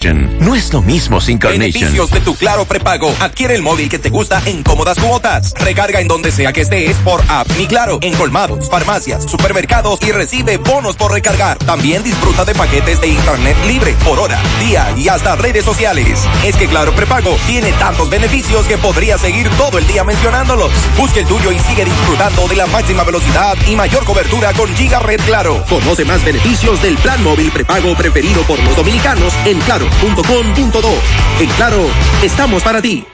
[0.00, 1.72] No es lo mismo sin Carnation.
[1.72, 3.12] Beneficios de tu Claro prepago.
[3.18, 5.52] Adquiere el móvil que te gusta en cómodas cuotas.
[5.58, 10.12] Recarga en donde sea que estés por app Mi Claro en colmados, farmacias, supermercados y
[10.12, 11.58] recibe bonos por recargar.
[11.58, 16.20] También disfruta de paquetes de internet libre por hora, día y hasta redes sociales.
[16.44, 20.70] Es que Claro prepago tiene tantos beneficios que podría seguir todo el día mencionándolos.
[20.96, 25.00] Busque el tuyo y sigue disfrutando de la máxima velocidad y mayor cobertura con Giga
[25.00, 25.64] Red Claro.
[25.68, 31.42] Conoce más beneficios del plan móvil prepago preferido por los dominicanos en Claro claro.com.do.
[31.42, 31.86] En Claro,
[32.22, 33.04] estamos para ti.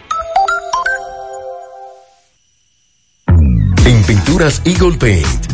[3.85, 5.54] En Pinturas Eagle Paint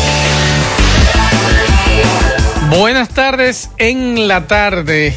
[2.71, 5.13] Buenas tardes en la tarde.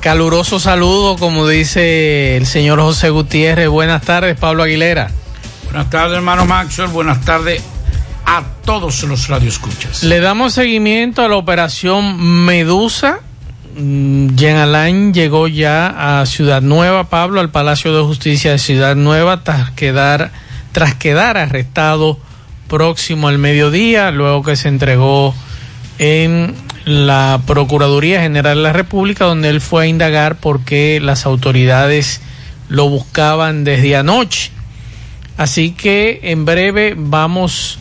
[0.00, 3.68] Caluroso saludo, como dice el señor José Gutiérrez.
[3.68, 5.10] Buenas tardes, Pablo Aguilera.
[5.64, 6.88] Buenas tardes, hermano Maxwell.
[6.88, 7.62] Buenas tardes
[8.24, 10.02] a todos los radioescuchas.
[10.02, 13.20] Le damos seguimiento a la operación Medusa.
[13.76, 18.96] Mm, Jean Alain llegó ya a Ciudad Nueva, Pablo, al Palacio de Justicia de Ciudad
[18.96, 20.30] Nueva, tras quedar,
[20.72, 22.18] tras quedar arrestado
[22.66, 25.34] próximo al mediodía, luego que se entregó
[25.98, 26.54] en
[26.84, 32.20] la Procuraduría General de la República, donde él fue a indagar por qué las autoridades
[32.68, 34.50] lo buscaban desde anoche.
[35.36, 37.78] Así que en breve vamos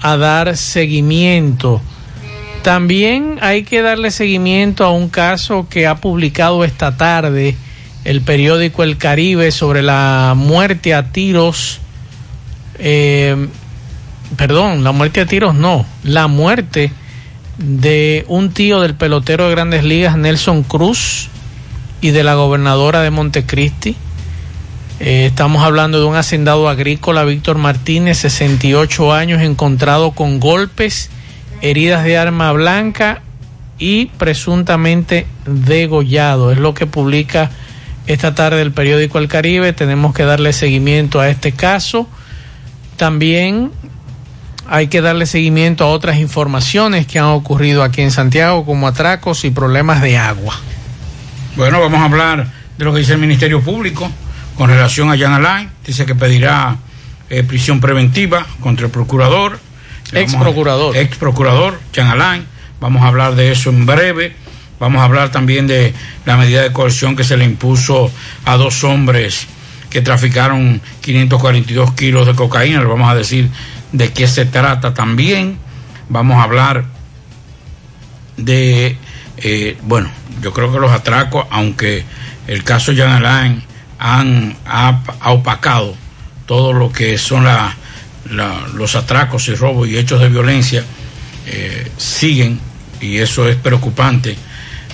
[0.00, 1.80] a dar seguimiento.
[2.62, 7.56] También hay que darle seguimiento a un caso que ha publicado esta tarde
[8.04, 11.80] el periódico El Caribe sobre la muerte a tiros.
[12.78, 13.48] Eh,
[14.36, 16.92] perdón, la muerte a tiros no, la muerte
[17.58, 21.28] de un tío del pelotero de grandes ligas, Nelson Cruz,
[22.00, 23.96] y de la gobernadora de Montecristi.
[25.00, 31.08] Eh, estamos hablando de un hacendado agrícola, Víctor Martínez, 68 años, encontrado con golpes,
[31.62, 33.22] heridas de arma blanca
[33.78, 36.52] y presuntamente degollado.
[36.52, 37.50] Es lo que publica
[38.06, 39.72] esta tarde el periódico El Caribe.
[39.72, 42.06] Tenemos que darle seguimiento a este caso.
[42.96, 43.70] También
[44.68, 49.44] hay que darle seguimiento a otras informaciones que han ocurrido aquí en Santiago, como atracos
[49.44, 50.58] y problemas de agua.
[51.56, 54.10] Bueno, vamos a hablar de lo que dice el Ministerio Público
[54.56, 55.70] con relación a Jan Alain.
[55.86, 56.76] Dice que pedirá
[57.30, 59.58] eh, prisión preventiva contra el procurador.
[60.12, 60.96] Ex procurador.
[60.96, 62.46] Ex procurador, Jan Alain.
[62.80, 64.34] Vamos a hablar de eso en breve.
[64.80, 65.94] Vamos a hablar también de
[66.26, 68.10] la medida de coerción que se le impuso
[68.44, 69.46] a dos hombres
[69.88, 72.80] que traficaron 542 kilos de cocaína.
[72.80, 73.48] Le vamos a decir
[73.94, 75.56] de qué se trata también.
[76.08, 76.84] Vamos a hablar
[78.36, 78.98] de,
[79.38, 80.10] eh, bueno,
[80.42, 82.04] yo creo que los atracos, aunque
[82.48, 83.62] el caso Jan Alain
[83.98, 85.94] han ha, opacado
[86.44, 87.74] todo lo que son la,
[88.30, 90.84] la, los atracos y robos y hechos de violencia,
[91.46, 92.58] eh, siguen,
[93.00, 94.36] y eso es preocupante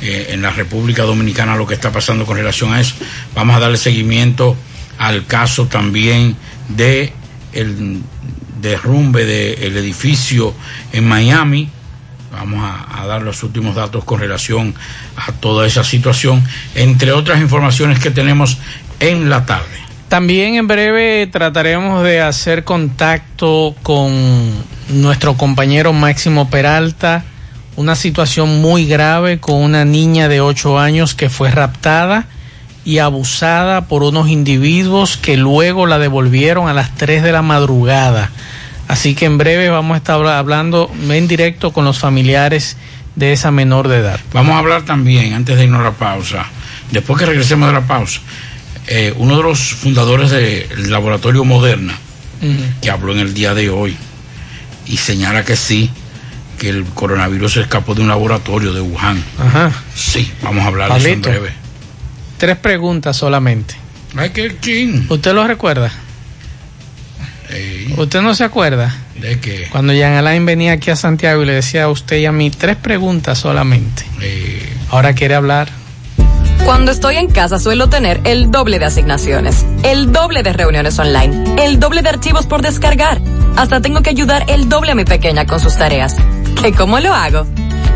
[0.02, 2.97] eh, en la República Dominicana lo que está pasando con relación a eso.
[3.35, 4.56] Vamos a darle seguimiento
[4.99, 6.37] al caso también
[6.69, 7.14] de
[7.55, 8.02] el
[8.61, 10.55] derrumbe del edificio
[10.93, 11.71] en Miami,
[12.33, 14.73] Vamos a, a, dar los últimos datos con relación
[15.17, 16.45] a toda esa situación,
[16.77, 18.59] entre otras informaciones que tenemos
[19.01, 19.81] en la tarde.
[20.11, 24.12] También en breve trataremos de hacer contacto con
[24.89, 27.25] nuestro compañero Máximo Peralta,
[27.77, 32.27] una situación muy grave con una niña de 8 años que fue raptada
[32.85, 38.31] y abusada por unos individuos que luego la devolvieron a las 3 de la madrugada.
[38.91, 42.77] Así que en breve vamos a estar hablando en directo con los familiares
[43.15, 44.19] de esa menor de edad.
[44.33, 46.45] Vamos a hablar también, antes de irnos a la pausa,
[46.91, 48.21] después que regresemos de la pausa,
[48.89, 51.93] eh, uno de los fundadores del laboratorio Moderna,
[52.43, 52.81] uh -huh.
[52.83, 53.97] que habló en el día de hoy
[54.87, 55.89] y señala que sí,
[56.59, 59.23] que el coronavirus se escapó de un laboratorio de Wuhan.
[59.39, 59.71] Ajá.
[59.95, 61.53] Sí, vamos a hablar de eso en breve.
[62.39, 63.77] Tres preguntas solamente.
[64.17, 65.05] Ay, qué.
[65.09, 65.93] ¿Usted lo recuerda?
[67.97, 68.94] ¿Usted no se acuerda?
[69.20, 69.67] ¿De qué?
[69.70, 72.50] Cuando Jean Alain venía aquí a Santiago y le decía a usted y a mí
[72.50, 74.05] tres preguntas solamente.
[74.20, 75.69] Eh, Ahora quiere hablar.
[76.64, 81.56] Cuando estoy en casa suelo tener el doble de asignaciones, el doble de reuniones online,
[81.64, 83.20] el doble de archivos por descargar.
[83.56, 86.17] Hasta tengo que ayudar el doble a mi pequeña con sus tareas.
[86.67, 87.47] ¿Y cómo lo hago?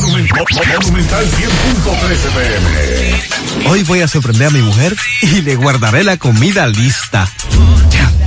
[0.00, 3.70] Monumental 100.13 pm.
[3.70, 7.30] Hoy voy a sorprender a mi mujer y le guardaré la comida lista.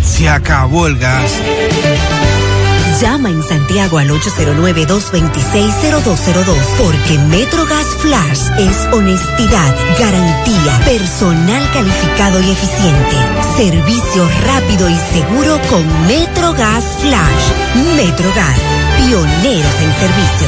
[0.02, 1.30] Se acabó el gas.
[3.02, 13.18] Llama en Santiago al 809-226-0202 porque MetroGas Flash es honestidad, garantía, personal calificado y eficiente,
[13.58, 17.52] servicio rápido y seguro con MetroGas Flash.
[17.98, 18.58] MetroGas,
[18.98, 20.48] pioneros en servicio.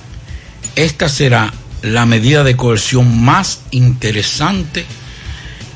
[0.77, 1.53] Esta será
[1.83, 4.87] la medida de coerción más interesante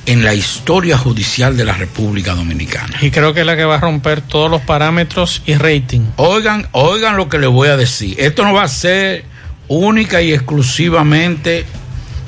[0.07, 2.99] en la historia judicial de la República Dominicana.
[3.01, 6.03] Y creo que es la que va a romper todos los parámetros y rating.
[6.17, 8.17] Oigan, oigan lo que les voy a decir.
[8.19, 9.25] Esto no va a ser
[9.69, 11.65] única y exclusivamente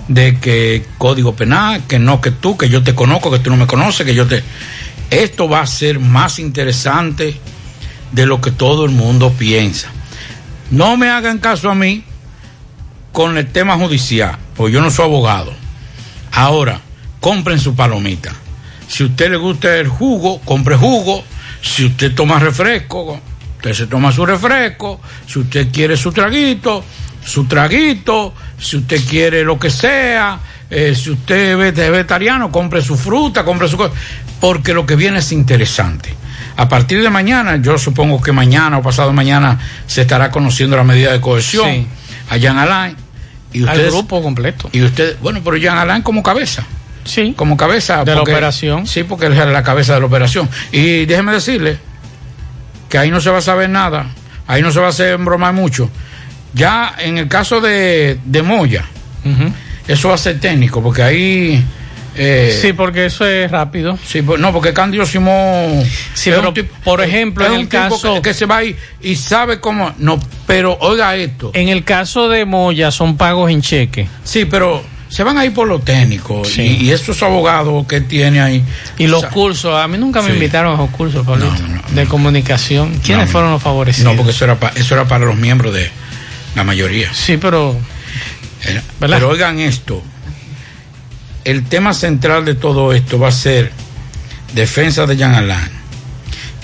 [0.08, 3.56] de que código penal, que no que tú, que yo te conozco, que tú no
[3.56, 4.42] me conoces, que yo te...
[5.10, 7.38] Esto va a ser más interesante
[8.12, 9.88] de lo que todo el mundo piensa.
[10.70, 12.04] No me hagan caso a mí
[13.12, 15.52] con el tema judicial, porque yo no soy abogado.
[16.32, 16.80] Ahora,
[17.20, 18.32] compren su palomita.
[18.88, 21.24] Si a usted le gusta el jugo, compre jugo.
[21.60, 23.20] Si usted toma refresco,
[23.56, 25.00] usted se toma su refresco.
[25.26, 26.84] Si usted quiere su traguito,
[27.24, 28.32] su traguito.
[28.58, 30.38] Si usted quiere lo que sea.
[30.68, 33.94] eh, si usted es vege- vegetariano, compre su fruta, compre su cosa.
[34.40, 36.12] Porque lo que viene es interesante.
[36.56, 40.82] A partir de mañana, yo supongo que mañana o pasado mañana se estará conociendo la
[40.82, 41.86] medida de cohesión Sí.
[42.30, 42.96] allá en Alain.
[43.52, 44.68] Y Al ustedes, grupo completo.
[44.72, 46.64] y usted, bueno, pero Jean Alain como cabeza.
[47.06, 47.34] Sí.
[47.36, 48.04] Como cabeza.
[48.04, 48.86] De la operación.
[48.86, 50.48] Sí, porque él es la cabeza de la operación.
[50.72, 51.78] Y déjeme decirle
[52.88, 54.06] que ahí no se va a saber nada.
[54.46, 55.90] Ahí no se va a hacer broma mucho.
[56.54, 58.84] Ya en el caso de, de Moya,
[59.88, 61.64] eso va a ser técnico, porque ahí.
[62.16, 63.98] eh, Sí, porque eso es rápido.
[64.06, 65.82] Sí, pues, no, porque Candido Simón.
[66.14, 68.46] Sí, pero un tipo- por ejemplo, es en un el tipo caso- Que, que se
[68.46, 69.92] va ahí y sabe cómo.
[69.98, 71.50] No, pero oiga esto.
[71.54, 74.08] En el caso de Moya son pagos en cheque.
[74.24, 76.44] Sí, pero se van ahí por lo técnico.
[76.44, 76.62] Sí.
[76.62, 78.64] Y, y esos abogados que tiene ahí.
[78.98, 80.34] Y los cursos, a mí nunca me Sí.
[80.34, 81.52] invitaron a esos cursos, Pablito,
[81.90, 82.98] de comunicación.
[83.04, 84.12] ¿Quiénes fueron los favorecidos?
[84.12, 85.88] No, porque eso era, pa- eso era para los miembros de
[86.54, 87.12] la mayoría.
[87.14, 87.76] Sí, pero.
[88.98, 90.02] Pero oigan esto.
[91.44, 93.70] El tema central de todo esto va a ser
[94.54, 95.70] defensa de Jean Alain.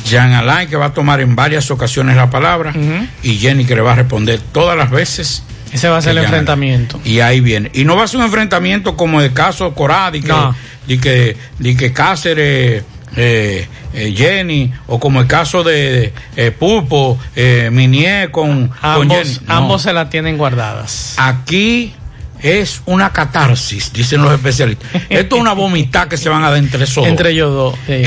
[0.05, 2.73] Jean Alain que va a tomar en varias ocasiones la palabra
[3.23, 5.45] y Jenny que le va a responder todas las veces.
[5.73, 7.01] Ese va a ser que el enfrentamiento.
[7.05, 7.71] y ahí viene.
[7.75, 10.55] Y no va a ser un enfrentamiento como el caso que, No.
[10.87, 12.85] di que, di que Cáceres,
[13.17, 19.17] eh, eh, Jenny, o como el caso de eh, Pulpo, eh, Minier con, con Ambos,
[19.19, 19.39] Jenny.
[19.47, 19.55] No.
[19.55, 21.15] ambos se la tienen guardadas.
[21.19, 21.95] Aquí
[22.41, 24.91] es una catarsis, dicen los especialistas.
[25.11, 27.07] Esto es una vomitada que se van a dar entre esos.
[27.07, 27.75] Entre ellos dos.
[27.87, 28.03] sí.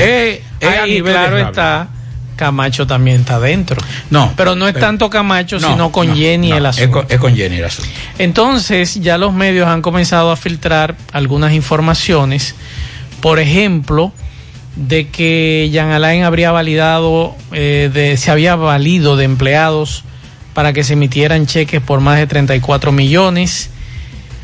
[1.02, 1.88] Claro está,
[2.36, 3.80] Camacho también está dentro.
[4.10, 4.32] No.
[4.36, 6.92] Pero no es pero- tanto Camacho, No, sino con no, Jenny no, el es asunto.
[6.92, 7.90] con- es con Jenny el asunto.
[8.18, 12.54] Entonces, ya los medios han comenzado a filtrar algunas informaciones.
[13.20, 14.12] Por ejemplo,
[14.76, 20.04] de que Jean Alain habría validado, eh, de, se había valido de empleados
[20.52, 23.70] para que se emitieran cheques por más de 34 millones.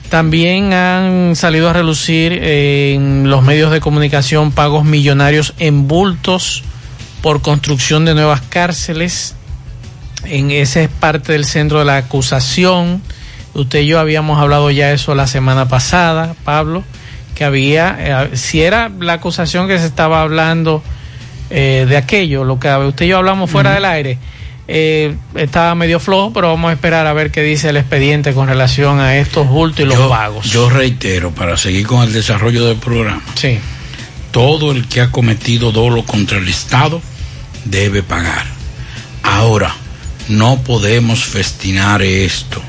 [0.08, 6.64] También han salido a relucir eh, en los medios de comunicación pagos millonarios en bultos
[7.22, 9.34] por construcción de nuevas cárceles.
[10.24, 13.00] En ese es parte del centro de la acusación.
[13.54, 16.84] Usted y yo habíamos hablado ya eso la semana pasada, Pablo,
[17.34, 20.82] que había, eh, si era la acusación que se estaba hablando
[21.50, 24.18] eh, de aquello, lo que usted y yo hablamos fuera del aire,
[24.68, 28.48] eh, estaba medio flojo, pero vamos a esperar a ver qué dice el expediente con
[28.48, 30.46] relación a estos bultos y los yo, pagos.
[30.50, 33.58] yo reitero, para seguir con el desarrollo del programa, Sí.
[34.30, 37.02] todo el que ha cometido dolo contra el Estado
[37.64, 38.46] debe pagar.
[39.22, 39.74] Ahora,
[40.28, 42.60] no podemos festinar esto.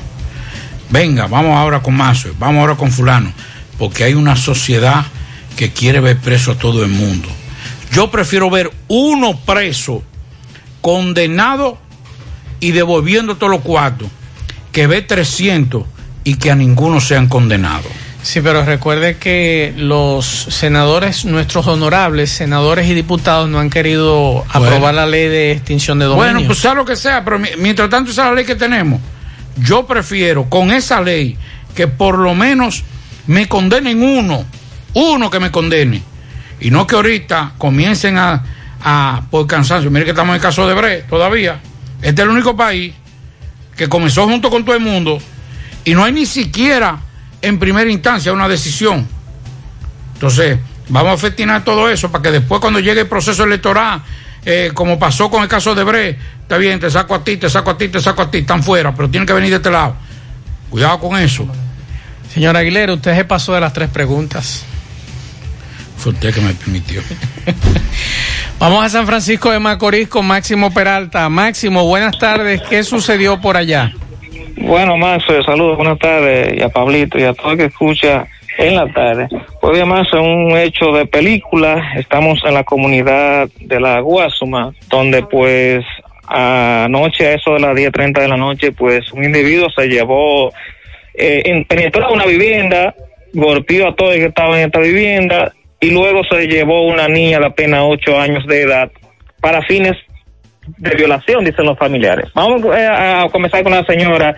[0.90, 3.32] Venga, vamos ahora con Mazo, vamos ahora con fulano,
[3.78, 5.04] porque hay una sociedad
[5.56, 7.28] que quiere ver preso a todo el mundo.
[7.92, 10.02] Yo prefiero ver uno preso,
[10.80, 11.78] condenado
[12.60, 14.08] y devolviendo todos los cuartos,
[14.72, 15.84] que ver 300
[16.24, 17.90] y que a ninguno sean condenados.
[18.24, 24.94] Sí, pero recuerde que los senadores, nuestros honorables senadores y diputados no han querido aprobar
[24.94, 26.32] la ley de extinción de dominio.
[26.32, 28.54] Bueno, pues sea lo que sea, pero mi- mientras tanto esa es la ley que
[28.56, 28.98] tenemos.
[29.58, 31.36] Yo prefiero con esa ley
[31.74, 32.82] que por lo menos
[33.26, 34.46] me condenen uno,
[34.94, 36.02] uno que me condene.
[36.60, 38.42] Y no que ahorita comiencen a,
[38.82, 39.90] a por cansancio.
[39.90, 41.60] Mire que estamos en el caso de Bre todavía.
[42.00, 42.94] Este es el único país
[43.76, 45.18] que comenzó junto con todo el mundo
[45.84, 47.00] y no hay ni siquiera
[47.44, 49.06] en primera instancia una decisión.
[50.14, 50.58] Entonces,
[50.88, 54.02] vamos a festinar todo eso para que después cuando llegue el proceso electoral,
[54.44, 57.48] eh, como pasó con el caso de Bre, está bien, te saco a ti, te
[57.48, 59.70] saco a ti, te saco a ti, están fuera, pero tienen que venir de este
[59.70, 59.96] lado.
[60.70, 61.46] Cuidado con eso.
[62.32, 64.64] Señor Aguilera, usted se pasó de las tres preguntas.
[65.96, 67.00] Fue usted que me permitió.
[68.58, 71.28] Vamos a San Francisco de Macorís con Máximo Peralta.
[71.28, 72.60] Máximo, buenas tardes.
[72.68, 73.92] ¿Qué sucedió por allá?
[74.56, 78.26] Bueno, Max, eh, saludos, buenas tardes, y a Pablito y a todo el que escucha
[78.58, 79.28] en la tarde.
[79.60, 85.22] Pues bien, Max, un hecho de película, estamos en la comunidad de la Guasuma, donde
[85.24, 85.84] pues
[86.28, 90.50] anoche, a eso de las 10.30 de la noche, pues un individuo se llevó,
[91.14, 92.94] eh, en- penetró una vivienda,
[93.32, 97.40] golpeó a todo el que estaba en esta vivienda, y luego se llevó una niña
[97.40, 98.90] de apenas 8 años de edad
[99.40, 99.96] para fines
[100.66, 102.30] de violación, dicen los familiares.
[102.34, 104.34] Vamos eh, a comenzar con la señora,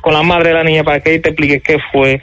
[0.00, 2.20] con la madre de la niña, para que ella te explique qué fue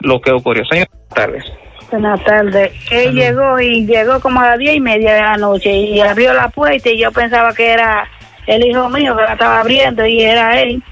[0.00, 0.64] lo que ocurrió.
[0.64, 1.44] Señora, buenas tardes.
[1.90, 2.72] Buenas tardes.
[2.90, 6.34] Él llegó y llegó como a las diez y media de la noche y abrió
[6.34, 8.06] la puerta y yo pensaba que era
[8.46, 10.82] el hijo mío que la estaba abriendo y era él.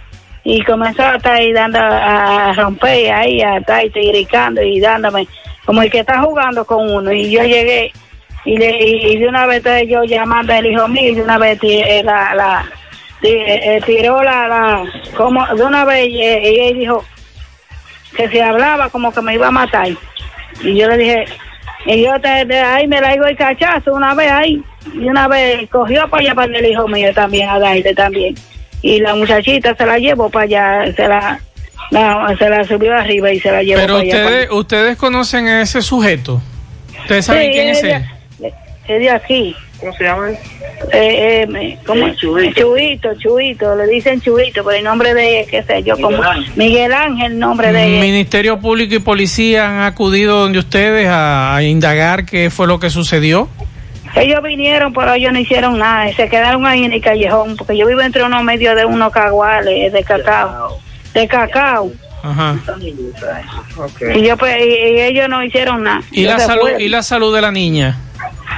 [0.43, 5.27] Y comenzó a estar ahí dando a, romper ahí, a estar ahí gritando y dándome
[5.65, 7.13] como el que está jugando con uno.
[7.13, 7.93] Y yo llegué
[8.47, 11.59] y, le, y, de una vez yo llamando al hijo mío y de una vez
[11.63, 12.65] eh, la, la,
[13.21, 14.85] ti- eh, tiró la, la,
[15.17, 17.05] como de una vez eh, y él dijo
[18.17, 19.89] que si hablaba como que me iba a matar.
[20.63, 21.25] Y yo le dije,
[21.87, 24.63] y yo te, de ahí me la digo el cachazo una vez ahí,
[24.95, 28.35] y una vez cogió para allá para el hijo mío también, a darle también.
[28.81, 31.41] Y la muchachita se la llevó para allá, se la,
[32.39, 34.17] se la subió arriba y se la llevó Pero para allá.
[34.25, 36.41] ustedes, ustedes conocen a ese sujeto.
[37.03, 38.05] ¿Ustedes saben Sí, quién es de- él?
[38.89, 39.57] Es de aquí.
[39.81, 40.31] ¿Cómo se llama?
[40.31, 42.09] Eh, eh, ¿cómo?
[42.15, 43.15] Chuito.
[43.19, 46.23] Chuito, le dicen Chuito, pero el nombre de qué sé yo, como
[46.55, 48.01] Miguel Ángel, el nombre de.
[48.01, 52.89] Ministerio Público y Policía han acudido donde ustedes a, a indagar qué fue lo que
[52.89, 53.49] sucedió.
[54.15, 56.11] Ellos vinieron, pero ellos no hicieron nada.
[56.15, 59.93] Se quedaron ahí en el callejón, porque yo vivo entre unos medios de unos caguales
[59.93, 60.79] de cacao.
[61.13, 61.93] De cacao.
[62.23, 62.59] Ajá.
[62.81, 66.01] Y, yo, pues, y, y ellos no hicieron nada.
[66.11, 66.83] ¿Y Yo la, salud, fue.
[66.83, 67.99] ¿Y la salud de la niña?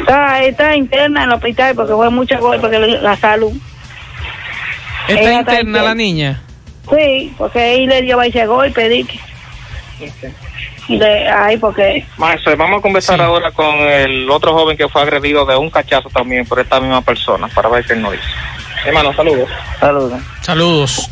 [0.00, 3.52] Está, está interna en el hospital porque fue mucho golpe que le- la salud.
[5.08, 6.42] ¿Está Ella interna la niña?
[6.94, 9.18] Sí, porque ahí le dio ese golpe, dique.
[10.88, 12.06] Y le, ahí porque...
[12.16, 16.08] Maestro, vamos a conversar ahora con el otro joven que fue agredido de un cachazo
[16.08, 18.24] también por esta misma persona, para ver qué él nos dice.
[18.86, 19.48] Hermano, saludos.
[19.80, 20.22] Saludos.
[20.40, 21.10] Saludos.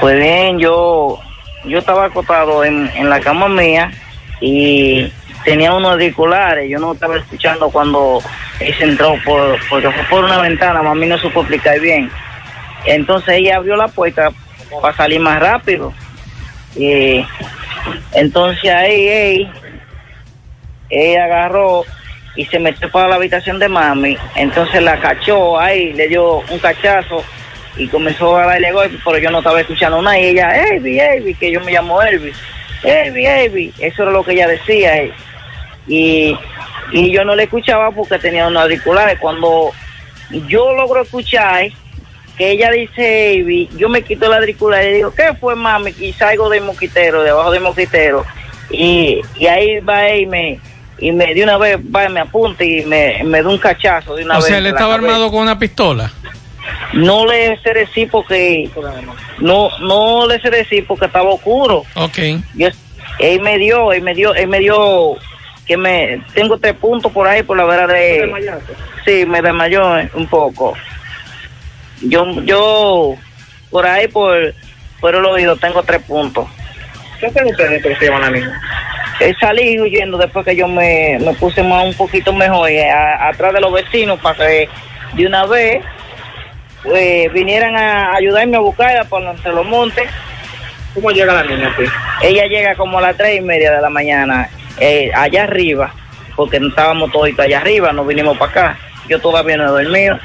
[0.00, 1.18] Pues bien, yo
[1.64, 3.90] yo estaba acostado en, en la cama mía
[4.40, 5.12] y
[5.44, 6.68] tenía unos auriculares.
[6.70, 8.20] Yo no estaba escuchando cuando
[8.58, 12.10] se entró por, porque fue por una ventana, mami no supo explicar bien.
[12.84, 14.30] Entonces ella abrió la puerta
[14.80, 15.92] para salir más rápido.
[16.76, 17.24] Y
[18.12, 19.50] entonces ahí
[20.88, 21.84] ella agarró
[22.34, 24.16] y se metió para la habitación de mami.
[24.36, 27.24] Entonces la cachó ahí, le dio un cachazo
[27.76, 30.18] y comenzó a darle golpe, pero yo no estaba escuchando nada.
[30.18, 32.32] Y ella, Elvi, Elvi, que yo me llamo Elvi.
[32.82, 33.72] Elvi, Elvi.
[33.78, 34.92] Eso era lo que ella decía.
[35.86, 36.36] Y,
[36.92, 39.18] y yo no le escuchaba porque tenía unos auriculares.
[39.18, 39.70] Cuando
[40.46, 41.66] yo logro escuchar
[42.38, 45.92] que ella dice yo me quito el auricular y digo, ¿qué fue mami?
[45.98, 48.24] Y salgo del mosquitero, debajo del mosquitero.
[48.70, 50.60] Y, y ahí va él y me,
[50.98, 54.14] y me de una vez va y me apunta y me, me da un cachazo
[54.14, 54.46] de una O vez.
[54.46, 56.10] sea, en él estaba armado con una pistola.
[56.94, 58.70] No le sé decir porque
[59.40, 61.84] no no le sé decir porque estaba oscuro.
[61.96, 62.18] Ok.
[62.54, 62.68] Yo,
[63.18, 65.16] él me dio, él me dio, él me dio
[65.72, 68.32] que me tengo tres puntos por ahí por la verdad de
[69.04, 69.82] sí me desmayó
[70.14, 70.74] un poco.
[72.02, 73.14] Yo yo
[73.70, 74.54] por ahí por
[75.00, 76.46] por el oído tengo tres puntos.
[77.20, 78.60] ¿Qué ustedes que se llaman a la niña?
[79.20, 83.28] Eh, salí huyendo después que yo me, me puse más un poquito mejor eh, a-
[83.28, 84.68] atrás de los vecinos para que
[85.14, 85.84] de una vez
[86.94, 90.08] eh, vinieran a ayudarme a buscarla por entre los montes.
[90.94, 91.84] ¿Cómo llega la niña aquí?
[92.22, 95.92] Ella llega como a las tres y media de la mañana, eh, allá arriba.
[96.36, 98.78] porque estábamos todos allá arriba, no vinimos para acá.
[99.08, 100.18] Yo todavía no he dormido.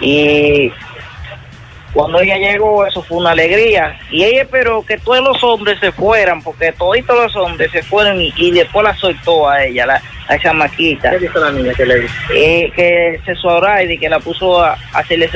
[0.00, 0.72] Y
[1.92, 3.98] cuando ella llegó, eso fue una alegría.
[4.10, 8.20] Y ella esperó que todos los hombres se fueran, porque todos los hombres se fueron
[8.20, 11.10] y, y después la soltó a ella, la, a esa maquita.
[11.10, 12.14] ¿Qué dijo la niña que le dijo?
[12.34, 15.30] Eh, que oral y que la puso a, a hacerle.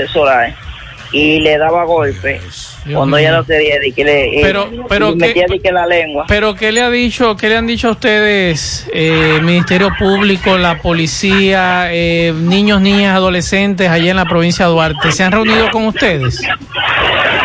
[1.11, 5.17] Y le daba golpes cuando ella no quería, y que le, eh, Pero- pero y
[5.17, 6.27] metía que- que la lengua.
[6.29, 10.59] Pero ¿qué le ha dicho, qué le han dicho a ustedes, eh, el Ministerio Público,
[10.59, 15.11] la policía, eh, niños, niñas, adolescentes allá en la provincia de Duarte?
[15.13, 16.43] ¿Se han reunido con ustedes?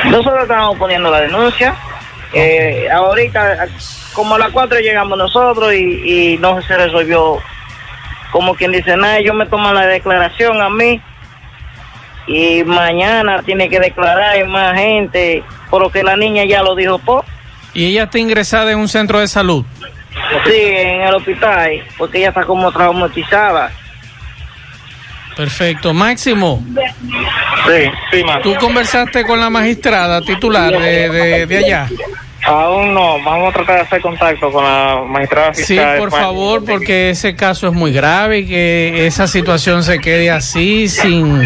[0.05, 1.73] Nosotros estamos poniendo la denuncia.
[2.33, 3.67] Eh, ahorita,
[4.13, 7.37] como a las 4 llegamos nosotros y, y no se resolvió.
[8.31, 10.99] Como quien dice, nada, ellos me toman la declaración a mí
[12.27, 17.25] y mañana tiene que declarar más gente, porque la niña ya lo dijo todo.
[17.73, 19.65] Y ella está ingresada en un centro de salud.
[20.45, 23.71] Sí, en el hospital, porque ella está como traumatizada.
[25.35, 25.93] Perfecto.
[25.93, 26.63] Máximo,
[27.65, 31.87] Sí, sí, tú conversaste con la magistrada titular de, de- de allá.
[32.45, 35.97] Aún no, vamos a tratar de hacer contacto con la magistrada Sí, fiscal.
[35.97, 40.87] por favor, porque ese caso es muy grave y que esa situación se quede así
[40.89, 41.41] sin...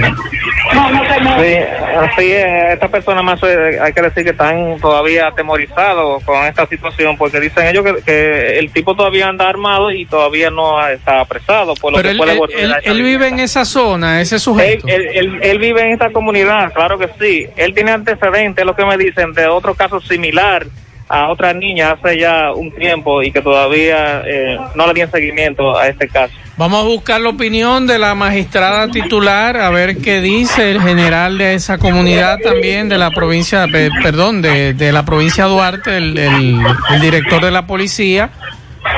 [1.39, 1.55] Sí,
[1.97, 2.73] así es.
[2.73, 7.39] Estas personas más eh, hay que decir que están todavía atemorizados con esta situación porque
[7.39, 11.73] dicen ellos que, que el tipo todavía anda armado y todavía no está apresado.
[11.75, 14.39] Por lo Pero que él, puede él- volver él- él vive en esa zona, ese
[14.39, 14.87] sujeto.
[14.87, 17.47] Él, él- él- él vive en esta comunidad, claro que sí.
[17.55, 20.65] Él tiene antecedentes, lo que me dicen, de otro caso similar
[21.09, 25.77] a otra niña hace ya un tiempo y que todavía eh, no le dieron seguimiento
[25.77, 26.33] a este caso.
[26.57, 31.37] Vamos a buscar la opinión de la magistrada titular, a ver qué dice el general
[31.37, 36.17] de esa comunidad también de la provincia, pe- perdón, de, de la provincia Duarte, el-
[36.17, 38.31] el director de la policía,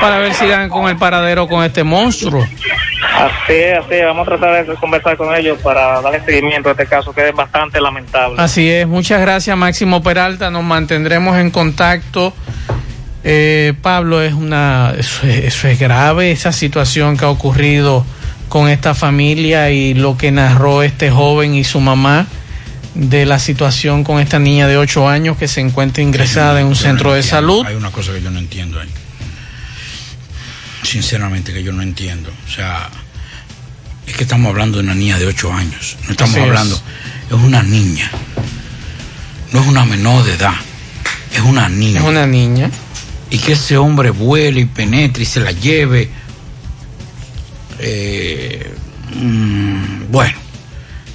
[0.00, 2.46] para ver si dan con el paradero con este monstruo.
[3.20, 4.04] Así es, así es.
[4.04, 7.34] Vamos a tratar de conversar con ellos para darle seguimiento a este caso que es
[7.34, 8.36] bastante lamentable.
[8.38, 12.32] Así es, muchas gracias Máximo Peralta, nos mantendremos en contacto.
[13.22, 18.06] Eh, Pablo, es una, eso es, eso es grave, esa situación que ha ocurrido
[18.48, 22.26] con esta familia y lo que narró este joven y su mamá
[22.94, 26.76] de la situación con esta niña de 8 años que se encuentra ingresada en un
[26.76, 27.64] centro de salud.
[27.66, 28.88] Hay una cosa que yo no entiendo ahí.
[30.82, 32.30] Sinceramente que yo no entiendo.
[32.46, 32.88] O sea,
[34.06, 35.96] es que estamos hablando de una niña de 8 años.
[36.06, 36.80] No estamos Así hablando,
[37.28, 37.32] es.
[37.36, 38.10] una niña.
[39.52, 40.54] No es una menor de edad.
[41.34, 42.00] Es una niña.
[42.00, 42.70] Es una niña.
[43.30, 46.10] Y que ese hombre vuele y penetre y se la lleve.
[47.78, 48.74] Eh,
[49.14, 50.36] mm, bueno,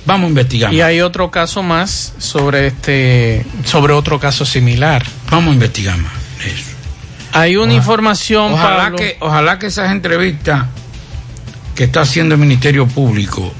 [0.05, 0.73] vamos a investigar.
[0.73, 5.05] Y hay otro caso más sobre este, sobre otro caso similar.
[5.29, 6.13] Vamos a investigar más.
[6.45, 6.74] Eso.
[7.35, 8.97] Hay una información, Ojalá Pablo.
[8.97, 10.67] que, ojalá que esas entrevistas
[11.75, 13.53] que está haciendo el Ministerio Público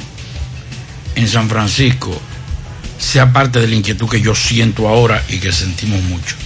[1.16, 2.18] en San Francisco
[2.98, 6.38] sea parte de la inquietud que yo siento ahora y que sentimos mucho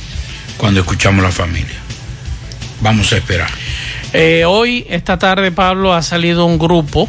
[0.58, 1.78] cuando escuchamos la familia.
[2.82, 3.52] Vamos a esperar.
[4.12, 7.08] Eh, hoy, esta tarde, Pablo, ha salido un grupo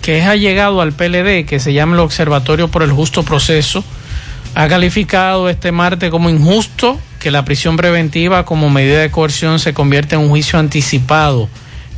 [0.00, 3.82] que ha llegado al PLD, que se llama el Observatorio por el Justo Proceso.
[4.54, 9.74] Ha calificado este martes como injusto que la prisión preventiva como medida de coerción se
[9.74, 11.48] convierta en un juicio anticipado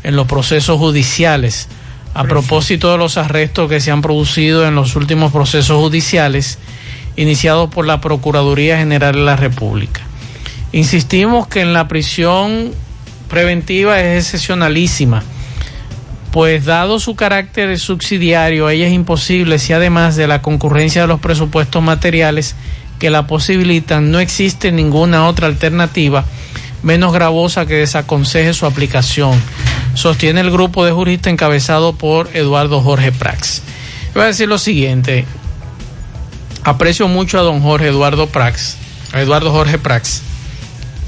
[0.02, 1.68] en los procesos judiciales.
[2.12, 6.58] A propósito de los arrestos que se han producido en los últimos procesos judiciales
[7.16, 10.00] iniciados por la Procuraduría General de la República.
[10.72, 12.72] Insistimos que en la prisión
[13.28, 15.22] preventiva es excepcionalísima,
[16.32, 21.20] pues dado su carácter subsidiario, ella es imposible si además de la concurrencia de los
[21.20, 22.54] presupuestos materiales
[23.00, 26.24] que la posibilitan, no existe ninguna otra alternativa
[26.82, 29.40] menos gravosa que desaconseje su aplicación,
[29.94, 33.62] sostiene el grupo de juristas encabezado por Eduardo Jorge Prax.
[34.14, 35.24] Voy a decir lo siguiente,
[36.62, 38.76] aprecio mucho a don Jorge Eduardo Prax,
[39.12, 40.22] a Eduardo Jorge Prax,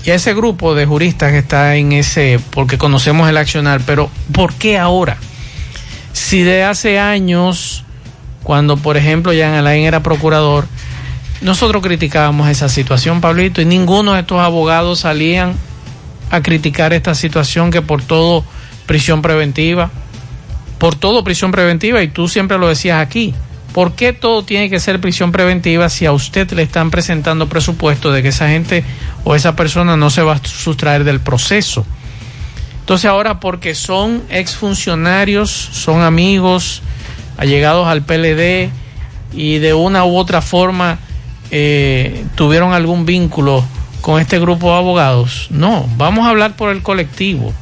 [0.05, 4.11] y a ese grupo de juristas que está en ese, porque conocemos el accionar, pero
[4.33, 5.17] ¿por qué ahora?
[6.13, 7.85] Si de hace años,
[8.43, 10.67] cuando por ejemplo Jean Alain era procurador,
[11.43, 15.55] nosotros criticábamos esa situación, Pablito, y ninguno de estos abogados salían
[16.31, 18.45] a criticar esta situación que por todo
[18.87, 19.91] prisión preventiva,
[20.79, 23.35] por todo prisión preventiva, y tú siempre lo decías aquí,
[23.73, 28.13] ¿por qué todo tiene que ser prisión preventiva si a usted le están presentando presupuesto
[28.13, 28.85] de que esa gente
[29.25, 31.85] o esa persona no se va a sustraer del proceso?
[32.81, 36.83] Entonces ahora porque son exfuncionarios, son amigos,
[37.37, 38.71] allegados al PLD
[39.35, 40.99] y de una u otra forma
[41.55, 43.63] eh, tuvieron algún vínculo
[44.01, 45.49] con este grupo de abogados.
[45.51, 47.53] No, vamos a hablar por el colectivo.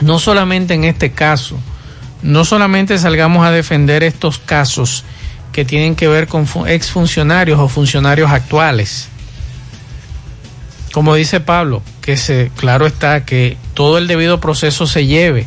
[0.00, 1.58] no solamente en este caso,
[2.22, 5.04] no solamente salgamos a defender estos casos
[5.52, 9.08] que tienen que ver con exfuncionarios o funcionarios actuales.
[10.92, 15.46] Como dice Pablo, que se, claro está que todo el debido proceso se lleve,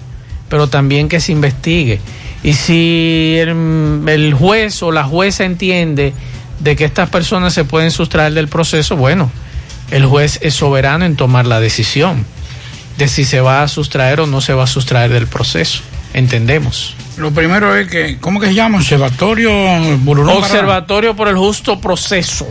[0.50, 2.02] pero también que se investigue.
[2.44, 6.14] Y si el, el juez o la jueza entiende
[6.60, 9.32] de que estas personas se pueden sustraer del proceso, bueno,
[9.92, 12.26] el juez es soberano en tomar la decisión
[12.98, 15.82] de si se va a sustraer o no se va a sustraer del proceso.
[16.14, 16.96] Entendemos.
[17.18, 18.78] Lo primero es que, ¿cómo que se llama?
[18.78, 19.52] Observatorio
[20.36, 22.48] Observatorio por el justo proceso.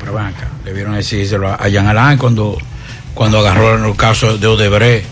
[0.00, 2.58] Pero acá, debieron decírselo a Jan Alain cuando,
[3.14, 5.06] cuando agarró el caso de Odebrecht,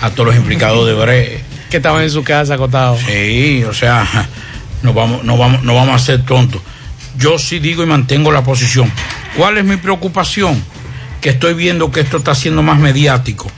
[0.00, 1.44] a todos los implicados de Odebrecht.
[1.72, 3.00] Que estaban en su casa acotados.
[3.00, 4.06] Sí, o sea,
[4.82, 6.60] no vamos, no vamos, no vamos a ser tontos.
[7.18, 8.90] Yo sí digo y mantengo la posición.
[9.36, 10.62] ¿Cuál es mi preocupación?
[11.20, 13.50] Que estoy viendo que esto está siendo más mediático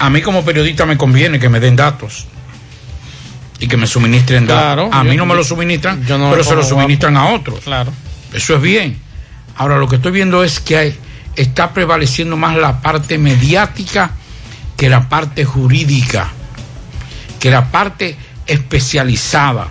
[0.00, 2.26] a mí como periodista me conviene que me den datos
[3.58, 4.88] y que me suministren datos.
[4.90, 7.60] a mí no me lo suministran, pero se lo suministran a otros.
[7.60, 7.92] Claro.
[8.32, 8.98] Eso es bien.
[9.56, 10.96] Ahora lo que estoy viendo es que
[11.36, 14.12] está prevaleciendo más la parte mediática
[14.74, 16.30] que la parte jurídica,
[17.38, 18.16] que la parte
[18.46, 19.68] especializada.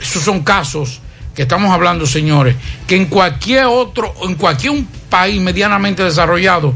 [0.00, 1.00] Esos son casos
[1.34, 6.74] que estamos hablando, señores, que en cualquier otro, en cualquier país medianamente desarrollado,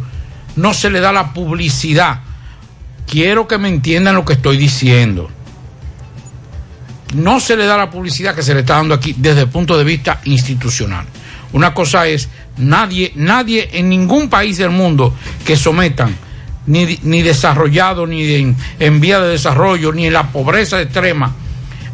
[0.57, 2.21] no se le da la publicidad
[3.07, 5.31] quiero que me entiendan lo que estoy diciendo.
[7.15, 9.79] No se le da la publicidad que se le está dando aquí desde el punto
[9.79, 11.07] de vista institucional.
[11.53, 16.17] Una cosa es, nadie, nadie en ningún país del mundo que sometan,
[16.67, 21.33] ni, ni desarrollado, ni en, en vía de desarrollo, ni en la pobreza extrema,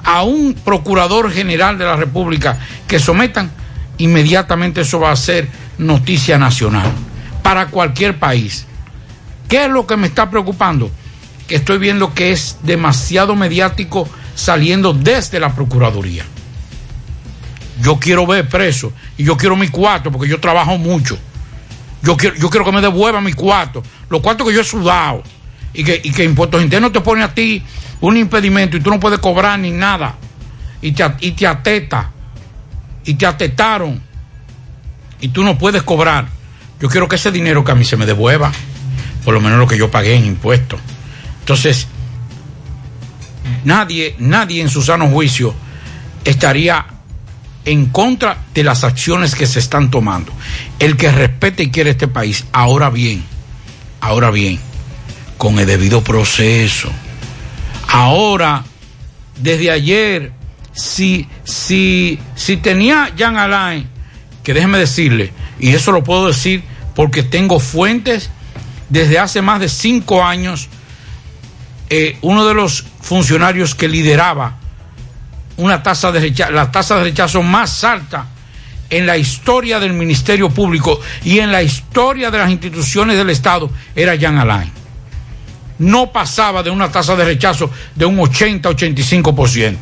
[0.05, 3.51] a un procurador general de la República que sometan,
[3.99, 6.91] inmediatamente eso va a ser noticia nacional
[7.43, 8.67] para cualquier país.
[9.49, 10.91] ¿Qué es lo que me está preocupando?
[11.51, 16.25] que estoy viendo que es demasiado mediático saliendo desde la Procuraduría.
[17.83, 21.19] Yo quiero ver preso y yo quiero mi cuarto porque yo trabajo mucho.
[22.05, 25.25] Yo quiero, yo quiero que me devuelvan mi cuarto, los cuartos que yo he sudado
[25.75, 27.65] y que, y que Impuestos Internos te pone a ti
[28.01, 30.17] un impedimento y tú no puedes cobrar ni nada
[30.81, 32.11] y te, y te ateta
[33.05, 34.01] y te atetaron
[35.21, 36.29] y tú no puedes cobrar.
[36.81, 38.53] Yo quiero que ese dinero que a mí se me devuelva,
[39.25, 40.81] por lo menos lo que yo pagué en impuestos.
[41.41, 41.87] Entonces,
[43.65, 45.55] nadie, nadie en su sano juicio
[46.25, 46.87] estaría
[47.65, 50.33] en contra de las acciones que se están tomando.
[50.79, 53.23] El que respete y quiere este país, ahora bien,
[54.01, 54.59] ahora bien,
[55.37, 56.91] con el debido proceso.
[57.93, 58.65] Ahora,
[59.37, 60.33] desde ayer,
[60.73, 63.89] si, si, si tenía Jean Alain,
[64.43, 66.63] que déjeme decirle, y eso lo puedo decir
[66.95, 68.31] porque tengo fuentes
[68.89, 70.69] desde hace más de cinco años
[71.89, 74.57] eh, uno de los funcionarios que lideraba
[75.57, 78.27] una tasa de rechazo, la tasa de rechazo más alta
[78.89, 83.71] en la historia del Ministerio Público y en la historia de las instituciones del Estado
[83.95, 84.80] era Jean Alain.
[85.81, 89.79] No pasaba de una tasa de rechazo de un 80-85%.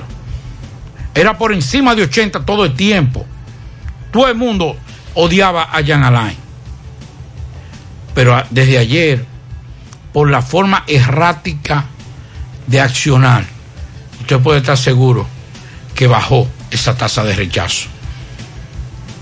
[1.14, 3.26] Era por encima de 80 todo el tiempo.
[4.12, 4.76] Todo el mundo
[5.14, 6.36] odiaba a Jean Alain.
[8.14, 9.24] Pero desde ayer,
[10.12, 11.86] por la forma errática
[12.68, 13.44] de accionar,
[14.20, 15.26] usted puede estar seguro
[15.94, 17.88] que bajó esa tasa de rechazo.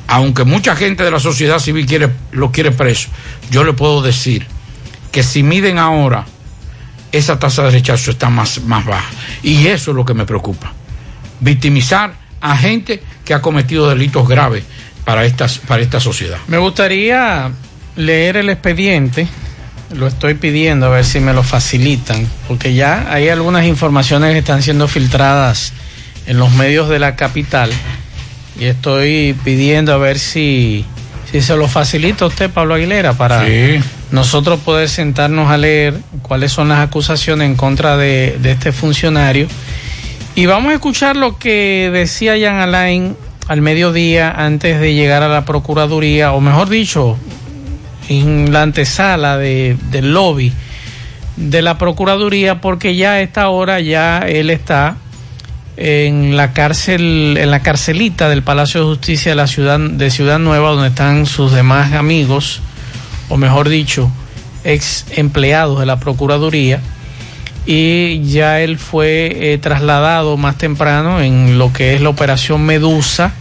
[0.08, 3.08] Aunque mucha gente de la sociedad civil quiere, lo quiere preso,
[3.50, 4.46] yo le puedo decir
[5.10, 6.26] que si miden ahora,
[7.16, 9.11] esa tasa de rechazo está más, más baja.
[9.42, 10.72] Y eso es lo que me preocupa.
[11.40, 14.64] Victimizar a gente que ha cometido delitos graves
[15.05, 16.38] para, estas, para esta sociedad.
[16.48, 17.50] Me gustaría
[17.96, 19.29] leer el expediente
[19.94, 24.38] lo estoy pidiendo a ver si me lo facilitan, porque ya hay algunas informaciones que
[24.38, 25.72] están siendo filtradas
[26.26, 27.70] en los medios de la capital
[28.59, 30.85] y estoy pidiendo a ver si,
[31.31, 33.46] si se lo facilita usted, Pablo Aguilera, para
[34.11, 39.49] nosotros poder sentarnos a leer cuáles son las acusaciones en contra de, este funcionario.
[40.35, 43.16] Y vamos a escuchar lo que decía Jan Alain
[43.49, 47.16] al mediodía antes de llegar a la Procuraduría, o mejor dicho,
[48.09, 50.53] en la antesala de, del lobby
[51.37, 54.97] de la Procuraduría porque ya a esta hora ya él está
[55.77, 60.38] en la cárcel, en la carcelita del Palacio de Justicia de la ciudad de Ciudad
[60.38, 62.61] Nueva, donde están sus demás amigos,
[63.28, 64.10] o mejor dicho,
[64.64, 66.80] ex empleados de la Procuraduría,
[67.66, 73.32] y ya él fue eh, trasladado más temprano en lo que es la operación Medusa,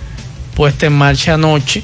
[0.55, 1.83] puesta en marcha anoche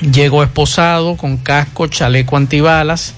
[0.00, 3.14] Llegó esposado con casco, chaleco antibalas,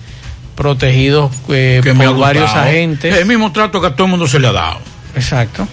[0.54, 3.16] protegidos eh, por varios agentes.
[3.16, 4.78] El mismo trato que a todo el mundo se le ha dado.
[5.16, 5.66] Exacto.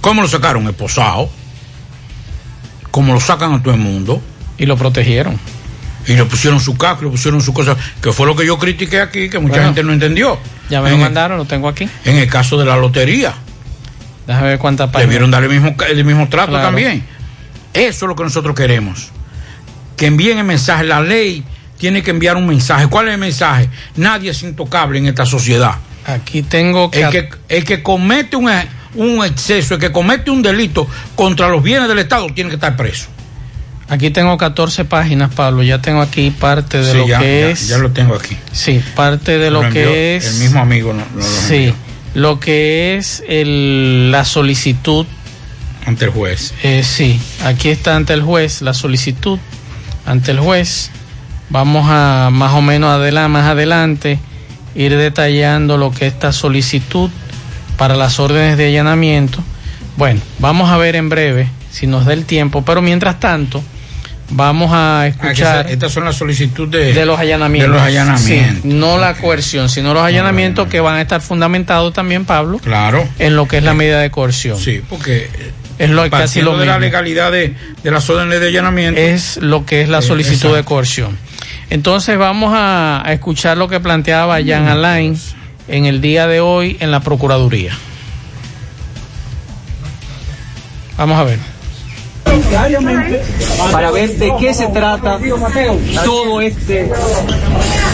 [0.00, 0.66] ¿Cómo lo sacaron?
[0.68, 1.28] Esposado.
[2.90, 4.22] Como lo sacan a todo el mundo.
[4.56, 5.38] Y lo protegieron.
[6.08, 9.00] Y le pusieron su casco, le pusieron su cosa, que fue lo que yo critiqué
[9.00, 9.66] aquí, que mucha Bueno.
[9.68, 10.38] gente no entendió.
[10.70, 11.88] Ya me en lo el- mandaron, lo tengo aquí.
[12.04, 13.34] En el caso de la lotería.
[14.26, 15.08] Déjame ver cuántas páginas.
[15.08, 16.66] Debieron dar el mismo, el mismo trato Claro.
[16.66, 17.04] también.
[17.74, 19.08] Eso es lo que nosotros queremos.
[19.96, 20.84] Que envíen el mensaje.
[20.84, 21.44] La ley
[21.78, 22.86] tiene que enviar un mensaje.
[22.88, 23.68] ¿Cuál es el mensaje?
[23.96, 25.76] Nadie es intocable en esta sociedad.
[26.06, 27.02] Aquí tengo que...
[27.02, 28.50] El que, el que comete un,
[28.94, 32.76] un exceso, el que comete un delito contra los bienes del Estado, tiene que estar
[32.76, 33.08] preso.
[33.90, 35.62] Aquí tengo 14 páginas, Pablo.
[35.62, 37.68] Ya tengo aquí parte de Sí, lo ya, que ya- es.
[37.68, 38.36] ya lo tengo aquí.
[38.52, 40.26] Sí, parte de lo, que es.
[40.26, 41.74] El mismo amigo no, no lo Sí, envió
[42.14, 45.06] lo que es el, la solicitud.
[45.86, 46.52] ante el juez.
[46.62, 49.38] Eh, sí, aquí está ante el juez la solicitud
[50.04, 50.90] ante el juez.
[51.50, 54.18] Vamos a más o menos adelante, más adelante
[54.74, 57.10] ir detallando lo que es esta solicitud
[57.78, 59.42] para las órdenes de allanamiento.
[59.96, 63.62] Bueno, vamos a ver en breve si nos da el tiempo, pero mientras tanto
[64.30, 67.72] vamos a Ah, que escuchar estas son las solicitudes de, de los allanamientos.
[67.72, 68.62] De los allanamientos.
[68.62, 73.06] Sí, no la coerción, sino los allanamientos que van a estar fundamentados también, Pablo, Claro.
[73.18, 74.58] en lo que es la medida de coerción.
[74.58, 75.28] Sí, porque
[75.78, 79.00] es lo casi lo de la legalidad de, de las órdenes de allanamiento.
[79.00, 81.16] Es lo que es la Eh, solicitud de coerción.
[81.70, 85.18] Entonces vamos a, a escuchar lo que planteaba Jan Alain
[85.68, 87.72] en el día de hoy en la Procuraduría.
[90.96, 91.38] Vamos a ver.
[93.72, 95.18] Para ver de qué se trata
[96.04, 96.90] todo este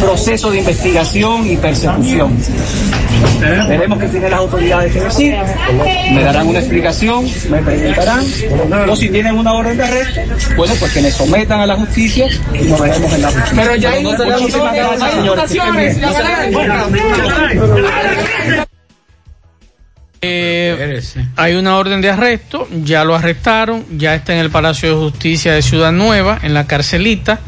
[0.00, 2.37] proceso de investigación y persecución.
[3.68, 5.34] Veremos qué tienen las autoridades que decir,
[6.12, 8.24] me darán una explicación, me preguntarán,
[8.88, 10.20] o si tienen una orden de arresto,
[10.56, 13.54] bueno, pues que me sometan a la justicia y nos veremos en la justicia.
[13.56, 15.48] Pero ya hay Muchísimas gracias, señores.
[20.26, 21.02] Eh,
[21.37, 25.52] hay una orden de arresto, ya lo arrestaron, ya está en el Palacio de Justicia
[25.52, 27.40] de Ciudad Nueva, en la carcelita.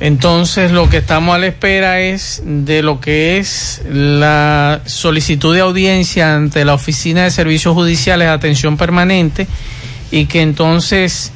[0.00, 5.60] Entonces lo que estamos a la espera es de lo que es la solicitud de
[5.60, 9.46] audiencia ante la Oficina de Servicios Judiciales de Atención Permanente
[10.10, 11.32] y que entonces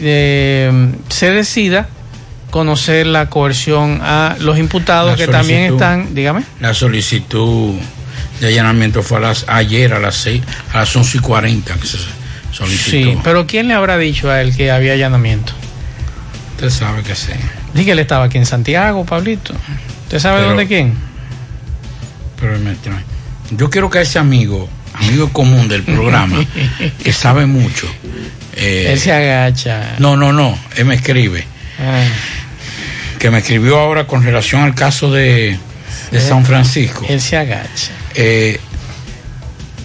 [0.00, 1.88] eh, se decida
[2.50, 6.44] conocer la coerción a los imputados La que también están, dígame.
[6.60, 7.74] La solicitud
[8.40, 11.86] de allanamiento fue a las, ayer a las 6, a las 11 y 40 que
[11.86, 11.98] se
[12.52, 12.90] solicitó.
[13.12, 15.52] Sí, pero ¿quién le habrá dicho a él que había allanamiento?
[16.56, 17.32] Usted sabe que sí.
[17.74, 19.54] Dije que él estaba aquí en Santiago, Pablito.
[20.04, 20.94] ¿Usted sabe Pero- dónde quién?
[22.40, 23.02] Pero mentira.
[23.50, 26.38] yo quiero que ese amigo, amigo común del programa,
[27.02, 27.88] que sabe mucho.
[28.54, 29.94] eh, él se agacha.
[29.98, 31.44] No, no, no, él me escribe.
[31.80, 32.04] Ah,
[33.18, 35.58] Que me escribió ahora con relación al caso de,
[36.12, 37.04] de San Francisco.
[37.08, 37.90] él se agacha.
[38.20, 38.58] Eh,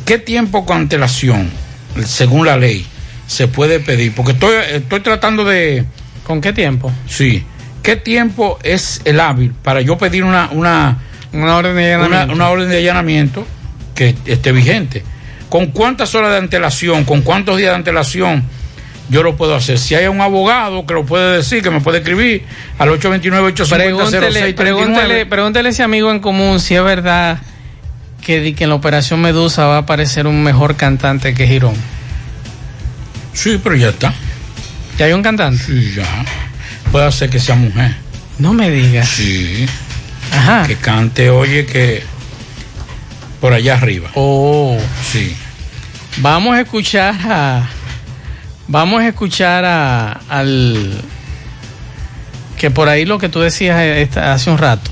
[0.06, 1.52] ¿Qué tiempo con antelación,
[2.04, 2.84] según la ley,
[3.28, 4.14] se puede pedir?
[4.16, 5.86] Porque estoy, estoy tratando de...
[6.24, 6.92] ¿Con qué tiempo?
[7.08, 7.46] Sí.
[7.84, 10.98] ¿Qué tiempo es el hábil para yo pedir una, una,
[11.32, 12.34] una orden de allanamiento?
[12.34, 13.46] Una, una orden de allanamiento
[13.94, 15.04] que esté vigente.
[15.48, 18.44] ¿Con cuántas horas de antelación, con cuántos días de antelación
[19.10, 19.78] yo lo puedo hacer?
[19.78, 22.46] Si hay un abogado que lo puede decir, que me puede escribir
[22.80, 27.40] al 829 Pregúntele, pregúntele, pregúntele a ese amigo en común si es verdad
[28.24, 31.76] que, di que en la Operación Medusa va a aparecer un mejor cantante que Girón.
[33.34, 34.14] Sí, pero ya está.
[34.98, 35.64] ¿Ya hay un cantante?
[35.64, 36.06] Sí, ya.
[36.92, 37.96] Puede ser que sea mujer.
[38.40, 39.08] No me digas.
[39.10, 39.66] Sí.
[40.32, 40.66] Ajá.
[40.68, 42.04] Que cante, oye, que
[43.42, 44.10] por allá arriba.
[44.16, 44.78] Oh.
[45.12, 45.36] Sí.
[46.18, 47.68] Vamos a escuchar a.
[48.68, 51.02] Vamos a escuchar a, al.
[52.58, 54.90] Que por ahí lo que tú decías esta- hace un rato.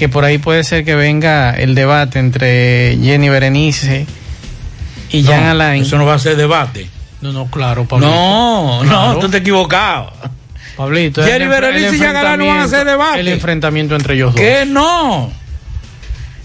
[0.00, 4.06] Que por ahí puede ser que venga el debate entre Jenny Berenice
[5.10, 5.82] y Jan No, Alain.
[5.82, 6.88] Eso no va a ser debate.
[7.20, 8.10] No, no, claro, Pablito.
[8.10, 9.12] No, Claro.
[9.12, 10.10] no, tú te equivocado.
[10.74, 13.20] Pablito, Jenny Berenice y Jan Alain no van a hacer enfrentamiento- debate.
[13.20, 14.40] El enfrentamiento entre ellos dos.
[14.40, 15.30] Que no.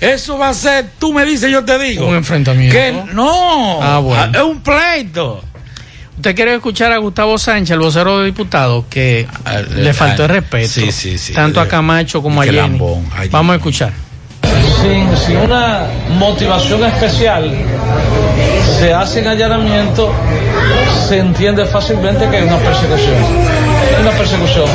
[0.01, 2.07] Eso va a ser, tú me dices, yo te digo.
[2.09, 2.75] Un enfrentamiento.
[2.75, 3.81] Que no.
[3.81, 4.37] Ah, bueno.
[4.37, 5.45] Es un pleito.
[6.15, 9.27] ¿Usted quiere escuchar a Gustavo Sánchez, el vocero de diputados, que
[9.75, 10.69] le faltó el respeto?
[10.69, 11.33] Sí, sí, sí.
[11.33, 12.79] Tanto a Camacho como a Jenny.
[13.29, 13.93] Vamos a escuchar.
[14.81, 15.87] sin, sin una
[16.17, 17.51] motivación especial
[18.79, 20.09] se hacen allanamientos,
[21.07, 23.15] se entiende fácilmente que hay una persecución.
[23.95, 24.65] Hay una persecución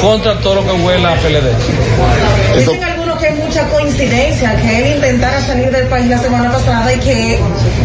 [0.00, 4.94] contra todo lo que huela a PLD algunos que es muy mucha coincidencia que él
[4.96, 7.38] intentara salir del país la semana pasada y que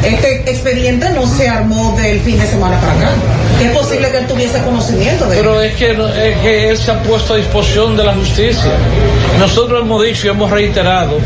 [0.03, 3.09] este expediente no se armó del fin de semana para acá.
[3.61, 7.01] Es posible que él tuviese conocimiento de Pero es que, es que él se ha
[7.03, 8.71] puesto a disposición de la justicia.
[9.39, 11.19] Nosotros hemos dicho y hemos reiterado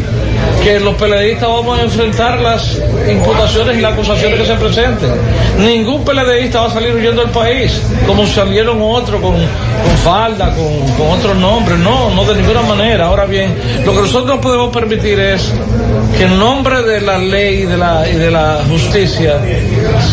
[0.64, 2.78] que los PLDistas vamos a enfrentar las
[3.10, 5.10] imputaciones y las acusaciones que se presenten.
[5.58, 10.80] Ningún PLDista va a salir huyendo del país, como salieron otros con, con falda, con,
[10.97, 11.80] con otros nombres.
[11.80, 13.08] No, no de ninguna manera.
[13.08, 15.54] Ahora bien, lo que nosotros no podemos permitir es
[16.18, 19.39] que en nombre de la ley y de la, y de la justicia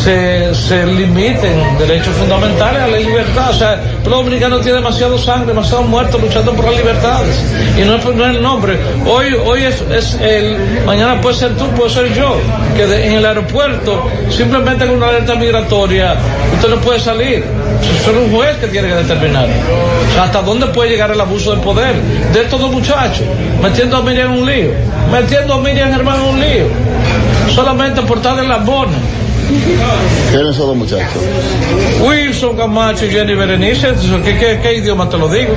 [0.05, 3.51] se, se limiten derechos fundamentales a la libertad.
[3.51, 7.45] O sea, el pueblo dominicano tiene demasiado sangre, demasiado muertos luchando por las libertades.
[7.77, 8.79] Y no es, no el nombre.
[9.07, 12.37] Hoy, hoy es, es el, mañana puede ser tú, puede ser yo,
[12.77, 16.15] que de- en el aeropuerto, simplemente con una alerta migratoria,
[16.55, 17.45] usted no puede salir.
[18.01, 19.47] Eso es un juez que tiene que determinar.
[19.47, 21.95] O sea, hasta dónde puede llegar el abuso del poder
[22.33, 23.25] de estos dos muchachos,
[23.63, 24.71] metiendo a Miriam en un lío,
[25.13, 26.67] metiendo a Miriam Germán en un lío,
[27.55, 28.99] solamente por darle las bonas.
[30.33, 31.23] ¿Quiénes son los muchachos?
[32.03, 35.55] Wilson Camacho y Jenny Berenice, ¿qué, qué, qué idioma te lo digo?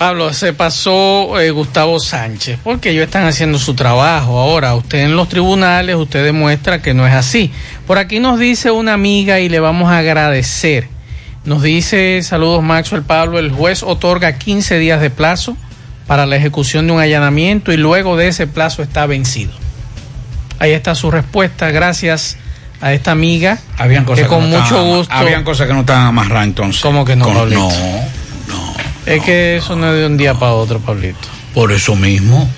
[0.00, 4.38] Pablo, se pasó eh, Gustavo Sánchez, porque ellos están haciendo su trabajo.
[4.38, 7.52] Ahora, usted en los tribunales, usted demuestra que no es así.
[7.86, 10.88] Por aquí nos dice una amiga y le vamos a agradecer.
[11.44, 15.54] Nos dice, saludos Maxwell Pablo, el juez otorga 15 días de plazo
[16.06, 19.52] para la ejecución de un allanamiento y luego de ese plazo está vencido.
[20.58, 22.38] Ahí está su respuesta, gracias
[22.80, 25.12] a esta amiga Habían cosas que con no mucho estaban- gusto...
[25.14, 26.80] Habían cosas que no estaban amarradas entonces.
[26.80, 27.68] ¿Cómo que no, Con- no.
[29.10, 31.18] Es que eso no es de un día para otro, Pablito.
[31.52, 32.48] Por eso mismo.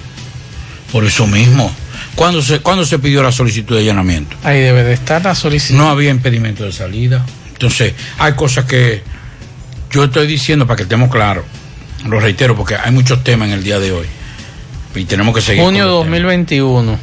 [0.93, 1.73] Por eso mismo.
[2.15, 4.37] ¿Cuándo se, ¿Cuándo se pidió la solicitud de allanamiento?
[4.45, 5.79] Ahí debe de estar la solicitud.
[5.79, 7.25] No había impedimento de salida.
[7.49, 9.03] Entonces, hay cosas que
[9.91, 11.45] yo estoy diciendo para que estemos claros.
[12.07, 14.07] Lo reitero porque hay muchos temas en el día de hoy.
[14.95, 15.63] Y tenemos que seguir.
[15.63, 16.99] Junio con los 2021.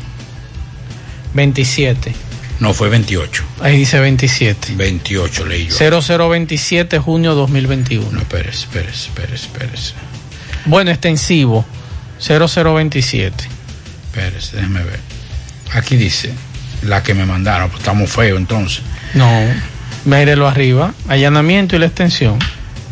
[1.34, 2.14] 27.
[2.60, 3.44] No, fue 28.
[3.62, 4.74] Ahí dice 27.
[4.76, 6.02] 28 leí yo.
[6.02, 8.12] 0027 junio 2021.
[8.12, 9.94] No, espérese, espérese, espérese, espérese.
[10.66, 11.66] Bueno, extensivo.
[12.20, 13.46] 0027.
[14.08, 15.00] Espérese, déjeme ver.
[15.74, 16.34] Aquí dice,
[16.84, 18.82] la que me mandaron, pues estamos feos entonces.
[19.14, 19.30] No.
[20.06, 20.94] Mírelo arriba.
[21.08, 22.40] Allanamiento y la extensión.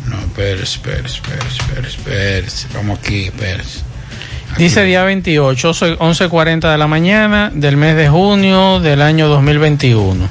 [0.06, 2.66] No, espérese, espérese, espérese, espérese, espérese.
[2.72, 3.80] Vamos aquí, espérese.
[4.58, 10.28] Dice día 28, 11.40 de la mañana del mes de junio del año 2021.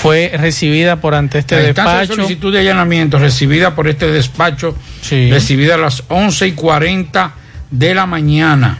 [0.00, 2.14] Fue recibida por ante este de despacho.
[2.14, 4.74] solicitud de allanamiento recibida por este despacho,
[5.10, 7.34] recibida a las 11 y 40
[7.70, 8.78] de la mañana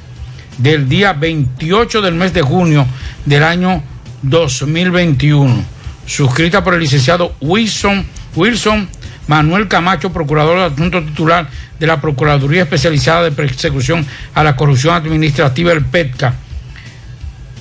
[0.57, 2.87] del día 28 del mes de junio
[3.27, 3.83] del año
[4.23, 5.62] 2021,
[6.07, 8.89] suscrita por el licenciado Wilson, Wilson
[9.27, 11.49] Manuel Camacho, procurador adjunto titular
[11.79, 16.35] de la Procuraduría Especializada de Persecución a la Corrupción Administrativa, el PETCA,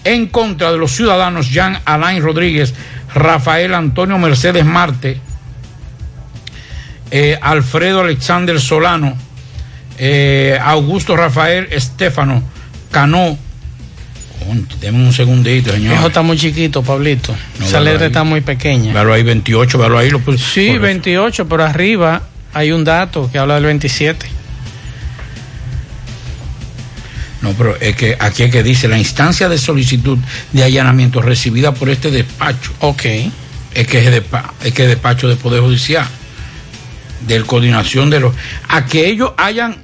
[0.03, 2.73] en contra de los ciudadanos Jean Alain Rodríguez,
[3.13, 5.19] Rafael Antonio Mercedes Marte,
[7.11, 9.15] eh, Alfredo Alexander Solano,
[9.97, 12.43] eh, Augusto Rafael Estefano,
[12.91, 13.37] Cano.
[14.81, 15.93] Deme un segundito, señor.
[15.95, 17.35] Eso está muy chiquito, Pablito.
[17.59, 18.07] No, Esa letra ahí.
[18.07, 18.93] está muy pequeña.
[18.93, 20.09] Véalo ahí, 28, véalo ahí.
[20.09, 20.79] Lo Sí, por eso.
[20.79, 22.23] 28, pero arriba
[22.53, 24.25] hay un dato que habla del 27.
[27.41, 30.17] No, pero es que aquí es que dice la instancia de solicitud
[30.53, 32.71] de allanamiento recibida por este despacho.
[32.79, 33.03] Ok.
[33.73, 36.05] Es que es, despa- es que es despacho de Poder Judicial.
[37.27, 38.33] De coordinación de los.
[38.69, 39.77] A que ellos hayan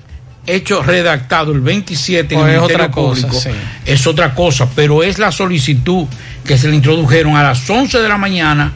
[0.56, 3.50] hecho redactado el 27 en Pues el es Ministerio otra cosa, Público, sí.
[3.86, 6.06] es otra cosa, pero es la solicitud
[6.45, 8.74] que se le introdujeron a las 11 de la mañana,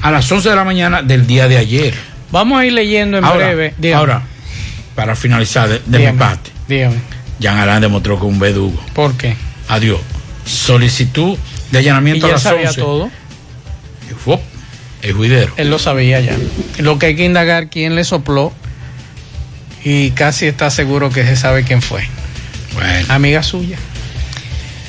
[0.00, 1.94] a las 11 de la mañana del día de ayer.
[2.30, 3.74] Vamos a ir leyendo en ahora, breve.
[3.78, 3.98] Dígame.
[4.00, 4.22] ahora,
[4.94, 6.18] para finalizar de, de mi Dígame.
[6.18, 6.96] parte, Dígame.
[7.38, 8.80] Jean Alain demostró que un verdugo.
[8.94, 9.36] ¿Por qué?
[9.68, 10.00] Adiós.
[10.44, 11.36] Solicitud
[11.70, 12.80] de Y allanamiento a ya las sabía 11.
[12.80, 13.10] todo.
[14.08, 15.52] Y el juidero.
[15.56, 16.36] Él lo sabía ya.
[16.78, 18.52] Lo que hay que indagar quién le sopló
[19.84, 22.06] y casi está seguro que se sabe quién fue.
[22.74, 23.06] Bueno.
[23.14, 23.78] Amiga suya.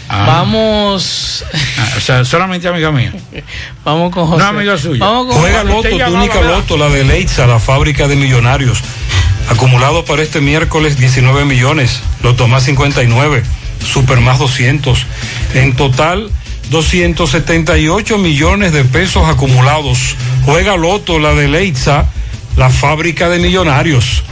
[0.10, 0.26] Ah.
[0.28, 1.44] Vamos.
[1.80, 3.14] Ah, o sea, solamente amiga mía.
[3.84, 4.44] Vamos con José.
[4.44, 5.04] No, amiga suya.
[5.04, 5.90] Vamos con Juega José.
[5.92, 6.42] Loto, tu única.
[6.42, 8.80] Loto, la de Leitza, la fábrica de millonarios.
[9.50, 13.44] Acumulado para este miércoles 19 millones, Loto más 59,
[13.86, 15.06] Super más 200.
[15.56, 16.32] En total,
[16.70, 20.16] 278 millones de pesos acumulados.
[20.46, 22.06] Juega Loto, la de Leitza,
[22.56, 24.24] la fábrica de millonarios.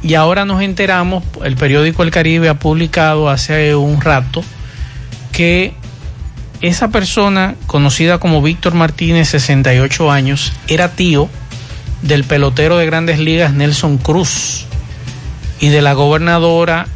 [0.00, 4.44] y ahora nos enteramos, el periódico El Caribe ha publicado hace un rato
[5.32, 5.74] que
[6.60, 11.28] esa persona conocida como Víctor Martínez, 68 años, era tío
[12.02, 14.66] del pelotero de grandes ligas Nelson Cruz
[15.58, 16.86] y de la gobernadora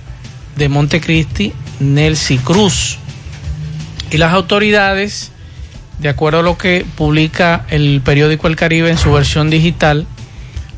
[0.54, 2.98] de Montecristi, Nelcy Cruz.
[4.12, 5.32] Y las autoridades
[5.98, 10.06] de acuerdo a lo que publica el periódico El Caribe en su versión digital,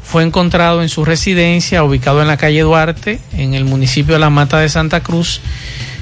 [0.02, 4.30] fue encontrado en su residencia, ubicado en la calle Duarte, en el municipio de La
[4.30, 5.40] Mata de Santa Cruz,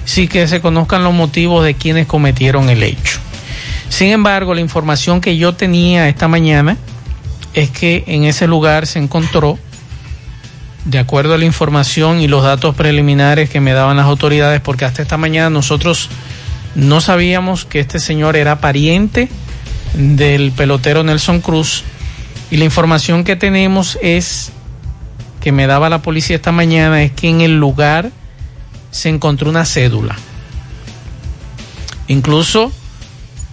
[0.04, 3.18] sin que se conozcan los motivos de quienes cometieron el hecho.
[3.88, 6.76] Sin embargo, la información que yo tenía esta mañana
[7.54, 9.58] es que en ese lugar se encontró,
[10.84, 14.84] de acuerdo a la información y los datos preliminares que me daban las autoridades, porque
[14.84, 16.10] hasta esta mañana nosotros
[16.74, 19.28] no sabíamos que este señor era pariente
[19.94, 21.84] del pelotero Nelson Cruz
[22.50, 24.50] y la información que tenemos es
[25.40, 28.10] que me daba la policía esta mañana es que en el lugar
[28.90, 30.16] se encontró una cédula.
[32.08, 32.72] Incluso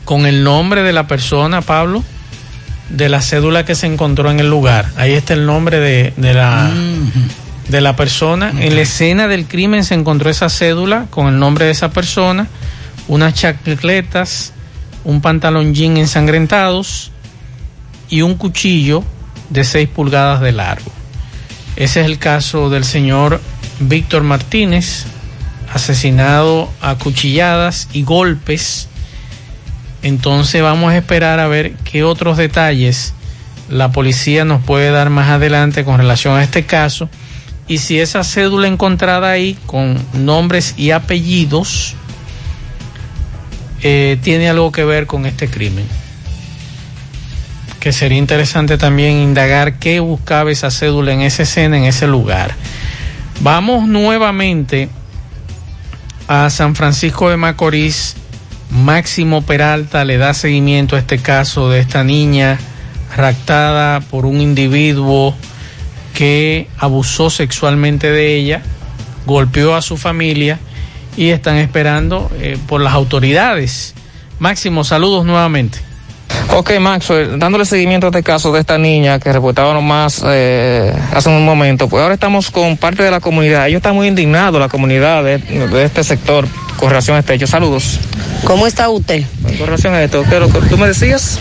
[0.05, 2.03] con el nombre de la persona, Pablo,
[2.89, 4.89] de la cédula que se encontró en el lugar.
[4.97, 6.71] Ahí está el nombre de, la,
[7.69, 8.51] de la persona.
[8.59, 12.47] En la escena del crimen se encontró esa cédula con el nombre de esa persona
[13.11, 14.53] unas chacletas,
[15.03, 17.11] un pantalón jean ensangrentados
[18.09, 19.03] y un cuchillo
[19.49, 20.89] de 6 pulgadas de largo.
[21.75, 23.41] Ese es el caso del señor
[23.81, 25.07] Víctor Martínez,
[25.73, 28.87] asesinado a cuchilladas y golpes.
[30.03, 33.13] Entonces vamos a esperar a ver qué otros detalles
[33.67, 37.09] la policía nos puede dar más adelante con relación a este caso
[37.67, 41.95] y si esa cédula encontrada ahí con nombres y apellidos
[43.83, 45.85] eh, tiene algo que ver con este crimen.
[47.79, 52.53] Que sería interesante también indagar qué buscaba esa cédula en esa escena, en ese lugar.
[53.39, 54.89] Vamos nuevamente
[56.27, 58.15] a San Francisco de Macorís.
[58.69, 62.57] Máximo Peralta le da seguimiento a este caso de esta niña
[63.17, 65.35] raptada por un individuo
[66.13, 68.61] que abusó sexualmente de ella,
[69.25, 70.59] golpeó a su familia
[71.17, 73.93] y están esperando eh, por las autoridades.
[74.39, 75.79] Máximo, saludos nuevamente.
[76.53, 81.29] Ok, Maxwell, dándole seguimiento a este caso de esta niña que reportábamos más eh, hace
[81.29, 83.67] un momento, pues ahora estamos con parte de la comunidad.
[83.67, 86.47] Ellos están muy indignados, la comunidad de este sector,
[86.81, 87.45] con relación a este hecho.
[87.45, 87.99] Saludos.
[88.43, 89.23] ¿Cómo está usted?
[89.43, 91.37] Con relación a esto, ¿qué es lo que tú me decías?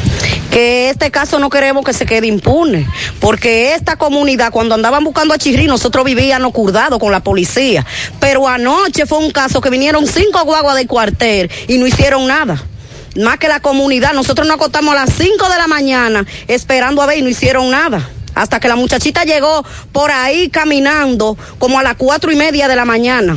[0.51, 2.87] Que este caso no queremos que se quede impune,
[3.21, 7.87] porque esta comunidad, cuando andaban buscando a Chirri, nosotros vivíamos curdados con la policía.
[8.21, 12.63] Pero anoche fue un caso que vinieron cinco guaguas del cuartel y no hicieron nada
[13.17, 14.13] más que la comunidad.
[14.13, 17.71] Nosotros nos acostamos a las 5 de la mañana esperando a ver y no hicieron
[17.71, 18.09] nada.
[18.35, 22.77] Hasta que la muchachita llegó por ahí caminando como a las cuatro y media de
[22.77, 23.37] la mañana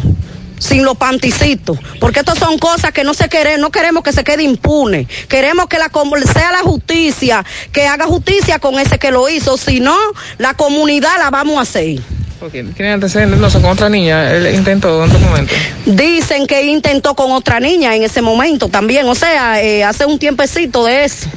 [0.63, 4.23] sin los panticitos, porque estas son cosas que no se quieren, no queremos que se
[4.23, 5.91] quede impune, queremos que la
[6.33, 9.97] sea la justicia, que haga justicia con ese que lo hizo, si no,
[10.37, 11.99] la comunidad la vamos a hacer.
[12.51, 14.31] ¿Tiene antecedentes no, con otra niña?
[14.31, 15.53] ¿Él intentó en otro momento?
[15.85, 20.19] Dicen que intentó con otra niña en ese momento también, o sea, eh, hace un
[20.19, 21.27] tiempecito de eso.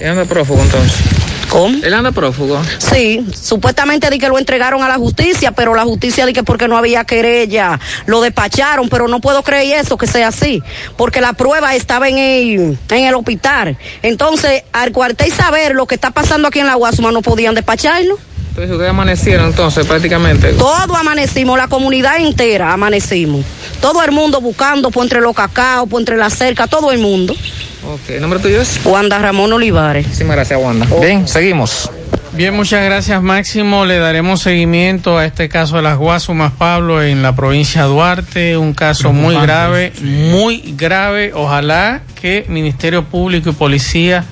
[0.00, 1.23] ¿Y anda prófugo entonces?
[1.48, 1.78] ¿Cómo?
[1.82, 2.60] ¿Él anda prófugo?
[2.78, 6.68] Sí, supuestamente di que lo entregaron a la justicia, pero la justicia di que porque
[6.68, 10.62] no había querella, lo despacharon, pero no puedo creer eso, que sea así,
[10.96, 13.78] porque la prueba estaba en el, en el hospital.
[14.02, 18.18] Entonces, al cuartel saber lo que está pasando aquí en la Guasuma, no podían despacharlo.
[18.54, 20.52] Entonces ustedes amanecieron entonces prácticamente.
[20.52, 23.44] Todo amanecimos, la comunidad entera amanecimos.
[23.80, 27.32] Todo el mundo buscando por entre los cacao, por entre la cerca, todo el mundo.
[27.32, 28.78] Ok, ¿el nombre tuyo es?
[28.84, 30.06] Wanda Ramón Olivares.
[30.06, 30.86] Muchísimas gracias, Wanda.
[31.00, 31.90] Bien, seguimos.
[32.34, 33.86] Bien, muchas gracias Máximo.
[33.86, 38.56] Le daremos seguimiento a este caso de las Guasumas, Pablo, en la provincia de Duarte.
[38.56, 41.32] Un caso muy grave, muy grave.
[41.34, 44.24] Ojalá que Ministerio Público y Policía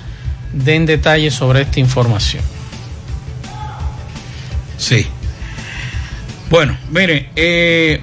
[0.52, 2.44] den detalles sobre esta información.
[4.82, 5.06] Sí.
[6.50, 8.00] Bueno, mire, eh,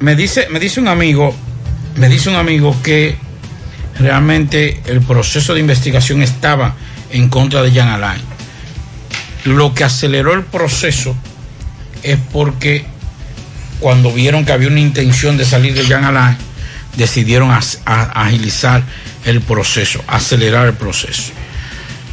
[0.00, 1.34] me dice, me dice un amigo,
[1.96, 3.16] me dice un amigo que
[3.98, 6.74] realmente el proceso de investigación estaba
[7.10, 8.20] en contra de Jean Alain.
[9.46, 11.16] Lo que aceleró el proceso
[12.02, 12.84] es porque
[13.80, 16.36] cuando vieron que había una intención de salir de Jean Alain,
[16.94, 18.82] decidieron agilizar
[19.24, 21.32] el proceso, acelerar el proceso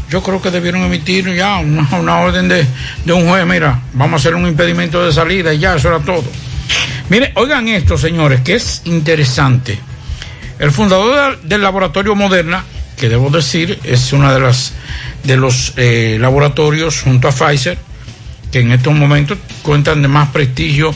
[0.09, 2.65] yo creo que debieron emitir ya una, orden de,
[3.13, 6.23] un juez, mira, vamos a hacer un impedimento de salida y ya, eso era todo.
[7.09, 9.79] Mire, oigan esto, señores, que es interesante.
[10.59, 12.63] El fundador del laboratorio Moderna,
[12.97, 14.73] que debo decir es una de las
[15.23, 17.77] de los eh, laboratorios junto a Pfizer,
[18.51, 20.93] que en estos momentos cuentan de más prestigio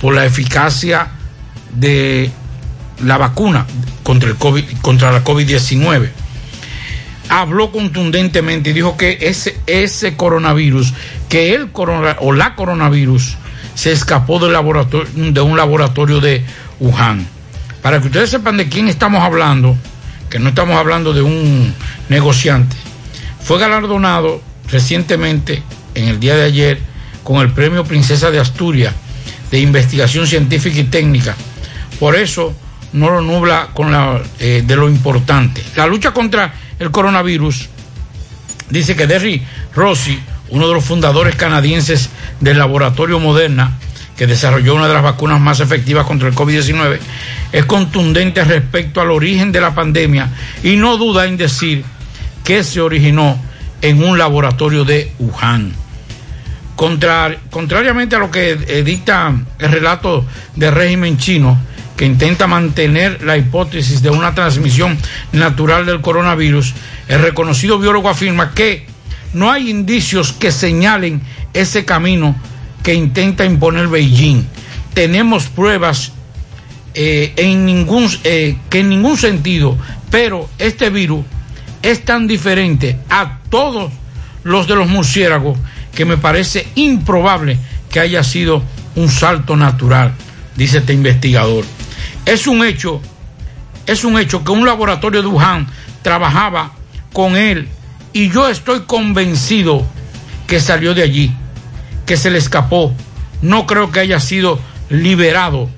[0.00, 1.08] por la eficacia
[1.72, 2.30] de
[3.04, 3.66] la vacuna
[4.02, 6.25] contra el COVID, contra la COVID-19
[7.28, 10.94] habló contundentemente y dijo que ese, ese coronavirus,
[11.28, 13.36] que el corona, o la coronavirus
[13.74, 16.44] se escapó del laboratorio, de un laboratorio de
[16.80, 17.26] Wuhan.
[17.82, 19.76] Para que ustedes sepan de quién estamos hablando,
[20.30, 21.74] que no estamos hablando de un
[22.08, 22.76] negociante,
[23.40, 25.62] fue galardonado recientemente,
[25.94, 26.80] en el día de ayer,
[27.22, 28.94] con el premio Princesa de Asturias
[29.50, 31.36] de Investigación Científica y Técnica.
[31.98, 32.54] Por eso
[32.92, 35.62] no lo nubla con la, eh, de lo importante.
[35.76, 37.68] La lucha contra el coronavirus,
[38.70, 39.42] dice que Derry
[39.74, 40.18] Rossi,
[40.50, 42.10] uno de los fundadores canadienses
[42.40, 43.78] del laboratorio Moderna,
[44.16, 46.98] que desarrolló una de las vacunas más efectivas contra el COVID-19,
[47.52, 50.30] es contundente respecto al origen de la pandemia
[50.62, 51.84] y no duda en decir
[52.42, 53.38] que se originó
[53.82, 55.72] en un laboratorio de Wuhan.
[56.76, 60.24] contrariamente a lo que dicta el relato
[60.54, 61.58] del régimen chino,
[61.96, 64.98] que intenta mantener la hipótesis de una transmisión
[65.32, 66.74] natural del coronavirus,
[67.08, 68.86] el reconocido biólogo afirma que
[69.32, 71.22] no hay indicios que señalen
[71.54, 72.36] ese camino
[72.82, 74.46] que intenta imponer Beijing.
[74.94, 76.12] Tenemos pruebas
[76.94, 79.76] eh, en ningún, eh, que en ningún sentido,
[80.10, 81.24] pero este virus
[81.82, 83.92] es tan diferente a todos
[84.44, 85.58] los de los murciélagos
[85.94, 87.58] que me parece improbable
[87.90, 88.62] que haya sido
[88.96, 90.12] un salto natural,
[90.56, 91.64] dice este investigador
[92.26, 93.00] Es un hecho,
[93.86, 95.68] es un hecho que un laboratorio de Wuhan
[96.02, 96.72] trabajaba
[97.12, 97.68] con él
[98.12, 99.86] y yo estoy convencido
[100.48, 101.32] que salió de allí,
[102.04, 102.92] que se le escapó.
[103.42, 104.58] No creo que haya sido
[104.90, 105.70] liberado.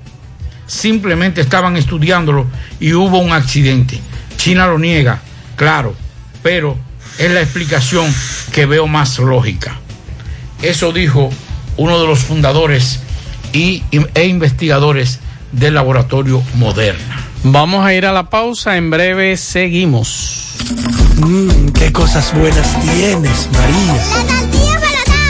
[0.65, 2.47] Simplemente estaban estudiándolo
[2.79, 3.99] y hubo un accidente.
[4.37, 5.21] China lo niega,
[5.55, 5.95] claro,
[6.41, 6.77] pero
[7.19, 8.11] es la explicación
[8.51, 9.77] que veo más lógica.
[10.61, 11.29] Eso dijo
[11.77, 13.01] uno de los fundadores
[13.53, 13.83] y,
[14.13, 15.19] e investigadores
[15.51, 17.25] del laboratorio Moderna.
[17.43, 20.57] Vamos a ir a la pausa, en breve seguimos.
[21.17, 23.93] Mmm, qué cosas buenas tienes, María.
[23.93, 24.79] La tortilla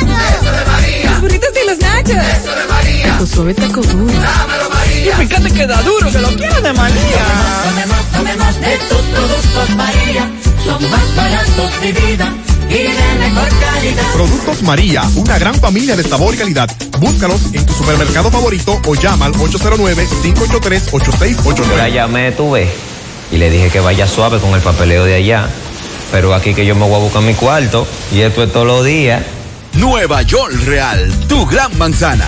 [0.07, 1.11] para Eso de María.
[1.11, 2.39] Los burritos y los nachos.
[2.39, 3.17] Eso de María.
[3.19, 4.13] Tu suave taco duro.
[4.13, 5.13] Dámelo, María.
[5.21, 7.25] Y fíjate que da duro, que lo quiero de María.
[7.63, 10.29] Tomemos, tomemos de tus productos, María.
[10.65, 12.33] Son más baratos de vida
[12.69, 12.89] y de
[13.19, 14.03] mejor calidad.
[14.13, 16.69] Productos María, una gran familia de sabor y calidad.
[16.99, 21.77] Búscalos en tu supermercado favorito o llama al 809-583-8689.
[21.77, 22.69] La llamé, tuve,
[23.31, 25.49] y le dije que vaya suave con el papeleo de allá.
[26.11, 28.85] Pero aquí que yo me voy a buscar mi cuarto, y esto es todos los
[28.85, 29.23] días.
[29.73, 32.27] Nueva York Real, tu gran manzana.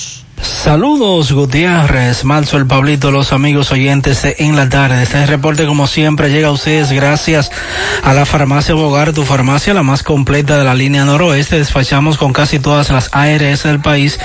[0.63, 5.01] Saludos Gutiérrez, Malzo, el Pablito, los amigos oyentes de En la Tarde.
[5.01, 7.49] Este reporte como siempre llega a ustedes gracias
[8.03, 11.57] a la farmacia Bogar, tu farmacia la más completa de la línea noroeste.
[11.57, 14.19] Despachamos con casi todas las ARS del país,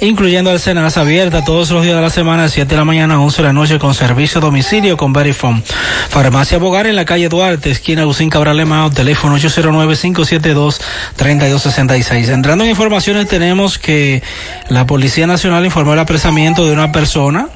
[0.00, 3.16] incluyendo el Senas abierta todos los días de la semana, de 7 de la mañana
[3.16, 5.62] a 11 de la noche con servicio a domicilio con Verifone.
[6.08, 12.30] Farmacia Bogar en la calle Duarte, esquina Agustín Cabral Lemao, teléfono 809-572-3266.
[12.30, 14.22] Entrando en informaciones tenemos que
[14.70, 17.48] la Policía Nacional el apresamiento de una persona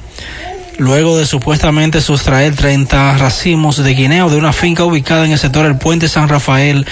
[0.77, 5.63] luego de supuestamente sustraer 30 racimos de guineo de una finca ubicada en el sector
[5.65, 6.85] del puente San Rafael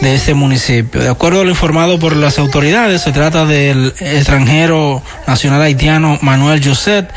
[0.00, 1.00] de este municipio.
[1.00, 6.62] De acuerdo a lo informado por las autoridades, se trata del extranjero nacional haitiano Manuel
[6.62, 7.10] Josep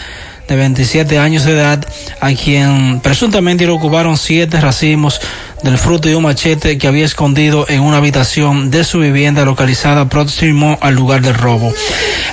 [0.54, 1.84] de 27 años de edad,
[2.22, 5.20] a quien presuntamente le ocuparon siete racimos
[5.64, 10.10] del fruto y un machete que había escondido en una habitación de su vivienda localizada
[10.10, 11.74] próximo al lugar del robo.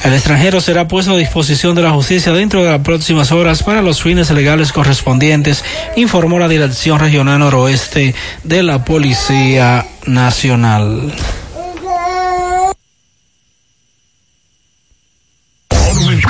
[0.05, 3.81] El extranjero será puesto a disposición de la justicia dentro de las próximas horas para
[3.81, 5.65] los fines legales correspondientes,
[5.97, 8.15] informó la Dirección Regional Noroeste
[8.45, 11.11] de la Policía Nacional.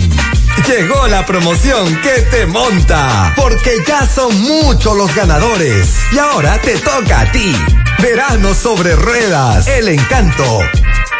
[0.00, 0.49] King.
[0.66, 5.88] Llegó la promoción que te monta, porque ya son muchos los ganadores.
[6.12, 7.54] Y ahora te toca a ti.
[7.98, 10.60] Verano sobre ruedas, el encanto.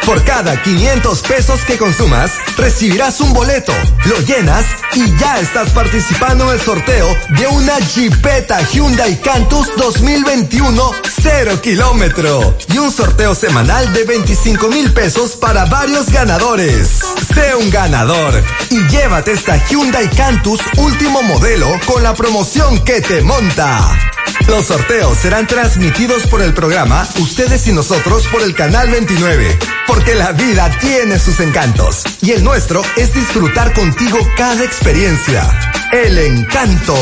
[0.05, 3.73] Por cada 500 pesos que consumas, recibirás un boleto,
[4.05, 10.91] lo llenas y ya estás participando en el sorteo de una Jeepeta Hyundai Cantus 2021
[11.21, 16.99] 0 kilómetro y un sorteo semanal de 25 mil pesos para varios ganadores.
[17.33, 18.79] Sé un ganador y
[19.21, 23.99] llévate esta Hyundai Cantus último modelo con la promoción que te monta.
[24.47, 30.15] Los sorteos serán transmitidos por el programa Ustedes y Nosotros por el Canal 29, porque
[30.15, 35.43] la vida tiene sus encantos y el nuestro es disfrutar contigo cada experiencia.
[35.91, 36.95] El encanto.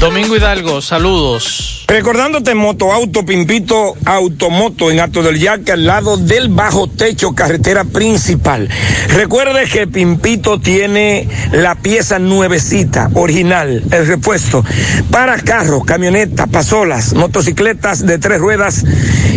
[0.00, 1.77] Domingo Hidalgo, saludos.
[1.90, 7.84] Recordándote Moto Auto Pimpito Automoto en Alto del Yaque al lado del bajo techo carretera
[7.84, 8.68] principal.
[9.08, 14.62] Recuerde que Pimpito tiene la pieza nuevecita, original, el repuesto
[15.10, 18.84] para carros, camionetas, pasolas, motocicletas de tres ruedas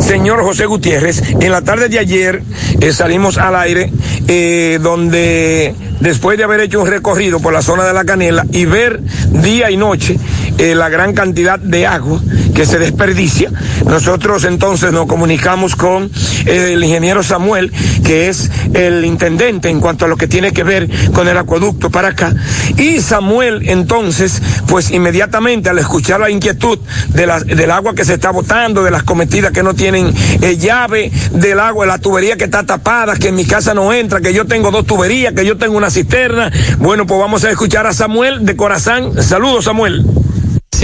[0.00, 2.42] Señor José Gutiérrez, en la tarde de ayer
[2.80, 3.90] eh, salimos al aire
[4.28, 8.66] eh, donde después de haber hecho un recorrido por la zona de la canela y
[8.66, 10.16] ver día y noche
[10.58, 12.20] eh, la gran cantidad de agua
[12.54, 13.50] que se desperdicia,
[13.86, 16.10] nosotros entonces nos comunicamos con
[16.46, 17.70] eh, el ingeniero Samuel,
[18.02, 21.90] que es el intendente en cuanto a lo que tiene que ver con el acueducto
[21.90, 22.34] para acá.
[22.78, 26.78] Y Samuel entonces, pues inmediatamente al escuchar la inquietud
[27.08, 30.56] de la, del agua que se está botando, de las cometidas que no tienen eh,
[30.56, 34.20] llave, del agua, de la tubería que está tapada, que en mi casa no entra,
[34.20, 36.50] que yo tengo dos tuberías, que yo tengo una cisterna.
[36.78, 39.22] Bueno, pues vamos a escuchar a Samuel de Corazán.
[39.22, 40.04] Saludos, Samuel.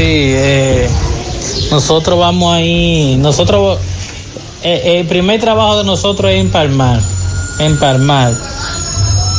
[0.02, 0.88] Sí, eh,
[1.70, 3.78] nosotros vamos ahí, nosotros,
[4.64, 7.00] eh, el primer trabajo de nosotros es empalmar,
[7.60, 8.34] empalmar.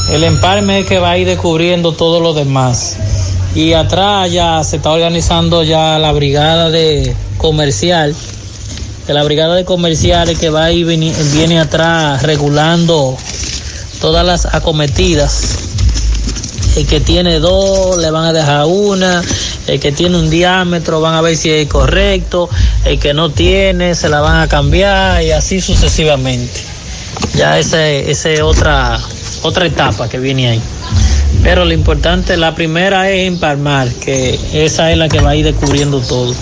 [0.09, 2.95] El empalme es que va a ir descubriendo todo lo demás.
[3.55, 8.15] Y atrás ya se está organizando ya la brigada de comercial,
[9.09, 13.17] la brigada de comerciales que va ir viene, viene atrás regulando
[13.99, 15.57] todas las acometidas.
[16.77, 19.21] El que tiene dos le van a dejar una,
[19.67, 22.49] el que tiene un diámetro van a ver si es correcto,
[22.85, 26.61] el que no tiene se la van a cambiar y así sucesivamente.
[27.35, 28.99] Ya esa es otra,
[29.43, 30.61] otra etapa que viene ahí.
[31.41, 35.45] Pero lo importante, la primera es empalmar, que esa es la que va a ir
[35.45, 36.33] descubriendo todo.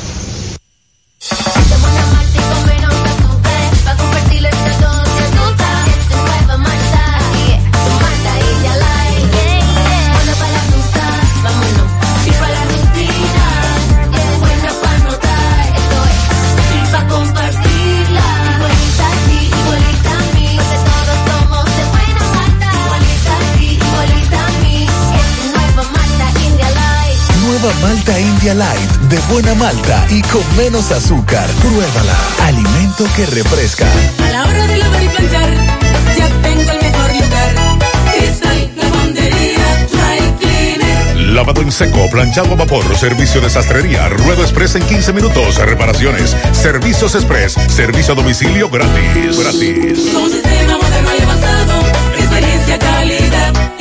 [28.43, 31.47] Light de buena malta y con menos azúcar.
[31.61, 32.15] Pruébala.
[32.47, 33.85] Alimento que refresca.
[34.17, 35.49] A la hora de lavar y planchar,
[36.17, 37.79] ya tengo el mejor lugar.
[38.17, 41.17] Cristal, lavandería, dry cleaner.
[41.33, 46.35] Lavado en seco, planchado a vapor, servicio de sastrería, ruedo express en 15 minutos, reparaciones,
[46.51, 49.39] servicios express, servicio a domicilio gratis.
[49.39, 49.99] Gratis.
[50.11, 51.83] Con un sistema moderno y avanzado,
[52.17, 53.80] experiencia, calidad.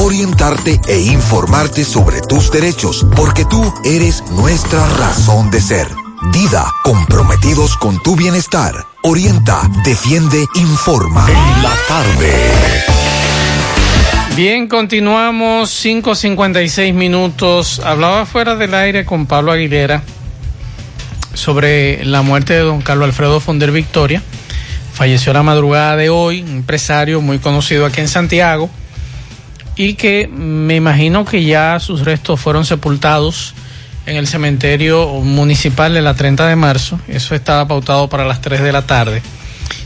[0.01, 5.87] orientarte e informarte sobre tus derechos, porque tú eres nuestra razón de ser.
[6.33, 8.73] Dida, comprometidos con tu bienestar.
[9.03, 11.27] Orienta, defiende, informa.
[11.29, 12.33] En la tarde.
[14.35, 17.79] Bien, continuamos 5.56 minutos.
[17.79, 20.01] Hablaba fuera del aire con Pablo Aguilera
[21.35, 24.23] sobre la muerte de don Carlos Alfredo Fonder Victoria.
[24.93, 28.69] Falleció la madrugada de hoy, un empresario muy conocido aquí en Santiago
[29.81, 33.55] y que me imagino que ya sus restos fueron sepultados
[34.05, 36.99] en el cementerio municipal de la 30 de marzo.
[37.07, 39.23] Eso estaba pautado para las 3 de la tarde.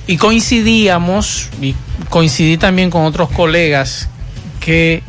[0.05, 1.75] Y coincidíamos, y
[2.09, 4.09] coincidí también con otros colegas,
[4.59, 5.01] que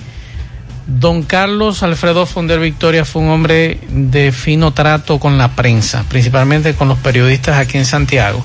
[0.87, 6.75] don Carlos Alfredo Fonder Victoria fue un hombre de fino trato con la prensa, principalmente
[6.75, 8.45] con los periodistas aquí en Santiago.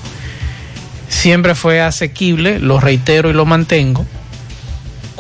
[1.08, 4.08] Siempre fue asequible, lo reitero y lo mantengo.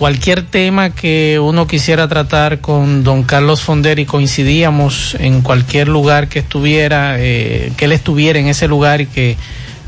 [0.01, 6.27] Cualquier tema que uno quisiera tratar con don Carlos Fonder y coincidíamos en cualquier lugar
[6.27, 9.37] que estuviera, eh, que él estuviera en ese lugar y que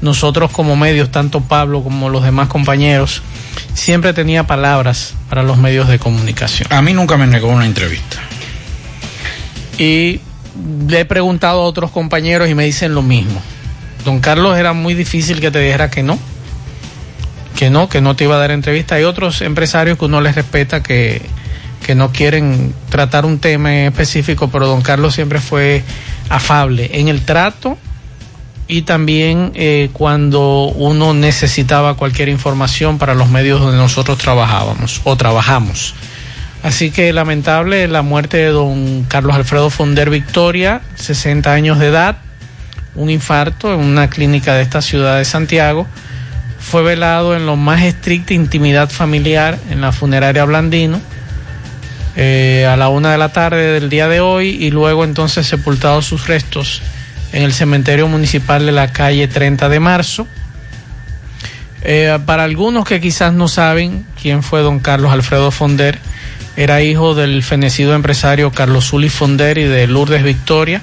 [0.01, 3.23] nosotros como medios, tanto Pablo como los demás compañeros,
[3.73, 6.71] siempre tenía palabras para los medios de comunicación.
[6.71, 8.17] A mí nunca me negó una entrevista.
[9.79, 10.19] Y
[10.87, 13.41] le he preguntado a otros compañeros y me dicen lo mismo.
[14.05, 16.19] Don Carlos era muy difícil que te dijera que no,
[17.55, 18.95] que no, que no te iba a dar entrevista.
[18.95, 21.21] Hay otros empresarios que uno les respeta que,
[21.85, 25.83] que no quieren tratar un tema en específico, pero don Carlos siempre fue
[26.29, 27.77] afable en el trato
[28.67, 35.15] y también eh, cuando uno necesitaba cualquier información para los medios donde nosotros trabajábamos o
[35.15, 35.93] trabajamos.
[36.63, 42.17] Así que lamentable la muerte de don Carlos Alfredo Fonder Victoria, 60 años de edad,
[42.95, 45.85] un infarto en una clínica de esta ciudad de Santiago.
[46.63, 50.99] Fue velado en lo más estricta intimidad familiar en la funeraria Blandino
[52.15, 56.05] eh, a la una de la tarde del día de hoy y luego entonces sepultados
[56.05, 56.81] sus restos
[57.31, 60.27] en el cementerio municipal de la calle 30 de marzo.
[61.81, 65.97] Eh, para algunos que quizás no saben quién fue don Carlos Alfredo Fonder,
[66.55, 70.81] era hijo del fenecido empresario Carlos Zuli Fonder y de Lourdes Victoria,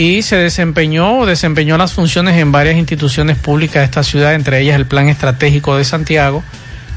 [0.00, 4.60] y se desempeñó o desempeñó las funciones en varias instituciones públicas de esta ciudad, entre
[4.60, 6.44] ellas el Plan Estratégico de Santiago,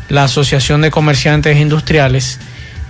[0.08, 2.40] la Asociación de Comerciantes Industriales,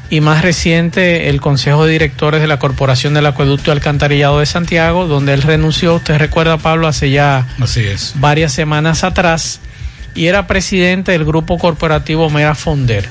[0.10, 4.46] y más reciente el Consejo de Directores de la Corporación del Acueducto y Alcantarillado de
[4.46, 8.12] Santiago, donde él renunció, usted recuerda Pablo, hace ya Así es.
[8.16, 9.62] varias semanas atrás,
[10.14, 13.08] y era presidente del grupo corporativo Mera Fonder.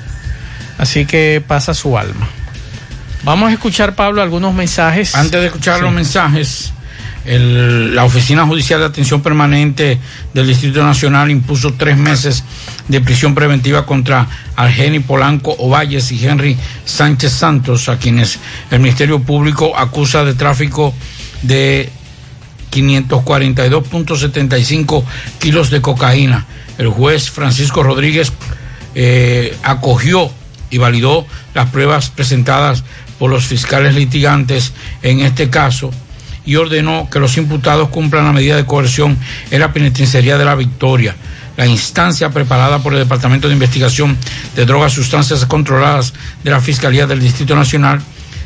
[0.77, 2.29] Así que pasa su alma.
[3.23, 5.15] Vamos a escuchar, Pablo, algunos mensajes.
[5.15, 5.83] Antes de escuchar Sí.
[5.83, 6.73] los mensajes,
[7.25, 9.99] el- la Oficina Judicial de Atención Permanente
[10.33, 12.45] del Distrito Nacional impuso tres meses
[12.89, 18.39] de prisión preventiva contra Argeni Polanco Ovalles y Henry Sánchez Santos, a quienes
[18.71, 20.95] el Ministerio Público acusa de tráfico
[21.43, 21.91] de
[22.71, 25.05] 542.75
[25.39, 26.47] kilos de cocaína.
[26.79, 28.33] El juez Francisco Rodríguez
[28.95, 30.31] eh, acogió
[30.71, 32.85] y validó las pruebas presentadas
[33.19, 35.91] por los fiscales litigantes en este caso
[36.45, 39.19] y ordenó que los imputados cumplan la medida de coerción
[39.51, 41.15] en la penitenciaría de la Victoria.
[41.57, 44.17] La instancia preparada por el Departamento de Investigación
[44.57, 48.01] de Drogas y Sustancias Controladas de la Fiscalía del Distrito Nacional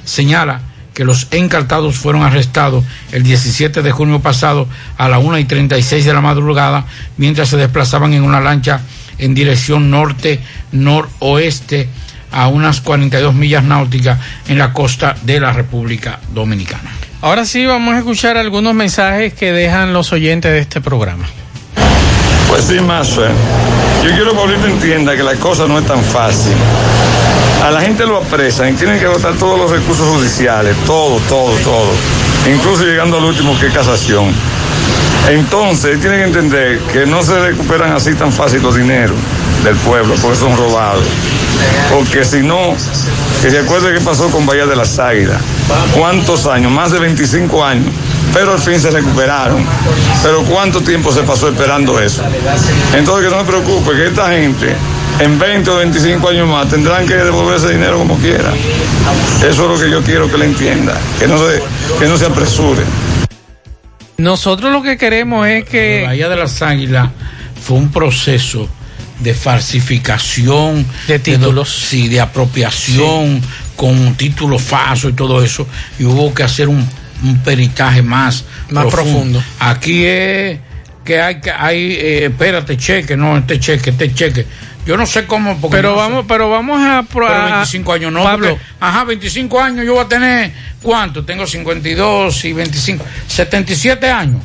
[0.05, 0.61] señala
[0.95, 6.05] que los encartados fueron arrestados el 17 de junio pasado a la 1 y 36
[6.05, 6.87] de la madrugada
[7.17, 8.81] mientras se desplazaban en una lancha
[9.19, 11.89] en dirección norte-noroeste
[12.31, 14.19] a unas 42 millas náuticas
[14.49, 16.91] en la costa de la República Dominicana.
[17.25, 21.25] Ahora sí, vamos a escuchar algunos mensajes que dejan los oyentes de este programa.
[22.49, 23.22] Pues sí, Mazo.
[24.05, 26.53] Yo quiero que ahorita entienda que la cosa no es tan fácil.
[27.64, 31.57] A la gente lo apresan y tienen que agotar todos los recursos judiciales, todo, todo,
[31.64, 31.93] todo.
[32.47, 34.31] Incluso llegando al último que es casación.
[35.29, 39.16] Entonces, tienen que entender que no se recuperan así tan fácil los dineros
[39.64, 41.05] del pueblo, porque son robados.
[41.91, 42.75] Porque si no,
[43.41, 45.41] que se acuerde qué pasó con Bahía de las Águilas.
[45.95, 46.70] ¿Cuántos años?
[46.72, 47.89] Más de 25 años.
[48.35, 49.64] Pero al fin se recuperaron.
[50.22, 52.22] Pero ¿cuánto tiempo se pasó esperando eso?
[52.95, 54.75] Entonces que no se preocupe, que esta gente
[55.20, 58.53] en 20 o 25 años más tendrán que devolver ese dinero como quiera.
[59.39, 61.62] Eso es lo que yo quiero que le entienda, que no se,
[61.99, 62.83] que no se apresure.
[64.17, 66.03] Nosotros lo que queremos es que...
[66.07, 67.11] Bahía de las Águilas
[67.62, 68.69] fue un proceso
[69.21, 71.69] de falsificación de títulos.
[71.89, 73.41] sí, de apropiación
[73.77, 75.67] con títulos falsos y todo eso.
[75.99, 76.87] Y hubo que hacer un,
[77.23, 79.43] un peritaje más, Más profundo.
[79.59, 80.59] Aquí es
[81.05, 84.47] que hay que hay eh, espérate cheque no este cheque este cheque
[84.87, 86.28] yo no sé cómo porque Pero no vamos, sé.
[86.28, 87.05] pero vamos a...
[87.12, 91.24] Pero a- 25 años no Pablo, porque, ajá 25 años yo voy a tener cuánto
[91.24, 94.43] tengo 52 y 25 77 años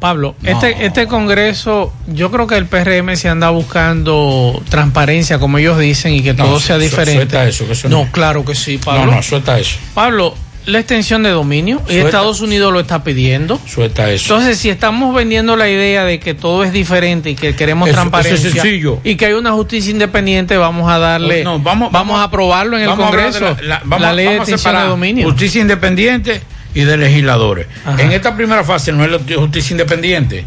[0.00, 0.50] Pablo, No.
[0.50, 6.14] este, este congreso, yo creo que el PRM se anda buscando transparencia, como ellos dicen,
[6.14, 7.14] y que No, todo sea diferente.
[7.14, 8.12] suelta eso, que eso no, no.
[8.12, 9.06] claro que sí, Pablo.
[9.06, 10.36] no no suelta eso Pablo,
[10.68, 11.96] la extensión de dominio, y.
[11.96, 13.60] Estados Unidos lo está pidiendo.
[13.66, 17.54] suelta eso Entonces, si estamos vendiendo la idea de que todo es diferente y que
[17.56, 19.00] queremos Eso- transparencia eso es sencillo.
[19.04, 22.84] y que hay una justicia independiente, vamos a darle, No, vamos, vamos, a aprobarlo en
[22.88, 25.26] el Congreso, la- la- vamos- la ley de extensión de dominio.
[25.26, 26.42] Justicia independiente
[26.74, 27.66] y de legisladores.
[27.84, 28.02] Ajá.
[28.02, 30.44] En esta primera fase no es la justicia independiente,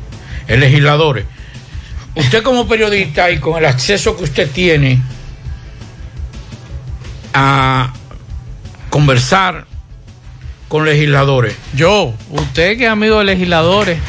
[0.48, 1.26] es legisladores.
[2.16, 5.00] Usted como periodista y con el acceso que usted tiene
[7.34, 7.94] a
[8.90, 9.66] conversar
[10.72, 11.54] con legisladores.
[11.76, 14.00] Yo, usted que es amigo de legisladores,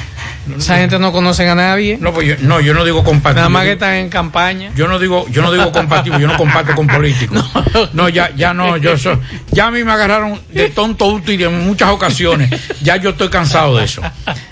[0.57, 1.99] esa gente no conoce a nadie.
[2.01, 3.41] No, pues yo no, yo no digo compatible.
[3.41, 4.71] Nada más que están en campaña.
[4.77, 7.45] Yo no digo, yo no digo compatible, yo no comparto con políticos.
[7.95, 9.19] No, ya, ya no, yo soy,
[9.51, 12.51] ya a mí me agarraron de tonto útil en muchas ocasiones.
[12.81, 14.03] Ya yo estoy cansado de eso.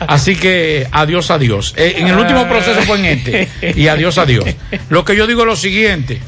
[0.00, 1.74] Así que adiós, adiós.
[1.76, 3.48] Eh, en el último proceso fue en este.
[3.76, 4.46] Y adiós, adiós.
[4.88, 6.20] Lo que yo digo es lo siguiente.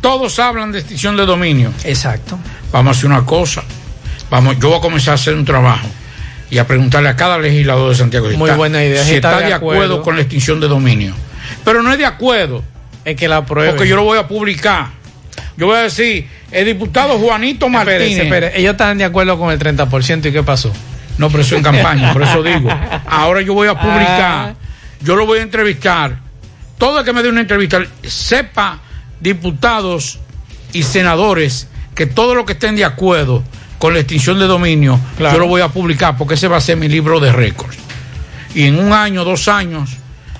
[0.00, 1.72] Todos hablan de extinción de dominio.
[1.84, 2.38] Exacto.
[2.72, 3.62] Vamos a hacer una cosa.
[4.30, 5.88] Vamos, yo voy a comenzar a hacer un trabajo
[6.50, 9.32] y a preguntarle a cada legislador de Santiago si Muy está- buena idea, si está,
[9.34, 10.02] está de acuerdo, acuerdo.
[10.02, 11.14] con la extinción de dominio.
[11.64, 12.62] Pero no es de acuerdo.
[13.04, 13.70] Es que la apruebe.
[13.72, 14.88] Porque yo lo voy a publicar.
[15.56, 18.18] Yo voy a decir, el diputado Juanito Martínez.
[18.18, 18.58] Espérese.
[18.60, 20.72] Ellos están de acuerdo con el 30% y qué pasó.
[21.18, 22.70] No, pero eso en campaña, por eso digo.
[23.06, 23.80] Ahora yo voy a Ah.
[23.80, 24.54] publicar,
[25.02, 26.16] yo lo voy a entrevistar.
[26.78, 28.78] Todo el que me dé una entrevista, sepa,
[29.20, 30.18] diputados
[30.72, 33.42] y senadores, que todo lo que estén de acuerdo
[33.80, 35.34] con la extinción de dominio, Claro.
[35.34, 37.76] yo lo voy a publicar porque ese va a ser mi libro de récords.
[38.54, 39.90] Y en un año, dos años,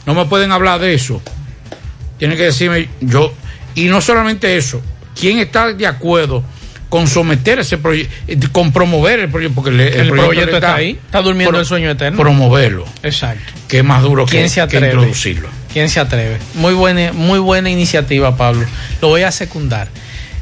[0.06, 1.20] no me pueden hablar de eso.
[2.18, 3.32] Tienen que decirme yo,
[3.74, 4.82] y no solamente eso,
[5.18, 6.42] ¿quién está de acuerdo
[6.90, 8.12] con someter ese proyecto,
[8.52, 9.54] con promover el proyecto?
[9.54, 10.98] Porque El, proyecto está ahí.
[11.06, 12.18] Está durmiendo el sueño eterno.
[12.18, 13.42] Promoverlo, Exacto.
[13.68, 14.86] que es más duro que, ¿Quién se que atreve?
[14.88, 15.48] introducirlo.
[15.72, 16.36] ¿Quién se atreve?
[16.56, 18.66] Muy buena, muy buena iniciativa, Pablo.
[19.00, 19.88] Lo voy a secundar.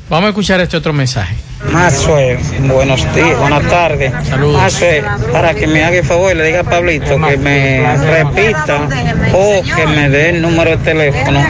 [0.09, 1.37] Vamos a escuchar este otro mensaje.
[1.71, 4.13] Mazue, buenos días, buenas tardes.
[4.27, 4.63] Saludos.
[4.63, 8.89] Mazue, para que me haga el favor, le diga a Pablito que me repita
[9.35, 11.45] o que me dé el número de teléfono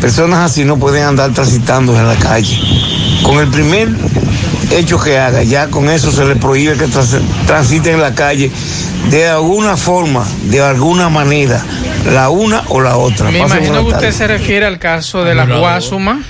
[0.00, 2.58] Personas así no pueden andar transitando en la calle.
[3.22, 3.88] Con el primer
[4.78, 8.50] hecho que haga, ya con eso se le prohíbe que trans- transiten en la calle
[9.10, 11.62] de alguna forma, de alguna manera,
[12.12, 13.30] la una o la otra.
[13.30, 15.44] Me imagino que usted se refiere al caso de la.
[15.46, 16.20] Guasuma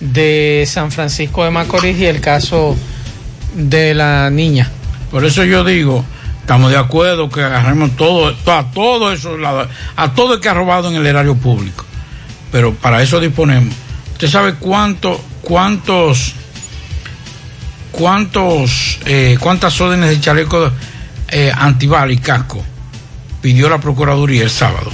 [0.00, 2.76] de San Francisco de Macorís y el caso
[3.54, 4.70] de la niña.
[5.10, 6.04] Por eso yo digo,
[6.40, 9.36] estamos de acuerdo que agarremos todo, to- a todo eso,
[9.96, 11.84] a todo el que ha robado en el erario público.
[12.52, 13.74] Pero para eso disponemos.
[14.12, 16.34] ¿Usted sabe cuánto, cuántos,
[17.96, 20.70] cuántos, eh, cuántas órdenes de chaleco
[21.28, 22.64] eh, antibala y casco
[23.40, 24.90] pidió la Procuraduría el sábado?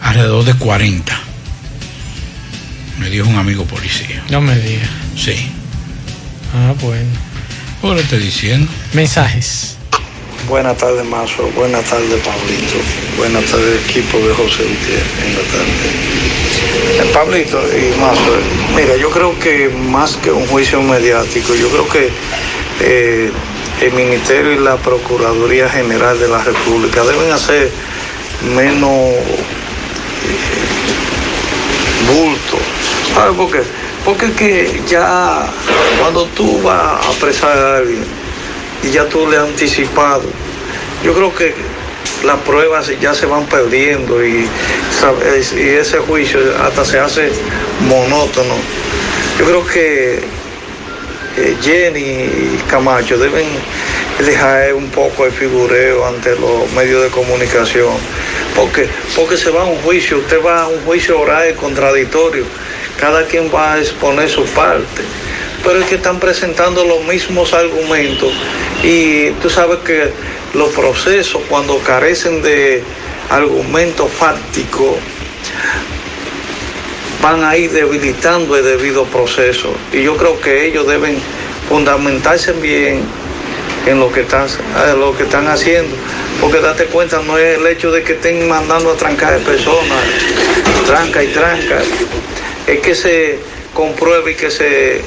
[0.00, 1.20] Alrededor de 40.
[2.98, 4.22] Me dijo un amigo policía.
[4.30, 4.86] No me diga.
[5.16, 5.50] Sí.
[6.54, 7.10] Ah, bueno.
[7.94, 8.70] Le estoy diciendo.
[8.94, 9.73] Mensajes.
[10.48, 11.48] Buenas tardes, Mazo.
[11.56, 12.76] Buenas tardes, Pablito.
[13.16, 15.06] Buenas tardes, equipo de José Gutiérrez.
[15.24, 15.40] En la.
[17.02, 18.42] Eh, Pablito y Mazo, eh,
[18.76, 22.10] mira, yo creo que más que un juicio mediático, yo creo que
[22.80, 23.30] eh,
[23.80, 27.70] el Ministerio y la Procuraduría General de la República deben hacer
[28.54, 29.24] menos eh,
[32.06, 32.58] bulto.
[33.14, 33.62] ¿Sabes por qué?
[34.04, 35.46] Porque que ya
[36.00, 38.04] cuando tú vas a apresar a alguien,
[38.84, 40.22] y ya tú le has anticipado.
[41.04, 41.54] Yo creo que
[42.24, 44.46] las pruebas ya se van perdiendo y,
[45.56, 47.30] y ese juicio hasta se hace
[47.88, 48.54] monótono.
[49.38, 50.20] Yo creo que
[51.36, 53.46] eh, Jenny y Camacho deben
[54.18, 57.94] dejar un poco de figureo ante los medios de comunicación.
[58.54, 62.44] Porque, porque se va a un juicio, usted va a un juicio oral contradictorio,
[63.00, 65.02] cada quien va a exponer su parte.
[65.64, 68.32] Pero es que están presentando los mismos argumentos
[68.82, 70.10] y tú sabes que
[70.52, 72.82] los procesos cuando carecen de
[73.30, 74.96] argumentos fácticos
[77.22, 79.74] van a ir debilitando el debido proceso.
[79.92, 81.16] Y yo creo que ellos deben
[81.68, 83.00] fundamentarse bien
[83.86, 84.46] en lo que están,
[84.98, 85.96] lo que están haciendo.
[86.40, 90.04] Porque date cuenta, no es el hecho de que estén mandando a trancar personas,
[90.86, 91.78] tranca y tranca.
[92.66, 93.38] Es que se
[93.72, 95.00] compruebe y que se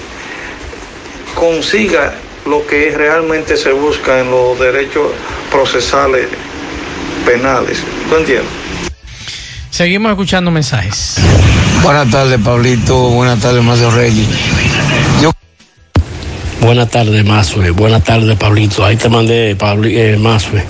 [1.37, 2.13] consiga
[2.47, 5.11] lo que realmente se busca en los derechos
[5.51, 6.27] procesales
[7.25, 7.83] penales.
[8.09, 8.51] ¿Tú entiendes?
[9.69, 11.17] Seguimos escuchando mensajes.
[11.83, 13.09] Buenas tardes, Pablito.
[13.09, 14.27] Buenas tardes, Macio Reyes.
[15.21, 15.31] Yo
[16.61, 17.69] Buenas tardes, Mazue.
[17.69, 18.83] Buenas tardes, Pablito.
[18.83, 20.63] Ahí te mandé, Pablo, eh, Mazue,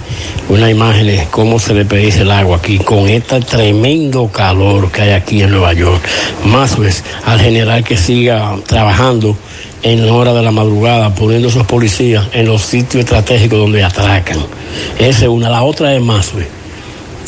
[0.49, 5.03] una imagen de cómo se le pedís el agua aquí con este tremendo calor que
[5.03, 6.01] hay aquí en Nueva York.
[6.43, 6.91] Mazue,
[7.25, 9.37] al general que siga trabajando
[9.83, 14.39] en hora de la madrugada, poniendo esos policías en los sitios estratégicos donde atracan.
[14.99, 15.49] Esa es una.
[15.49, 16.47] La otra es Mazue.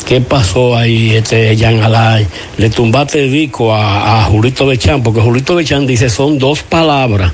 [0.06, 2.26] ¿Qué pasó ahí, este Jan Alay?
[2.58, 7.32] Le tumbaste el disco a, a Julito Bechan, porque Julito Bechan dice son dos palabras,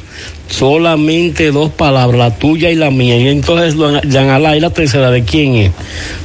[0.50, 3.16] solamente dos palabras, la tuya y la mía.
[3.16, 3.74] Y entonces
[4.12, 5.72] Jan Alay, la tercera, ¿de quién es?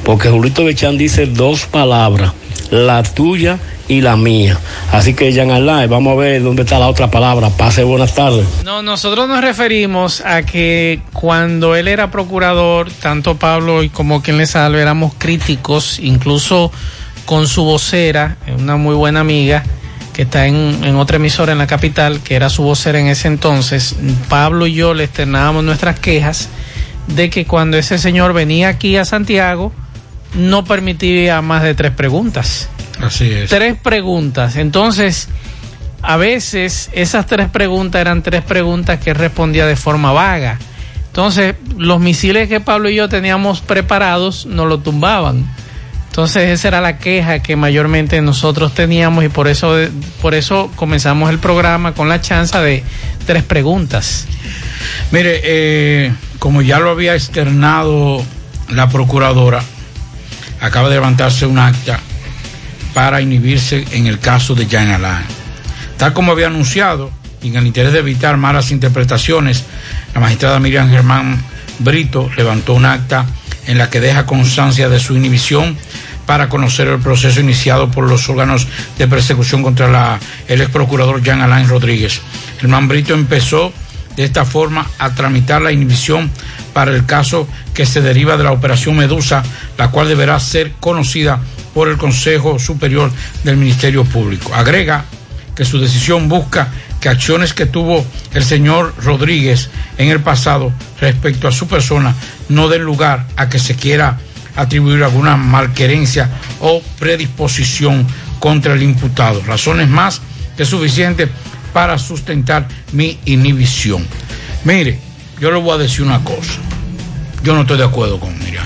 [0.04, 2.32] Porque Julito Bechan dice dos palabras,
[2.70, 3.58] la tuya
[3.88, 4.58] y la mía.
[4.90, 7.50] Así que Jan Alay, vamos a ver dónde está la otra palabra.
[7.50, 8.46] Pase buenas tardes.
[8.64, 14.38] No, nosotros nos referimos a que cuando él era procurador, tanto Pablo y como quien
[14.38, 16.72] le salve éramos críticos, incluso
[17.26, 19.62] con su vocera, una muy buena amiga
[20.12, 23.28] que está en, en otra emisora en la capital, que era su vocera en ese
[23.28, 23.96] entonces.
[24.28, 26.48] Pablo y yo le externábamos nuestras quejas
[27.08, 29.72] de que cuando ese señor venía aquí a Santiago,
[30.34, 32.68] no permitía más de tres preguntas.
[33.00, 33.50] Así es.
[33.50, 34.56] Tres preguntas.
[34.56, 35.28] Entonces,
[36.02, 40.58] a veces esas tres preguntas eran tres preguntas que respondía de forma vaga.
[41.06, 45.46] Entonces, los misiles que Pablo y yo teníamos preparados nos lo tumbaban.
[46.06, 49.76] Entonces, esa era la queja que mayormente nosotros teníamos y por eso,
[50.20, 52.82] por eso comenzamos el programa con la chance de
[53.26, 54.26] tres preguntas.
[55.10, 58.22] Mire, eh, como ya lo había externado
[58.68, 59.62] la procuradora,
[60.62, 61.98] acaba de levantarse un acta
[62.94, 65.26] para inhibirse en el caso de Jan Alain.
[65.98, 67.10] Tal como había anunciado,
[67.42, 69.64] y en el interés de evitar malas interpretaciones,
[70.14, 71.42] la magistrada Miriam Germán
[71.80, 73.26] Brito levantó un acta
[73.66, 75.76] en la que deja constancia de su inhibición
[76.26, 78.68] para conocer el proceso iniciado por los órganos
[78.98, 82.20] de persecución contra la, el ex procurador Jean Alain Rodríguez.
[82.60, 83.72] Germán Brito empezó
[84.16, 86.30] de esta forma a tramitar la inhibición
[86.72, 89.42] para el caso que se deriva de la operación Medusa,
[89.78, 91.40] la cual deberá ser conocida
[91.74, 93.10] por el Consejo Superior
[93.44, 94.54] del Ministerio Público.
[94.54, 95.04] Agrega
[95.54, 96.68] que su decisión busca
[97.00, 102.14] que acciones que tuvo el señor Rodríguez en el pasado respecto a su persona
[102.48, 104.18] no den lugar a que se quiera
[104.56, 106.28] atribuir alguna malquerencia
[106.60, 108.06] o predisposición
[108.38, 109.42] contra el imputado.
[109.46, 110.20] Razones más
[110.56, 111.28] que suficientes
[111.72, 114.06] para sustentar mi inhibición.
[114.64, 114.98] Mire,
[115.40, 116.60] yo le voy a decir una cosa.
[117.42, 118.64] Yo no estoy de acuerdo con Miriam.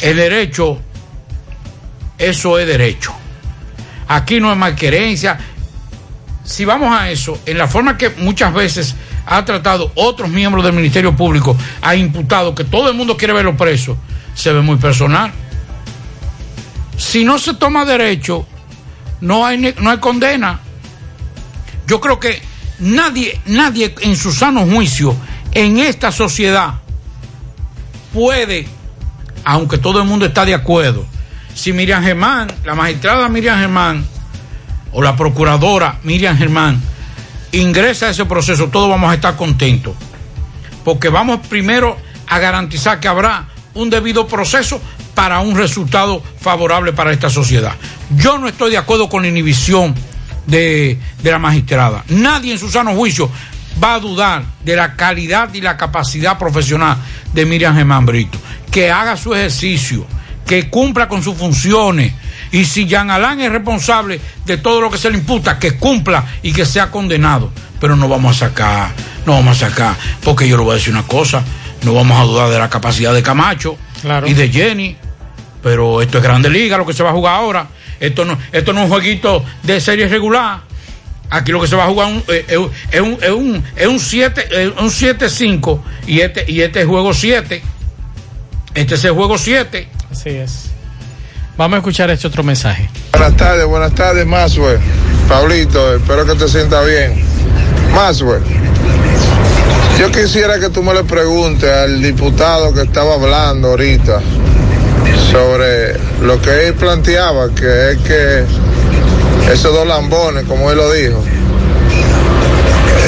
[0.00, 0.78] El derecho,
[2.18, 3.12] eso es derecho.
[4.08, 5.38] Aquí no hay malquerencia.
[6.42, 8.96] Si vamos a eso, en la forma que muchas veces
[9.26, 13.56] ha tratado otros miembros del Ministerio Público, ha imputado que todo el mundo quiere verlo
[13.56, 13.96] preso,
[14.34, 15.30] se ve muy personal.
[16.96, 18.46] Si no se toma derecho,
[19.20, 20.60] no hay, no hay condena.
[21.86, 22.40] Yo creo que
[22.78, 25.14] nadie, nadie en su sano juicio
[25.52, 26.74] en esta sociedad
[28.12, 28.66] puede,
[29.44, 31.06] aunque todo el mundo está de acuerdo,
[31.54, 34.04] si Miriam Germán, la magistrada Miriam Germán
[34.92, 36.80] o la procuradora Miriam Germán
[37.52, 39.94] ingresa a ese proceso, todos vamos a estar contentos.
[40.84, 44.80] Porque vamos primero a garantizar que habrá un debido proceso
[45.20, 47.74] para un resultado favorable para esta sociedad.
[48.16, 49.94] Yo no estoy de acuerdo con la inhibición
[50.46, 52.02] de, de la magistrada.
[52.08, 53.30] Nadie en su sano juicio
[53.84, 56.96] va a dudar de la calidad y la capacidad profesional
[57.34, 58.38] de Miriam Germán Brito.
[58.70, 60.06] Que haga su ejercicio,
[60.46, 62.14] que cumpla con sus funciones.
[62.50, 66.24] Y si Jean Alain es responsable de todo lo que se le imputa, que cumpla
[66.42, 67.52] y que sea condenado.
[67.78, 68.92] Pero no vamos a sacar,
[69.26, 71.44] no vamos a sacar, porque yo le voy a decir una cosa,
[71.82, 73.76] no vamos a dudar de la capacidad de Camacho
[74.26, 74.96] y de Jenny,
[75.62, 77.66] pero esto es Grande Liga, lo que se va a jugar ahora.
[77.98, 80.60] Esto no, esto no es un jueguito de serie regular.
[81.32, 82.44] Aquí lo que se va a jugar un- eh,
[82.90, 86.86] es un es un es un 7 eh, un 7-5 y este y este es
[86.86, 87.62] juego 7.
[88.74, 89.88] Este es el juego 7.
[90.10, 90.70] Así es.
[91.56, 92.88] Vamos a escuchar este otro mensaje.
[93.12, 94.78] Buenas tardes, buenas tardes, Maswell.
[95.28, 97.22] Pablito, espero que te sientas bien.
[97.94, 98.42] Maswell,
[99.98, 104.20] yo quisiera que tú me le preguntes al diputado que estaba hablando ahorita
[105.30, 108.44] sobre lo que él planteaba, que es que
[109.52, 111.22] esos dos lambones, como él lo dijo,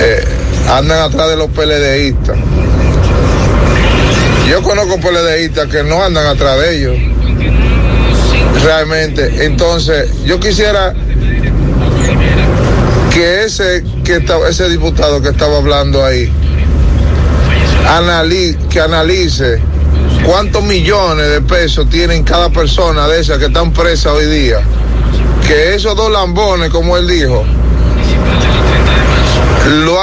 [0.01, 0.25] eh,
[0.71, 2.37] andan atrás de los PLDistas.
[4.49, 6.97] Yo conozco PLDistas que no andan atrás de ellos
[8.65, 9.45] realmente.
[9.45, 10.95] Entonces, yo quisiera
[13.13, 16.31] que ese que ese diputado que estaba hablando ahí
[17.89, 19.61] anali- que analice
[20.25, 24.61] cuántos millones de pesos tienen cada persona de esas que están presas hoy día.
[25.47, 27.45] Que esos dos lambones, como él dijo,
[29.85, 29.99] lo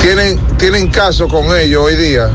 [0.00, 2.30] tienen tienen caso con ellos hoy día.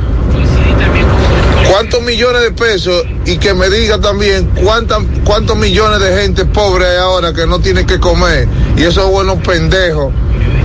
[1.69, 3.03] ¿Cuántos millones de pesos?
[3.25, 7.59] Y que me diga también cuántas, cuántos millones de gente pobre hay ahora que no
[7.59, 8.47] tiene que comer.
[8.77, 10.13] Y esos buenos pendejos,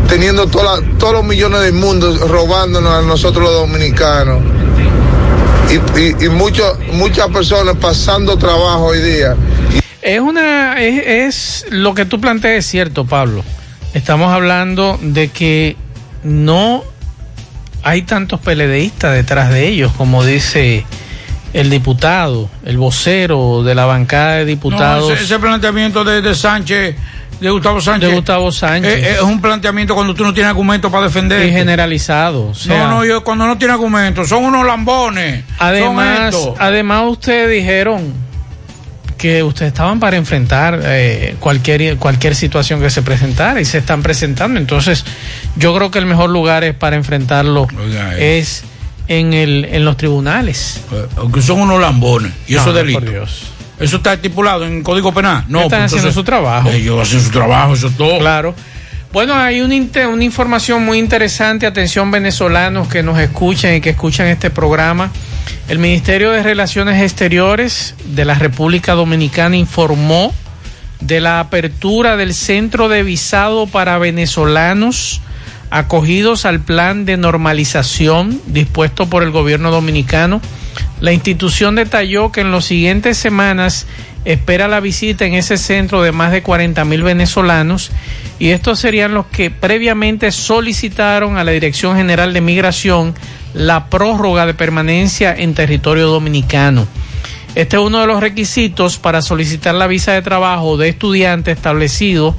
[0.09, 4.43] teniendo toda todos los millones del mundo robándonos a nosotros los dominicanos.
[5.69, 9.37] Y, y, y muchas personas pasando trabajo hoy día.
[10.03, 13.45] Es una es, es lo que tú planteas es cierto, Pablo.
[13.93, 15.77] Estamos hablando de que
[16.23, 16.85] no
[17.83, 20.85] hay tantos PLDistas detrás de ellos, como dice
[21.53, 25.09] el diputado, el vocero de la bancada de diputados.
[25.09, 26.97] No, ese, ese planteamiento de, de Sánchez,
[27.41, 28.09] de Gustavo Sánchez.
[28.09, 28.93] De Gustavo Sánchez.
[28.93, 31.47] Es, es un planteamiento cuando tú no tienes argumento para defender.
[31.47, 32.49] y generalizado.
[32.49, 35.45] o sea, no, no, yo cuando no tiene argumentos, son unos lambones.
[35.59, 38.31] Además, además ustedes dijeron
[39.17, 44.03] que ustedes estaban para enfrentar eh, cualquier cualquier situación que se presentara y se están
[44.03, 44.59] presentando.
[44.59, 45.05] Entonces,
[45.57, 48.39] yo creo que el mejor lugar es para enfrentarlo Oiga, eh.
[48.39, 48.65] es
[49.11, 50.81] en el en los tribunales.
[51.17, 52.33] Aunque son unos lambones.
[52.47, 53.01] Y eso No, es delito.
[53.01, 53.43] por Dios.
[53.81, 55.45] Eso está estipulado en el Código Penal.
[55.49, 56.71] No, Están pues, haciendo entonces, su trabajo.
[56.71, 58.19] Ellos hacen su trabajo, eso es todo.
[58.19, 58.55] Claro.
[59.13, 64.29] Bueno, hay una, una información muy interesante, atención venezolanos que nos escuchan y que escuchan
[64.29, 65.11] este programa.
[65.67, 70.33] El Ministerio de Relaciones Exteriores de la República Dominicana informó
[71.01, 75.21] de la apertura del centro de visado para venezolanos
[75.71, 80.41] acogidos al plan de normalización dispuesto por el gobierno dominicano.
[81.01, 83.87] La institución detalló que en las siguientes semanas
[84.25, 87.91] espera la visita en ese centro de más de 40 mil venezolanos
[88.39, 93.15] y estos serían los que previamente solicitaron a la Dirección General de Migración
[93.55, 96.87] la prórroga de permanencia en territorio dominicano.
[97.55, 102.37] Este es uno de los requisitos para solicitar la visa de trabajo de estudiante establecido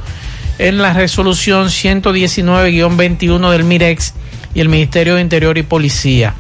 [0.62, 4.14] en la resolución 119-21 del MIREX
[4.54, 6.36] y el Ministerio de Interior y Policía.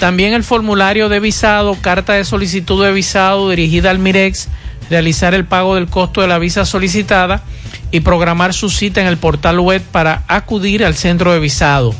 [0.00, 4.48] También el formulario de visado, carta de solicitud de visado dirigida al MIREX,
[4.90, 7.42] realizar el pago del costo de la visa solicitada
[7.90, 11.94] y programar su cita en el portal web para acudir al centro de visado.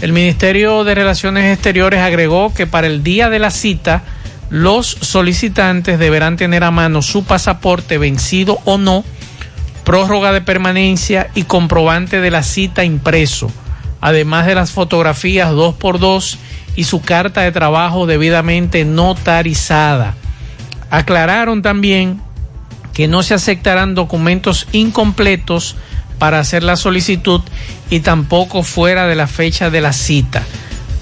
[0.00, 4.02] El Ministerio de Relaciones Exteriores agregó que para el día de la cita,
[4.48, 9.04] los solicitantes deberán tener a mano su pasaporte vencido o no,
[9.84, 13.50] prórroga de permanencia y comprobante de la cita impreso,
[14.00, 16.38] además de las fotografías 2x2
[16.76, 20.14] y su carta de trabajo debidamente notarizada.
[20.90, 22.20] Aclararon también
[22.92, 25.76] que no se aceptarán documentos incompletos
[26.18, 27.40] para hacer la solicitud
[27.88, 30.42] y tampoco fuera de la fecha de la cita.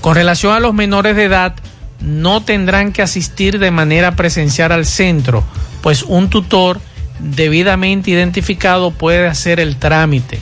[0.00, 1.54] Con relación a los menores de edad,
[2.00, 5.42] no tendrán que asistir de manera presencial al centro,
[5.82, 6.80] pues un tutor
[7.18, 10.38] debidamente identificado puede hacer el trámite.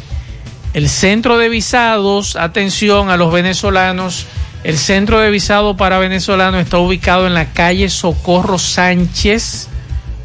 [0.74, 4.26] El centro de visados, atención a los venezolanos,
[4.64, 9.68] el centro de visado para venezolanos está ubicado en la calle Socorro Sánchez,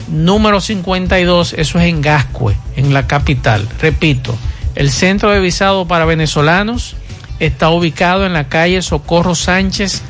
[0.09, 3.67] número 52, eso es en Gascue, en la capital.
[3.79, 4.35] Repito,
[4.75, 6.95] el centro de visado para venezolanos
[7.39, 10.01] está ubicado en la calle Socorro Sánchez,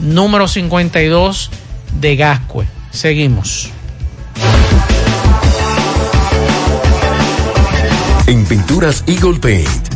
[0.00, 1.50] número 52
[2.00, 2.66] de Gascue.
[2.90, 3.70] Seguimos.
[8.26, 9.95] En Pinturas Eagle Paint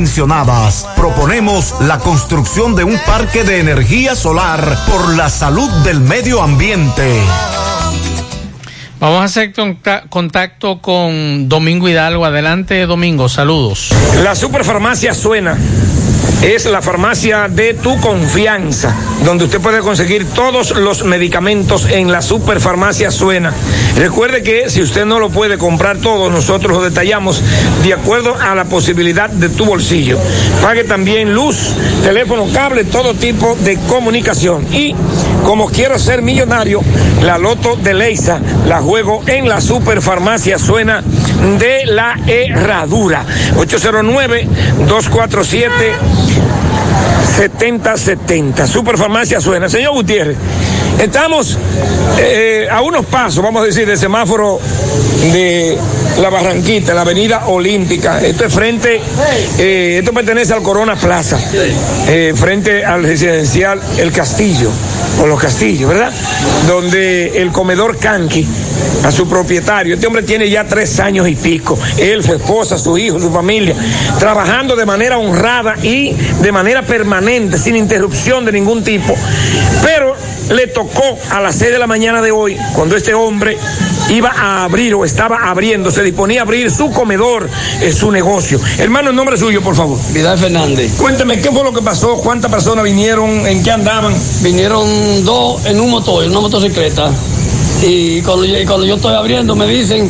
[0.95, 7.21] Proponemos la construcción de un parque de energía solar por la salud del medio ambiente.
[8.99, 12.25] Vamos a hacer conta- contacto con Domingo Hidalgo.
[12.25, 13.29] Adelante, Domingo.
[13.29, 13.89] Saludos.
[14.23, 15.57] La superfarmacia suena.
[16.41, 22.23] Es la farmacia de tu confianza, donde usted puede conseguir todos los medicamentos en la
[22.23, 23.53] superfarmacia Suena.
[23.95, 27.43] Recuerde que si usted no lo puede comprar todo, nosotros lo detallamos
[27.83, 30.17] de acuerdo a la posibilidad de tu bolsillo.
[30.63, 34.65] Pague también luz, teléfono, cable, todo tipo de comunicación.
[34.73, 34.95] Y
[35.51, 36.79] como quiero ser millonario,
[37.23, 41.03] la loto de Leisa la juego en la superfarmacia Suena
[41.59, 43.25] de la Herradura.
[43.57, 45.67] 809-247.
[47.35, 48.65] 7070.
[48.65, 49.67] Superfarmacia suena.
[49.67, 50.37] Señor Gutiérrez,
[50.97, 51.57] estamos
[52.17, 54.57] eh, a unos pasos, vamos a decir, del semáforo
[55.33, 55.77] de
[56.21, 58.21] la Barranquita, la Avenida Olímpica.
[58.21, 59.01] Esto es frente,
[59.57, 61.39] eh, esto pertenece al Corona Plaza,
[62.07, 64.69] eh, frente al residencial El Castillo,
[65.19, 66.11] o Los Castillos, ¿verdad?
[66.67, 68.47] Donde el comedor Canqui,
[69.03, 72.97] a su propietario, este hombre tiene ya tres años y pico, él, su esposa, su
[72.97, 73.75] hijo, su familia,
[74.19, 79.15] trabajando de manera honrada y de manera permanente, sin interrupción de ningún tipo.
[79.83, 80.15] Pero
[80.51, 83.57] le tocó a las seis de la mañana de hoy, cuando este hombre
[84.11, 87.49] iba a abrir o estaba abriendo, se disponía a abrir su comedor,
[87.81, 88.59] eh, su negocio.
[88.77, 89.97] Hermano, el nombre suyo, por favor.
[90.13, 90.93] Vidal Fernández.
[90.97, 92.15] Cuénteme, ¿qué fue lo que pasó?
[92.17, 93.45] ¿Cuántas personas vinieron?
[93.47, 94.13] ¿En qué andaban?
[94.41, 97.11] Vinieron dos en un motor, en una motocicleta.
[97.83, 100.09] Y cuando, yo- y cuando yo estoy abriendo me dicen,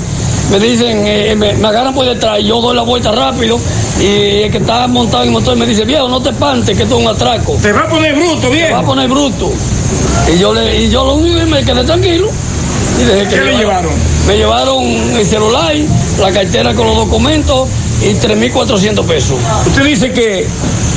[0.52, 3.58] me dicen, eh, me, me agarran por detrás y yo doy la vuelta rápido.
[4.02, 6.84] Y el que está montado en el motor me dice, viejo, no te espantes, que
[6.84, 7.56] esto es un atraco.
[7.62, 8.68] Te va a poner bruto, viejo.
[8.68, 9.52] Te va a poner bruto.
[10.34, 12.28] Y yo, le, y yo lo único que me quedé tranquilo.
[13.00, 13.92] Y dejé que ¿Qué le llevaron?
[14.28, 15.74] Me llevaron el celular,
[16.20, 17.68] la cartera con los documentos
[18.02, 19.38] y 3.400 pesos.
[19.68, 20.48] Usted dice que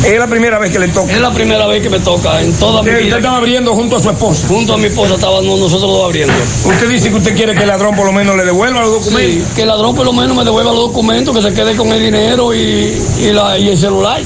[0.05, 1.13] es la primera vez que le toca.
[1.13, 3.17] Es la primera vez que me toca en toda mi Usted vida.
[3.17, 4.47] estaba abriendo junto a su esposa.
[4.49, 6.35] Junto a mi esposa estábamos nosotros dos abriendo.
[6.65, 9.47] Usted dice que usted quiere que el ladrón por lo menos le devuelva los documentos.
[9.49, 11.89] Sí, que el ladrón por lo menos me devuelva los documentos, que se quede con
[11.89, 14.21] el dinero y, y, la, y el celular.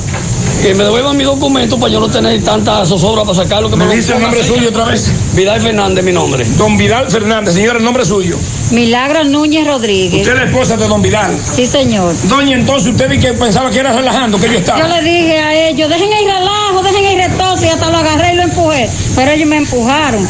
[0.63, 3.71] Que me devuelvan mis documentos para yo no tener tanta zozobra para sacarlo.
[3.71, 4.49] Que ¿Me lo dice el nombre así.
[4.51, 5.13] suyo otra vez?
[5.35, 6.45] Vidal Fernández, mi nombre.
[6.57, 8.37] Don Vidal Fernández, señor, el nombre suyo.
[8.73, 10.23] Milagro Núñez Rodríguez.
[10.23, 11.39] Usted es la esposa de Don Vidal.
[11.45, 12.13] Sí, señor.
[12.29, 14.81] Doña, entonces usted dice que pensaba que era relajando, que yo estaba.
[14.81, 18.33] Yo le dije a ellos, dejen el relajo, dejen el retoso, y hasta lo agarré
[18.33, 18.91] y lo empujé.
[19.15, 20.29] Pero ellos me empujaron.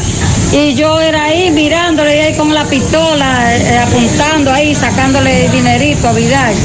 [0.51, 6.13] Y yo era ahí mirándole ahí con la pistola, eh, apuntando ahí, sacándole dinerito a
[6.13, 6.55] Vidal.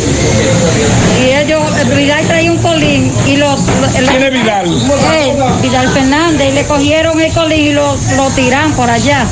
[1.21, 3.61] Y ellos, eh, Vidal traía un colín y los...
[4.09, 4.67] ¿Quién es Vidal?
[5.15, 9.27] Eh, Vidal Fernández, y le cogieron el colín y lo, lo tiran por allá.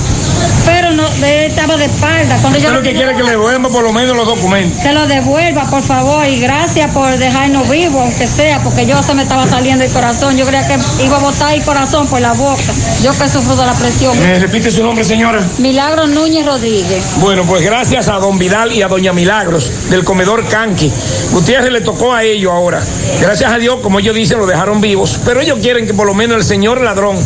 [0.65, 2.37] Pero no, él estaba de espalda.
[2.41, 4.81] Cuando yo Usted lo que quiere que le devuelva por lo menos los documentos.
[4.83, 9.15] que lo devuelva, por favor, y gracias por dejarnos vivos, aunque sea, porque yo se
[9.15, 10.37] me estaba saliendo el corazón.
[10.37, 12.63] Yo creía que iba a botar el corazón por la boca.
[13.03, 14.19] Yo que sufro de la presión.
[14.21, 15.41] ¿Me repite su nombre, señora?
[15.59, 17.05] Milagro Núñez Rodríguez.
[17.21, 20.91] Bueno, pues gracias a don Vidal y a doña Milagros del comedor Canqui.
[21.33, 22.83] Gutiérrez le tocó a ellos ahora.
[23.21, 25.19] Gracias a Dios, como ellos dicen, lo dejaron vivos.
[25.25, 27.17] Pero ellos quieren que por lo menos el señor ladrón,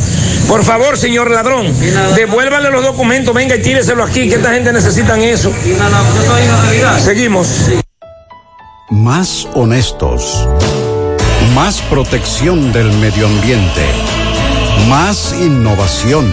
[0.48, 1.74] por favor, señor ladrón,
[2.14, 5.52] devuélvanle los documentos, venga y tíreselo aquí, que esta gente necesita eso.
[6.98, 7.70] Seguimos.
[8.90, 10.46] Más honestos.
[11.54, 13.82] Más protección del medio ambiente.
[14.88, 16.32] Más innovación.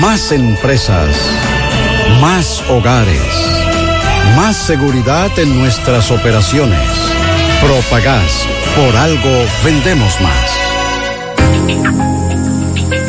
[0.00, 1.08] Más empresas.
[2.20, 3.20] Más hogares.
[4.36, 6.80] Más seguridad en nuestras operaciones.
[7.60, 8.46] Propagás.
[8.76, 12.09] Por algo vendemos más.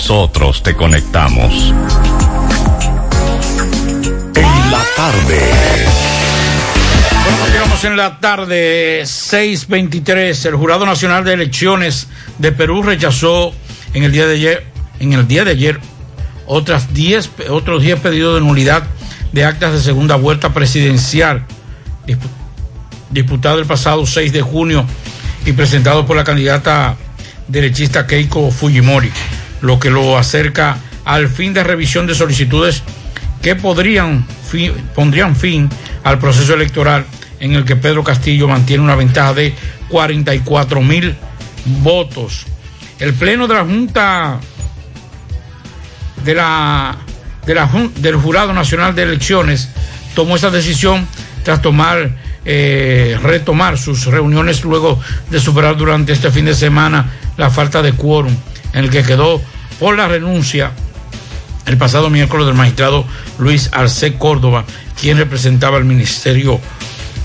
[0.00, 1.74] nosotros te conectamos.
[4.34, 5.40] En la tarde.
[7.42, 10.46] Continuamos en la tarde 6:23.
[10.46, 12.06] El Jurado Nacional de Elecciones
[12.38, 13.52] de Perú rechazó
[13.92, 14.66] en el día de ayer,
[15.00, 15.78] en el día de ayer,
[16.46, 18.84] otras 10, otros 10 pedidos de nulidad
[19.32, 21.44] de actas de segunda vuelta presidencial
[22.06, 22.26] dispu-
[23.10, 24.86] disputado el pasado 6 de junio
[25.44, 26.96] y presentado por la candidata
[27.48, 29.10] derechista Keiko Fujimori,
[29.62, 32.82] lo que lo acerca al fin de revisión de solicitudes
[33.42, 34.26] que podrían
[34.94, 35.68] pondrían fin
[36.04, 37.06] al proceso electoral
[37.38, 39.54] en el que Pedro Castillo mantiene una ventaja de
[39.88, 41.14] 44 mil
[41.82, 42.46] votos.
[42.98, 44.40] El pleno de la Junta
[46.24, 46.96] de la,
[47.46, 49.70] de la del Jurado Nacional de Elecciones
[50.14, 51.06] tomó esa decisión
[51.44, 52.10] tras tomar
[52.44, 54.98] eh, retomar sus reuniones luego
[55.30, 58.34] de superar durante este fin de semana la falta de quórum
[58.72, 59.40] en el que quedó
[59.78, 60.72] por la renuncia
[61.66, 63.04] el pasado miércoles del magistrado
[63.38, 64.64] Luis Arce Córdoba,
[65.00, 66.60] quien representaba al Ministerio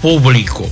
[0.02, 0.70] Público.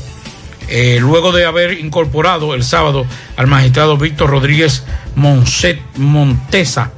[0.68, 3.06] Eh, luego de haber incorporado el sábado
[3.36, 4.84] al magistrado Víctor Rodríguez
[5.16, 6.92] Monset, Montesa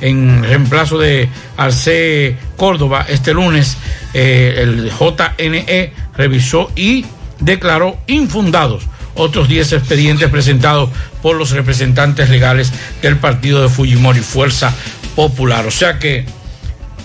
[0.00, 3.76] en reemplazo de Arce Córdoba, este lunes
[4.14, 7.04] eh, el JNE revisó y
[7.38, 8.84] declaró infundados
[9.20, 10.90] otros 10 expedientes presentados
[11.22, 12.72] por los representantes legales
[13.02, 14.72] del partido de Fujimori Fuerza
[15.14, 15.66] Popular.
[15.66, 16.24] O sea que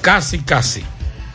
[0.01, 0.83] casi, casi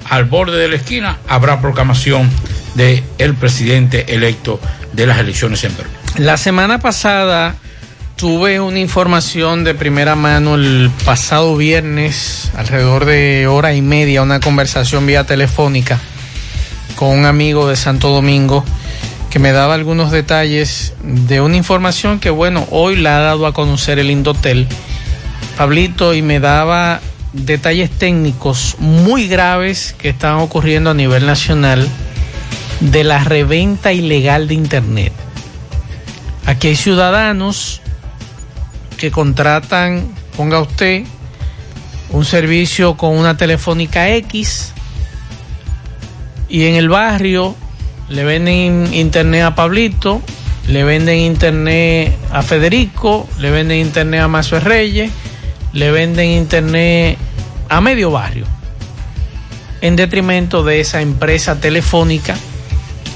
[0.09, 2.31] al borde de la esquina habrá proclamación
[2.75, 4.61] del el presidente electo
[4.93, 5.89] de las elecciones en Perú.
[6.17, 7.57] La semana pasada
[8.17, 14.41] tuve una información de primera mano el pasado viernes, alrededor de hora y media, una
[14.41, 15.99] conversación vía telefónica
[16.97, 18.65] con un amigo de Santo Domingo
[19.31, 23.55] que me daba algunos detalles de una información que, bueno, hoy la ha dado a
[23.55, 24.67] conocer el Indotel,
[25.57, 27.01] Pablito, y me daba
[27.33, 31.89] detalles técnicos muy graves que están ocurriendo a nivel nacional
[32.81, 35.13] de la reventa ilegal de Internet.
[36.47, 37.83] Aquí hay ciudadanos
[38.97, 41.05] que contratan, ponga usted,
[42.11, 44.73] un servicio con una telefónica X
[46.49, 47.55] y en el barrio
[48.11, 50.21] le venden internet a Pablito,
[50.67, 55.11] le venden internet a Federico, le venden internet a Mazo Reyes,
[55.73, 57.17] le venden internet
[57.69, 58.45] a medio barrio,
[59.81, 62.37] en detrimento de esa empresa telefónica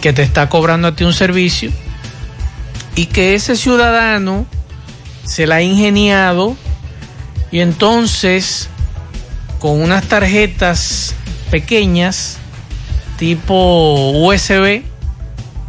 [0.01, 1.71] que te está cobrando a ti un servicio
[2.95, 4.47] y que ese ciudadano
[5.25, 6.57] se la ha ingeniado
[7.51, 8.69] y entonces
[9.59, 11.17] con unas tarjetas
[11.51, 12.39] pequeñas
[13.25, 14.83] tipo USB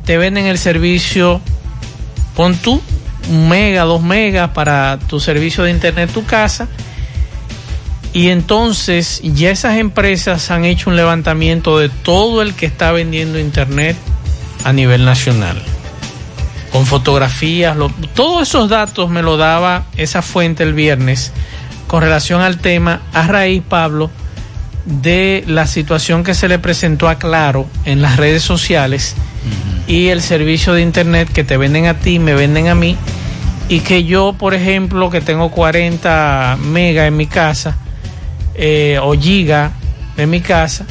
[0.03, 1.39] te venden el servicio
[2.35, 2.81] pon tú
[3.29, 6.67] un mega, dos megas para tu servicio de internet tu casa
[8.11, 13.39] y entonces ya esas empresas han hecho un levantamiento de todo el que está vendiendo
[13.39, 13.95] internet
[14.65, 15.61] a nivel nacional.
[16.73, 17.77] con fotografías,
[18.15, 21.31] todos esos datos me lo daba esa fuente el viernes
[21.87, 24.11] con relación al tema a raíz, Pablo,
[24.85, 29.15] de la situación que se le presentó a Claro en las redes sociales
[29.87, 32.97] y el servicio de internet que te venden a ti, me venden a mí,
[33.67, 37.77] y que yo, por ejemplo, que tengo 40 megas en mi casa,
[38.55, 39.71] eh, o giga
[40.17, 40.85] en mi casa,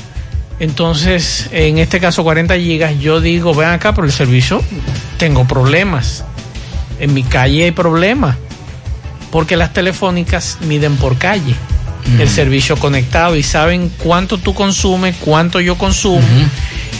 [0.60, 4.62] entonces, en este caso 40 gigas, yo digo, ven acá, por el servicio
[5.18, 6.24] tengo problemas.
[7.00, 8.36] En mi calle hay problemas.
[9.30, 11.56] Porque las telefónicas miden por calle
[12.18, 16.26] el servicio conectado y saben cuánto tú consumes, cuánto yo consumo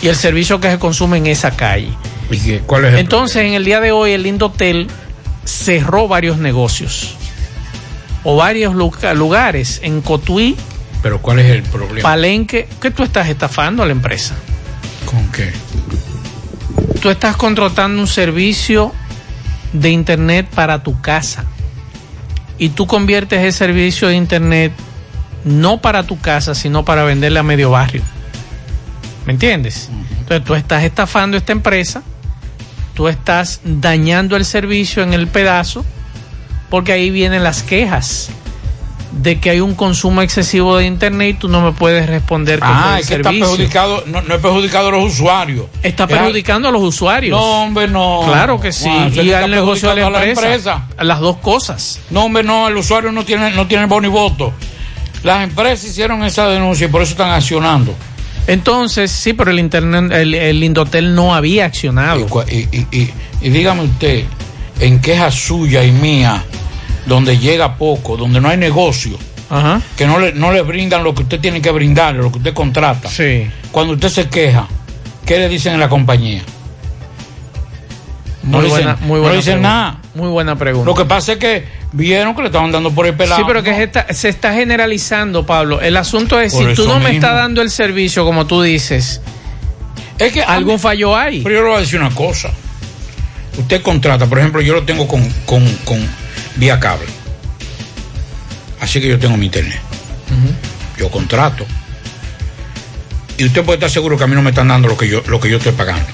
[0.02, 1.90] y el servicio que se consume en esa calle.
[2.31, 4.89] ¿Y qué- cuál es el Entonces, en el día de hoy, el Indotel
[5.44, 7.16] cerró varios negocios
[8.22, 10.56] o varios lugares en Cotuí,
[11.02, 12.01] Pero ¿cuál es el problema?
[12.02, 14.35] Palenque, que tú estás estafando a la empresa.
[15.05, 15.52] ¿Con qué?
[17.02, 18.93] Tú estás contratando un servicio
[19.74, 21.44] de internet para tu casa
[22.56, 24.72] y tú conviertes ese servicio de internet
[25.45, 28.03] no para tu casa, sino para venderle a medio barrio.
[29.27, 29.89] ¿Me entiendes?
[30.21, 32.03] Entonces tú estás estafando a esta empresa,
[32.95, 35.85] tú estás dañando el servicio en el pedazo,
[36.71, 38.31] porque ahí vienen las quejas
[39.12, 42.65] de que hay un consumo excesivo de internet y tú no me puedes responder que
[42.69, 45.66] Ah, es que está perjudicado, no, no es perjudicado a los usuarios.
[45.85, 47.39] Está Es- perjudicando a los usuarios.
[47.39, 48.23] No, hombre, no.
[48.27, 48.89] Claro que sí.
[48.91, 50.41] Eso y al negocio de la empresa.
[50.41, 50.89] a la empresa.
[51.05, 52.01] Las dos cosas.
[52.11, 54.53] No, hombre, no, el usuario no tiene, no tiene voz ni voto.
[55.24, 57.94] Las empresas hicieron esa denuncia y por eso están accionando.
[58.46, 62.26] Entonces, sí, pero el internet, el, el Indotel no había accionado.
[62.48, 63.10] Y, y- y-
[63.40, 64.24] y dígame usted,
[64.80, 66.44] en queja suya y mía,
[67.06, 69.18] donde llega poco, donde no hay negocio,
[69.48, 69.80] Ajá.
[69.96, 72.52] que no le, no le brindan lo que usted tiene que brindarle, lo que usted
[72.55, 73.09] contrata.
[73.09, 73.46] Sí.
[73.72, 74.66] Cuando usted se queja,
[75.24, 76.42] ¿qué le dicen en la compañía?
[78.42, 79.98] No Muy le dicen, buena, muy no buena le dicen nada.
[80.15, 80.89] Muy buena pregunta.
[80.89, 83.41] Lo que pasa es que vieron que le estaban dando por el pelado.
[83.41, 85.81] Sí, pero que se está, se está generalizando, Pablo.
[85.81, 89.20] El asunto es, Por si tú no me estás dando el servicio como tú dices,
[90.19, 91.43] es que algún fallo hay.
[91.43, 92.51] Pero yo le voy a decir una cosa.
[93.59, 96.09] Usted contrata, por ejemplo, yo lo tengo con, con, con
[96.57, 97.07] vía cable.
[98.81, 99.81] Así que yo tengo mi internet.
[100.97, 101.66] Yo contrato.
[103.36, 105.23] Y usted puede estar seguro que a mí no me están dando lo que yo,
[105.27, 106.07] lo que yo estoy pagando.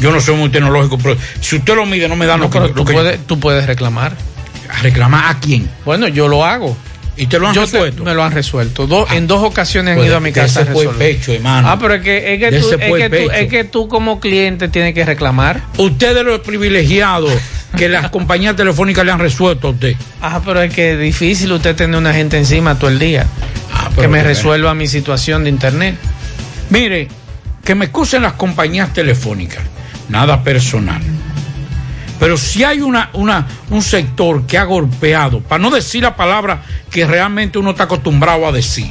[0.00, 2.50] Yo no soy muy tecnológico, pero si usted lo mide, no me dan No, lo
[2.50, 4.12] que, lo tú, que- puedes, tú puedes reclamar.
[4.70, 5.68] ¿A reclamar a quién?
[5.84, 6.76] Bueno, yo lo hago.
[7.16, 8.04] ¿Y te lo han Yo te- resuelto?
[8.04, 8.86] me lo han resuelto.
[8.86, 11.32] Do- en dos ocasiones han pues, ido a mi casa a dese fue el pecho,
[11.32, 11.68] hermano.
[11.68, 13.32] Ah, pero es que, es que, tú, Dese es, fue que el tú, pecho.
[13.32, 15.60] es que tú como cliente tienes que reclamar.
[15.76, 17.30] Usted de los privilegiados
[17.76, 19.96] que las compañías telefónicas le han resuelto a usted.
[20.22, 23.26] Ah, pero es que es difícil usted tener una gente encima todo el día
[23.74, 25.96] Ah, que me resuelva mi situación de internet.
[26.70, 27.08] Mire,
[27.64, 29.62] que me excusen las compañías telefónicas,
[30.10, 31.00] nada personal.
[32.18, 36.62] Pero si hay una, una, un sector que ha golpeado, para no decir la palabra
[36.90, 38.90] que realmente uno está acostumbrado a decir,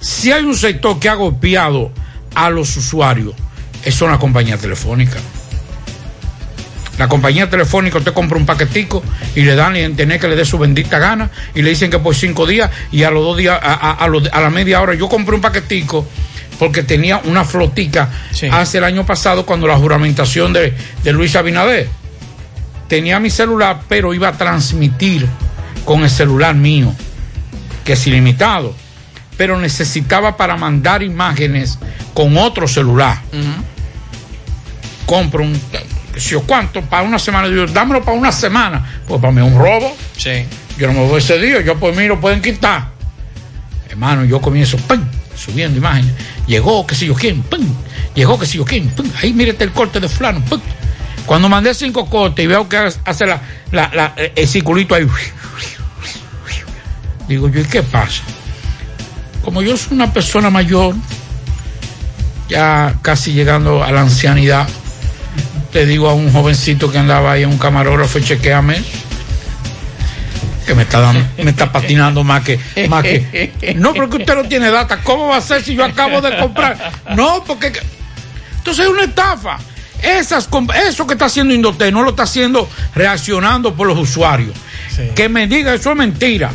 [0.00, 1.90] si hay un sector que ha golpeado
[2.34, 3.34] a los usuarios,
[3.84, 5.22] es son las compañías telefónicas.
[6.98, 9.02] La compañía telefónica, usted compra un paquetico
[9.36, 11.98] y le dan el internet que le dé su bendita gana y le dicen que
[12.00, 14.80] por cinco días y a los dos días, a, a- a los- a la media
[14.80, 16.06] hora, yo compré un paquetico
[16.58, 18.10] porque tenía una flotica
[18.50, 21.88] hace el año pasado cuando la juramentación de, de Luis Abinader.
[22.88, 25.28] Tenía mi celular, pero iba a transmitir
[25.84, 26.94] con el celular mío,
[27.84, 28.74] que es ilimitado,
[29.36, 31.78] pero necesitaba para mandar imágenes
[32.14, 33.20] con otro celular.
[35.06, 35.60] Compro un
[36.18, 37.48] sé yo cuánto para una semana.
[37.48, 38.84] Digo dámelo para una semana.
[39.06, 39.96] Pues para mí es un robo.
[40.16, 40.44] Sí.
[40.76, 42.88] yo no me voy ese día yo por mí lo pueden quitar.
[43.88, 45.00] Hermano yo comienzo ¡pum!
[45.38, 46.12] Subiendo imágenes
[46.46, 47.64] llegó que sé yo quién ¡pum!
[48.14, 49.06] llegó que sé yo quién ¡pum!
[49.22, 50.60] ahí mírate el corte de fulano ¡pum!
[51.26, 53.40] cuando mandé cinco cortes y veo que hace la,
[53.72, 55.06] la- el circulito ahí
[57.28, 58.22] digo yo ¿y qué pasa?
[59.44, 60.94] como yo soy una persona mayor
[62.48, 64.66] ya casi llegando a la ancianidad,
[65.70, 68.82] te digo a un jovencito que andaba ahí, un camarógrafo, chequeame,
[70.68, 73.74] que me está dando, me está patinando más que, más que.
[73.74, 74.98] No, porque usted no tiene data.
[75.02, 76.92] ¿Cómo va a ser si yo acabo de comprar?
[77.16, 77.72] No, porque
[78.58, 79.58] entonces es una estafa.
[80.02, 80.48] Esas,
[80.86, 84.54] eso que está haciendo Indotel no lo está haciendo reaccionando por los usuarios.
[85.16, 86.50] Que me diga eso es mentira.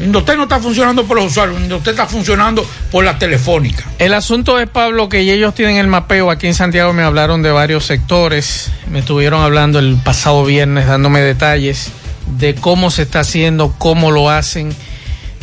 [0.00, 3.84] Indotel no está funcionando por los usuarios, Indotel está funcionando por la telefónica.
[4.00, 6.30] El asunto es, Pablo, que ellos tienen el mapeo.
[6.30, 8.72] Aquí en Santiago me hablaron de varios sectores.
[8.90, 11.92] Me estuvieron hablando el pasado viernes dándome detalles
[12.38, 14.74] de cómo se está haciendo, cómo lo hacen.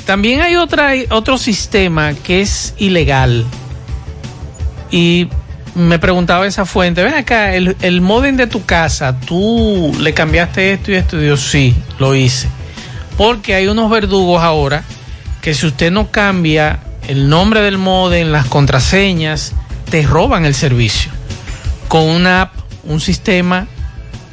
[0.05, 3.45] También hay otra, otro sistema que es ilegal.
[4.91, 5.27] Y
[5.75, 10.73] me preguntaba esa fuente, ven acá, el, el modem de tu casa, tú le cambiaste
[10.73, 12.47] esto y esto, y yo sí, lo hice.
[13.17, 14.83] Porque hay unos verdugos ahora
[15.41, 19.53] que si usted no cambia el nombre del modem, las contraseñas,
[19.89, 21.11] te roban el servicio.
[21.87, 22.53] Con una app,
[22.83, 23.67] un sistema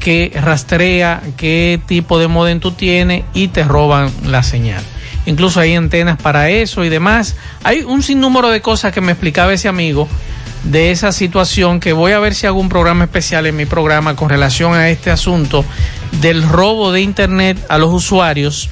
[0.07, 4.85] que rastrea qué tipo de modem tú tienes y te roban la señal.
[5.27, 7.35] Incluso hay antenas para eso y demás.
[7.65, 10.07] Hay un sinnúmero de cosas que me explicaba ese amigo
[10.63, 14.15] de esa situación que voy a ver si hago un programa especial en mi programa
[14.15, 15.65] con relación a este asunto
[16.21, 18.71] del robo de internet a los usuarios.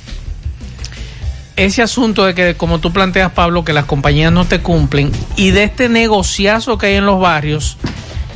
[1.56, 5.50] Ese asunto de que, como tú planteas, Pablo, que las compañías no te cumplen y
[5.50, 7.76] de este negociazo que hay en los barrios,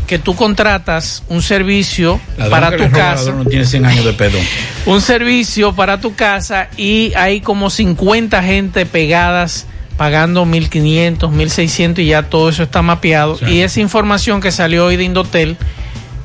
[0.09, 3.25] que tú contratas un servicio Ladrón para tu casa.
[3.27, 4.39] ladrón no tiene 100 años de pedo.
[4.87, 9.67] un servicio para tu casa y hay como 50 gente pegadas
[9.97, 14.97] pagando 1500, 1600 y ya todo eso está mapeado y esa información que salió hoy
[14.97, 15.57] de Indotel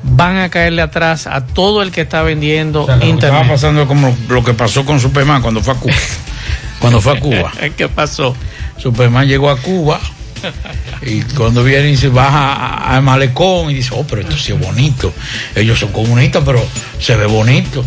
[0.02, 3.24] van a caerle atrás a todo el que está vendiendo O sea, internet.
[3.24, 5.94] estaba pasando como lo que pasó con Superman cuando fue a Cuba.
[6.78, 7.52] cuando fue a Cuba.
[7.76, 8.34] ¿Qué pasó?
[8.78, 10.00] Superman llegó a Cuba
[11.02, 14.58] y cuando viene y se baja al malecón y dice, oh, pero esto sí es
[14.60, 15.12] bonito.
[15.54, 16.64] Ellos son comunistas, pero
[16.98, 17.84] se ve bonito.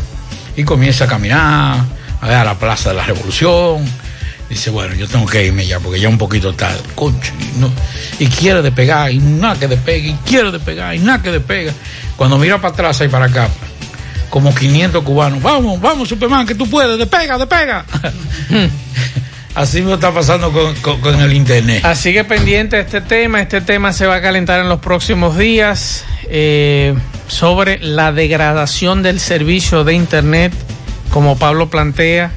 [0.55, 1.85] Y comienza a caminar
[2.21, 3.85] a la Plaza de la Revolución.
[4.49, 6.79] Dice, bueno, yo tengo que irme ya porque ya un poquito tarde.
[6.95, 7.71] Concho, y, no-
[8.17, 11.73] y quiere despegar y nada que despegue, y quiere despegar y nada que despega.
[12.15, 13.49] Cuando mira para atrás y para acá,
[14.29, 17.85] como 500 cubanos, vamos, vamos, Superman, que tú puedes, despega, despega.
[19.55, 21.83] Así me está pasando con, con- con el internet.
[21.83, 25.35] Así que pendiente de este tema, este tema se va a calentar en los próximos
[25.37, 26.93] días eh,
[27.27, 30.53] sobre la degradación del servicio de internet,
[31.11, 32.31] como Pablo plantea,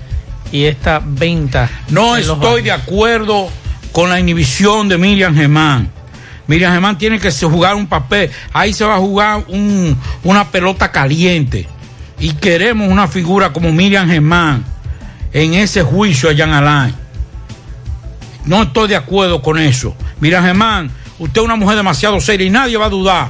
[0.51, 1.69] y esta venta.
[1.91, 3.49] No estoy de acuerdo
[3.93, 5.91] con la inhibición de Miriam Germán.
[6.47, 8.31] Miriam Germán tiene que jugar un papel.
[8.53, 11.69] Ahí se va a jugar un- una pelota caliente.
[12.19, 14.65] Y queremos una figura como Miriam Germán
[15.33, 16.95] en ese juicio allá en Alain.
[18.47, 19.95] No estoy de acuerdo con eso.
[20.21, 23.29] Miriam Germán, usted es una mujer demasiado seria y nadie va a dudar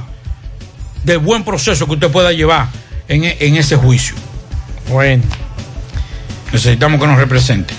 [1.03, 2.67] del buen proceso que usted pueda llevar
[3.07, 4.15] en, e- en ese juicio.
[4.89, 5.23] Bueno.
[6.51, 7.73] Necesitamos que nos represente.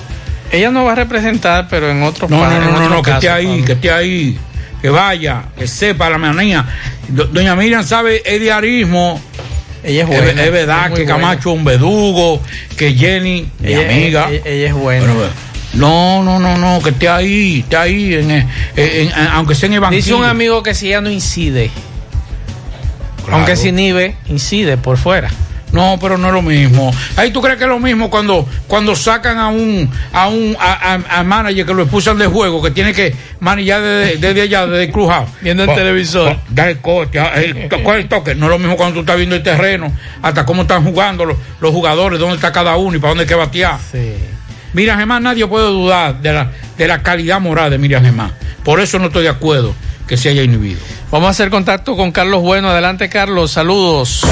[0.50, 3.28] Ella no va a representar, pero en otros No, no, no, no, no, que esté
[3.30, 3.64] ahí, Pablo.
[3.64, 4.38] que esté ahí,
[4.82, 6.64] que vaya, que sepa la manía.
[7.08, 9.20] Do- Doña Miriam sabe el diarismo.
[9.84, 11.14] Ella es buena, es verdad es que buena.
[11.14, 12.40] Camacho es un verdugo,
[12.76, 14.28] que Jenny, mi amiga.
[14.30, 15.06] ella- ella es buena.
[15.12, 15.30] Bueno.
[15.74, 19.74] No, no, no, no, que esté ahí, esté ahí, en, en- en- aunque sea en
[19.74, 20.02] el banquillo.
[20.02, 21.70] Dice un amigo que si ella no incide,
[23.24, 23.36] Claro.
[23.36, 25.30] aunque se inhibe, incide por fuera.
[25.70, 26.92] No, pero no es lo mismo.
[27.16, 30.92] Ahí tú crees que es lo mismo cuando, cuando sacan a un, a un, a,
[30.96, 34.66] a- a manager que lo expulsan de juego, que tiene que manillar desde, desde allá,
[34.66, 35.28] desde el crujado.
[35.40, 36.36] Viendo el televisor.
[36.50, 38.34] Da el corte, ah, el to- ¿cuál es el toque?
[38.34, 39.90] No es lo mismo cuando tú estás viendo el terreno,
[40.20, 43.28] hasta cómo están jugando los, los jugadores, dónde está cada uno y para dónde hay
[43.28, 43.78] que batear.
[44.72, 48.30] Mira, Germán, nadie puede dudar de la, de la calidad moral de Miriam.
[48.64, 49.74] Por eso no estoy de acuerdo
[50.12, 50.78] que se haya inhibido.
[51.10, 52.68] Vamos a hacer contacto con Carlos Bueno.
[52.68, 53.52] Adelante, Carlos.
[53.52, 54.26] Saludos.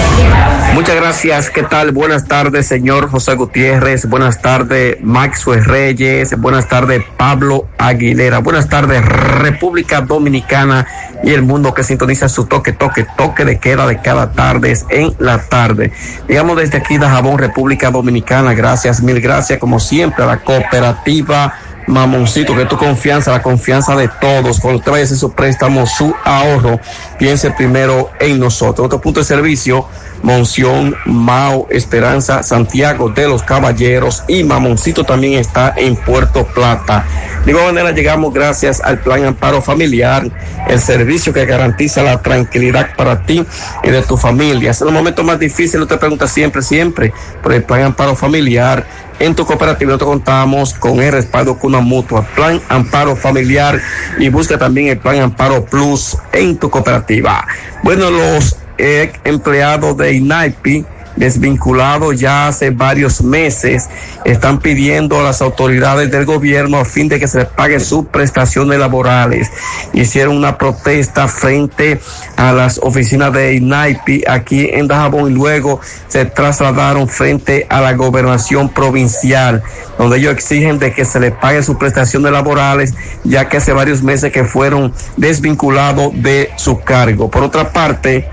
[0.75, 1.49] Muchas gracias.
[1.49, 1.93] ¿Qué tal?
[1.93, 4.05] Buenas tardes, señor José Gutiérrez.
[4.05, 6.39] Buenas tardes, Maxwell Reyes.
[6.39, 8.41] Buenas tardes, Pablo Aguilera.
[8.41, 10.87] Buenas tardes, República Dominicana
[11.25, 15.15] y el mundo que sintoniza su toque, toque, toque de queda de cada tarde en
[15.19, 15.93] la tarde.
[16.29, 18.53] Digamos desde aquí de Jabón, República Dominicana.
[18.53, 21.55] Gracias, mil gracias, como siempre, a la cooperativa.
[21.91, 24.61] Mamoncito, que tu confianza, la confianza de todos.
[24.61, 26.79] Cuando usted vaya a hacer su préstamo, su ahorro,
[27.19, 28.87] piense primero en nosotros.
[28.87, 29.87] Otro punto de servicio,
[30.23, 37.05] Monción, Mao, Esperanza, Santiago de los Caballeros y Mamoncito también está en Puerto Plata.
[37.45, 40.31] De igual manera llegamos gracias al Plan Amparo Familiar,
[40.69, 43.45] el servicio que garantiza la tranquilidad para ti
[43.83, 44.71] y de tu familia.
[44.71, 47.13] Es el momento más difícil, usted pregunta siempre, siempre,
[47.43, 48.87] por el Plan Amparo Familiar.
[49.21, 53.79] En tu cooperativa nosotros contamos con el respaldo con una mutua, Plan Amparo Familiar
[54.19, 57.47] y busca también el Plan Amparo Plus en tu cooperativa.
[57.83, 60.87] Bueno, los eh, empleados de INAIPI
[61.17, 63.89] desvinculados ya hace varios meses
[64.25, 68.07] están pidiendo a las autoridades del gobierno a fin de que se les pague sus
[68.07, 69.51] prestaciones laborales.
[69.93, 72.01] Hicieron una protesta frente
[72.37, 77.93] a las oficinas de INAIPI aquí en Dajabón y luego se trasladaron frente a la
[77.95, 79.63] gobernación provincial
[79.99, 84.03] donde ellos exigen de que se les pague sus prestaciones laborales ya que hace varios
[84.03, 87.31] meses que fueron desvinculados de su cargo.
[87.31, 88.29] Por otra parte,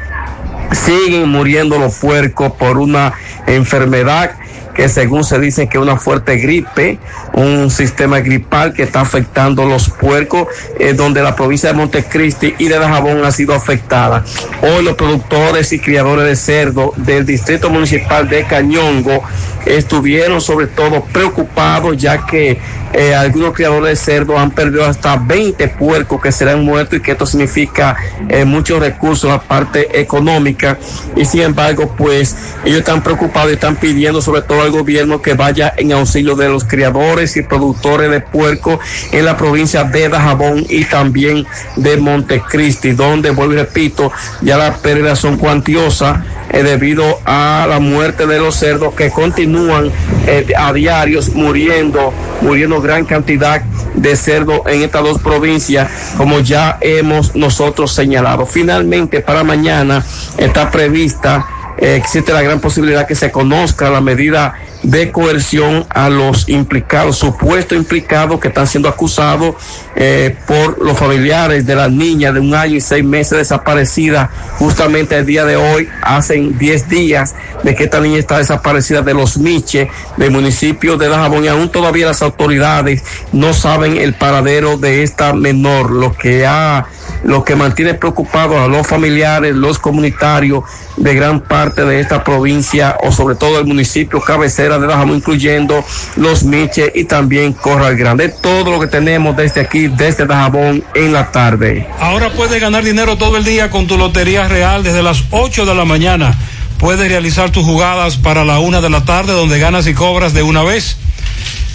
[0.72, 3.14] siguen muriendo los puercos por una
[3.46, 4.32] enfermedad
[4.78, 7.00] que según se dice que una fuerte gripe,
[7.34, 10.48] un sistema gripal que está afectando los puercos,
[10.80, 14.24] eh, donde la provincia de Montecristi y de Dajabón ha sido afectada.
[14.62, 19.24] Hoy los productores y criadores de cerdo del distrito municipal de Cañongo
[19.66, 22.60] estuvieron sobre todo preocupados ya que
[22.94, 27.12] eh, algunos criadores de cerdo han perdido hasta 20 puercos que serán muertos y que
[27.12, 27.96] esto significa
[28.30, 30.78] eh, muchos recursos en la parte económica.
[31.16, 35.34] Y sin embargo pues ellos están preocupados y están pidiendo sobre todo al gobierno que
[35.34, 38.80] vaya en auxilio de los criadores y productores de puerco
[39.12, 41.46] en la provincia de Dajabón y también
[41.76, 44.12] de Montecristi donde vuelvo y repito
[44.42, 46.20] ya las pérdidas son cuantiosas
[46.52, 49.92] debido a la muerte de los cerdos que continúan
[50.26, 53.62] eh, a diarios muriendo, muriendo gran cantidad
[53.96, 58.46] de cerdos en estas dos provincias, como ya hemos nosotros señalado.
[58.46, 60.04] Finalmente, para mañana
[60.38, 61.46] está prevista,
[61.78, 67.78] existe la gran posibilidad que se conozca la medida de coerción a los implicados, supuestos
[67.78, 69.56] implicados que están siendo acusados
[69.96, 75.18] eh, por los familiares de la niña de un año y seis meses desaparecida justamente
[75.18, 79.38] el día de hoy, hacen diez días de que esta niña está desaparecida de los
[79.38, 85.04] Miches, del municipio de Dajabón, y aún todavía las autoridades no saben el paradero de
[85.04, 86.88] esta menor, lo que ha
[87.24, 90.64] lo que mantiene preocupados a los familiares, los comunitarios
[90.98, 95.84] de gran parte de esta provincia o sobre todo el municipio cabecera de Dajabón, incluyendo
[96.16, 98.30] los Miches y también Corral Grande.
[98.30, 101.88] Todo lo que tenemos desde aquí, desde Dajabón en la tarde.
[102.00, 105.76] Ahora puedes ganar dinero todo el día con tu Lotería Real desde las 8 de
[105.76, 106.36] la mañana.
[106.80, 110.44] Puedes realizar tus jugadas para la una de la tarde donde ganas y cobras de
[110.44, 110.98] una vez,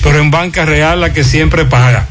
[0.02, 2.06] pero en Banca Real la que siempre paga.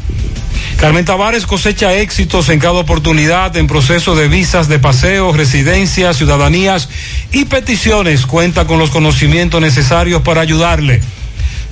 [0.81, 6.89] Carmen Tavares cosecha éxitos en cada oportunidad en proceso de visas de paseo, residencias, ciudadanías
[7.31, 8.25] y peticiones.
[8.25, 10.99] Cuenta con los conocimientos necesarios para ayudarle.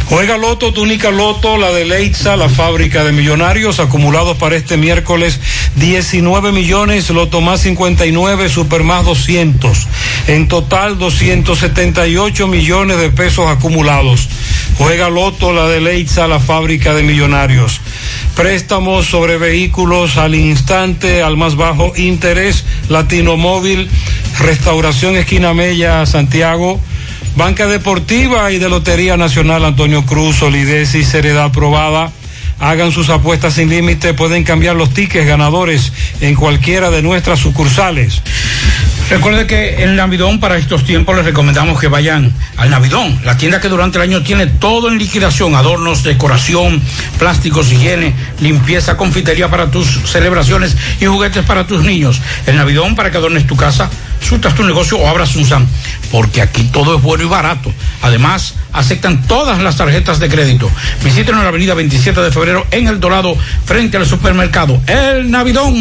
[0.08, 5.40] Juega Loto, túnica Loto, la de Leitza, la fábrica de millonarios, acumulados para este miércoles
[5.76, 9.88] 19 millones, Loto más 59, Super más 200.
[10.28, 14.28] En total 278 millones de pesos acumulados.
[14.76, 17.80] Juega Loto, la de Leitza, la fábrica de millonarios.
[18.36, 23.88] Préstamos sobre vehículos al instante, al más bajo interés, Latino Móvil,
[24.38, 26.80] Restauración Esquina Mella, Santiago.
[27.36, 32.12] Banca Deportiva y de Lotería Nacional Antonio Cruz, solidez y seriedad probada.
[32.60, 38.22] Hagan sus apuestas sin límite, pueden cambiar los tickets ganadores en cualquiera de nuestras sucursales.
[39.10, 43.60] Recuerde que en Navidón para estos tiempos les recomendamos que vayan al Navidón, la tienda
[43.60, 46.80] que durante el año tiene todo en liquidación, adornos, decoración,
[47.18, 52.22] plásticos, higiene, limpieza, confitería para tus celebraciones y juguetes para tus niños.
[52.46, 53.90] El Navidón para que adornes tu casa,
[54.22, 55.66] surtas tu negocio o abras un SAM,
[56.14, 57.72] porque aquí todo es bueno y barato.
[58.00, 60.70] Además, aceptan todas las tarjetas de crédito.
[61.02, 65.74] Visítenos en la avenida 27 de febrero en El Dorado, frente al supermercado El Navidón,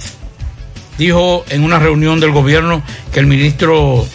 [0.98, 4.06] dijo en una reunión del gobierno que el ministro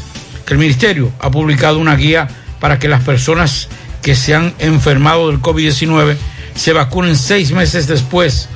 [0.46, 2.28] que el ministerio ha publicado una guía
[2.58, 3.68] para que las personas
[4.02, 6.16] que se han enfermado del COVID-19
[6.54, 8.48] se vacunen seis meses después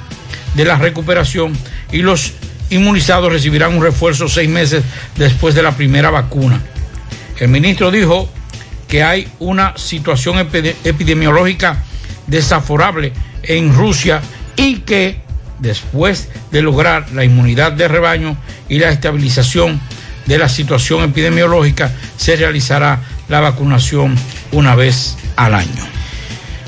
[0.54, 1.52] de la recuperación
[1.92, 2.32] y los
[2.70, 4.82] inmunizados recibirán un refuerzo seis meses
[5.16, 6.60] después de la primera vacuna.
[7.38, 8.28] El ministro dijo
[8.94, 11.82] que hay una situación epidemiológica
[12.28, 13.12] desaforable
[13.42, 14.22] en Rusia
[14.54, 15.18] y que
[15.58, 18.36] después de lograr la inmunidad de rebaño
[18.68, 19.80] y la estabilización
[20.26, 24.14] de la situación epidemiológica, se realizará la vacunación
[24.52, 25.84] una vez al año.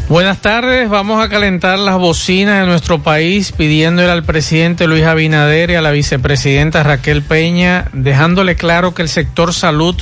[0.08, 5.70] Buenas tardes, vamos a calentar las bocinas de nuestro país pidiéndole al presidente Luis Abinader
[5.70, 9.94] y a la vicepresidenta Raquel Peña, dejándole claro que el sector salud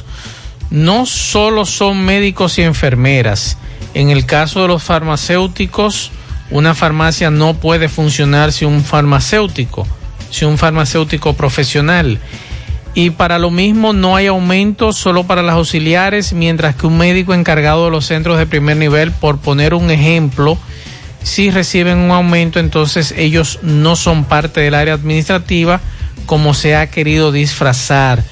[0.75, 3.57] no solo son médicos y enfermeras.
[3.95, 6.11] En el caso de los farmacéuticos,
[6.51, 9.87] una farmacia no puede funcionar sin un farmacéutico,
[10.31, 12.19] sin un farmacéutico profesional
[12.95, 17.35] y para lo mismo no hay aumento solo para las auxiliares, mientras que un médico
[17.35, 20.57] encargado de los centros de primer nivel, por poner un ejemplo,
[21.23, 25.81] si reciben un aumento, entonces ellos no son parte del área administrativa
[26.27, 28.23] como se ha querido disfrazar.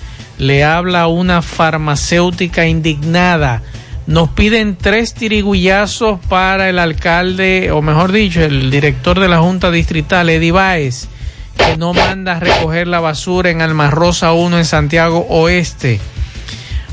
[0.42, 3.62] Le habla una farmacéutica indignada.
[4.08, 9.70] Nos piden tres tirigullazos para el alcalde, o mejor dicho, el director de la Junta
[9.70, 11.08] Distrital, Eddie Baez
[11.56, 16.00] que no manda a recoger la basura en Almarrosa 1 en Santiago Oeste.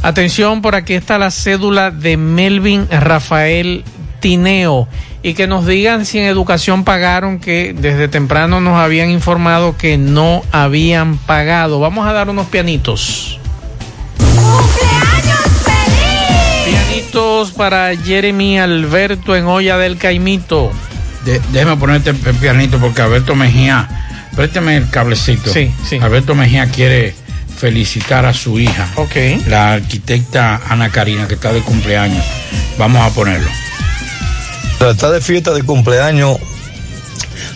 [0.04, 3.84] Atención, por aquí está la cédula de Melvin Rafael
[4.20, 4.88] Tineo
[5.22, 9.98] y que nos digan si en educación pagaron que desde temprano nos habían informado que
[9.98, 11.80] no habían pagado.
[11.80, 13.40] Vamos a dar unos pianitos.
[16.66, 20.72] Pianitos para Jeremy Alberto en olla del Caimito.
[21.52, 23.88] déjeme ponerte el pianito porque Alberto Mejía
[24.36, 25.52] préstame el cablecito.
[25.52, 25.98] Sí, sí.
[26.02, 27.14] Alberto Mejía quiere
[27.58, 29.16] felicitar a su hija, Ok.
[29.48, 32.24] la arquitecta Ana Karina, que está de cumpleaños.
[32.78, 33.50] Vamos a ponerlo.
[34.80, 36.38] Está de fiesta de cumpleaños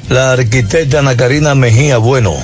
[0.09, 2.35] la arquitecta Ana Karina Mejía Bueno.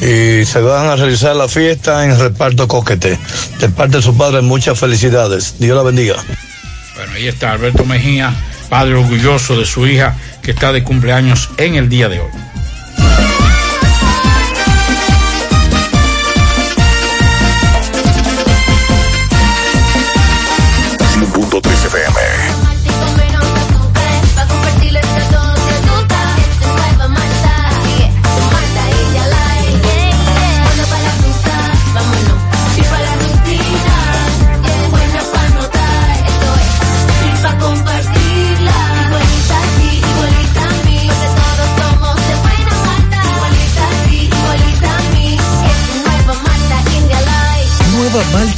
[0.00, 3.18] Y se van a realizar la fiesta en reparto coquete.
[3.60, 5.56] De parte de su padre, muchas felicidades.
[5.58, 6.16] Dios la bendiga.
[6.96, 8.34] Bueno, ahí está Alberto Mejía,
[8.68, 12.30] padre orgulloso de su hija, que está de cumpleaños en el día de hoy.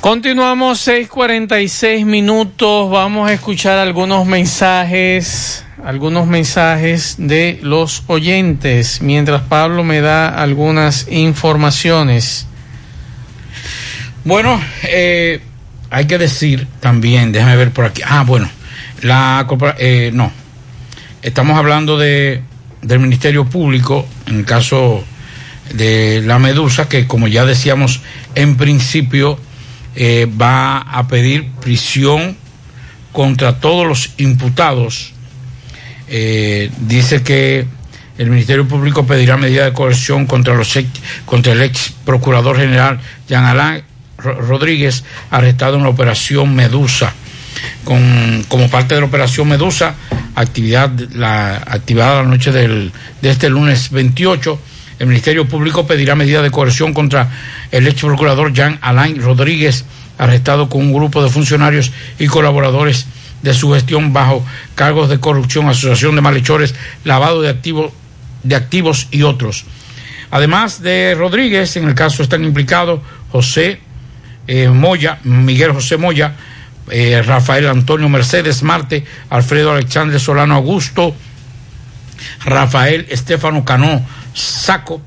[0.00, 2.90] Continuamos 6:46 minutos.
[2.90, 11.08] Vamos a escuchar algunos mensajes, algunos mensajes de los oyentes, mientras Pablo me da algunas
[11.10, 12.46] informaciones.
[14.24, 15.40] Bueno, eh,
[15.90, 18.02] hay que decir también, déjame ver por aquí.
[18.04, 18.48] Ah, bueno,
[19.02, 19.46] la
[19.78, 20.32] eh, no,
[21.22, 22.42] estamos hablando de
[22.82, 25.04] del Ministerio Público en caso
[25.74, 28.00] de la Medusa, que como ya decíamos
[28.34, 29.38] en principio
[30.00, 32.36] eh, va a pedir prisión
[33.10, 35.12] contra todos los imputados.
[36.06, 37.66] Eh, dice que
[38.16, 40.72] el Ministerio Público pedirá medida de coerción contra, los
[41.26, 43.82] contra el ex procurador general Jean Alain
[44.18, 45.02] Rodríguez,
[45.32, 47.12] arrestado en la operación Medusa.
[47.82, 49.96] Con, como parte de la operación Medusa,
[50.36, 54.60] actividad la activada la noche del, de este lunes 28
[54.98, 57.30] el Ministerio Público pedirá medida de coerción contra
[57.70, 59.84] el ex procurador Jean Alain Rodríguez,
[60.18, 63.06] arrestado con un grupo de funcionarios y colaboradores
[63.42, 64.44] de su gestión bajo
[64.74, 67.92] cargos de corrupción, asociación de malhechores, lavado de activos,
[68.42, 69.64] de activos y otros.
[70.30, 73.00] Además de Rodríguez, en el caso están implicados
[73.30, 73.80] José
[74.46, 76.34] eh, Moya, Miguel José Moya,
[76.90, 81.14] eh, Rafael Antonio Mercedes Marte, Alfredo Alexandre Solano Augusto,
[82.44, 84.04] Rafael Estefano Cano
[84.38, 85.00] Saco,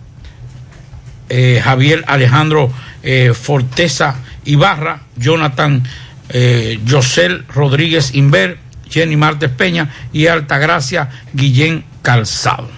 [1.29, 2.71] eh, Javier Alejandro
[3.03, 5.83] eh, Forteza Ibarra, Jonathan
[6.29, 8.57] eh, Josel Rodríguez Inver,
[8.89, 12.69] Jenny Martes Peña y Altagracia Guillén Calzado.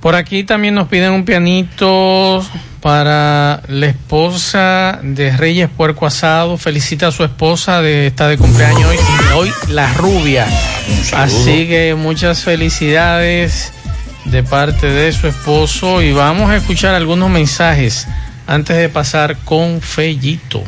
[0.00, 2.44] Por aquí también nos piden un pianito
[2.80, 6.58] para la esposa de Reyes Puerco Asado.
[6.58, 8.98] Felicita a su esposa de está de cumpleaños hoy,
[9.36, 10.46] hoy la rubia.
[11.12, 13.72] Así que muchas felicidades
[14.24, 18.06] de parte de su esposo y vamos a escuchar algunos mensajes
[18.46, 20.62] antes de pasar con Fellito.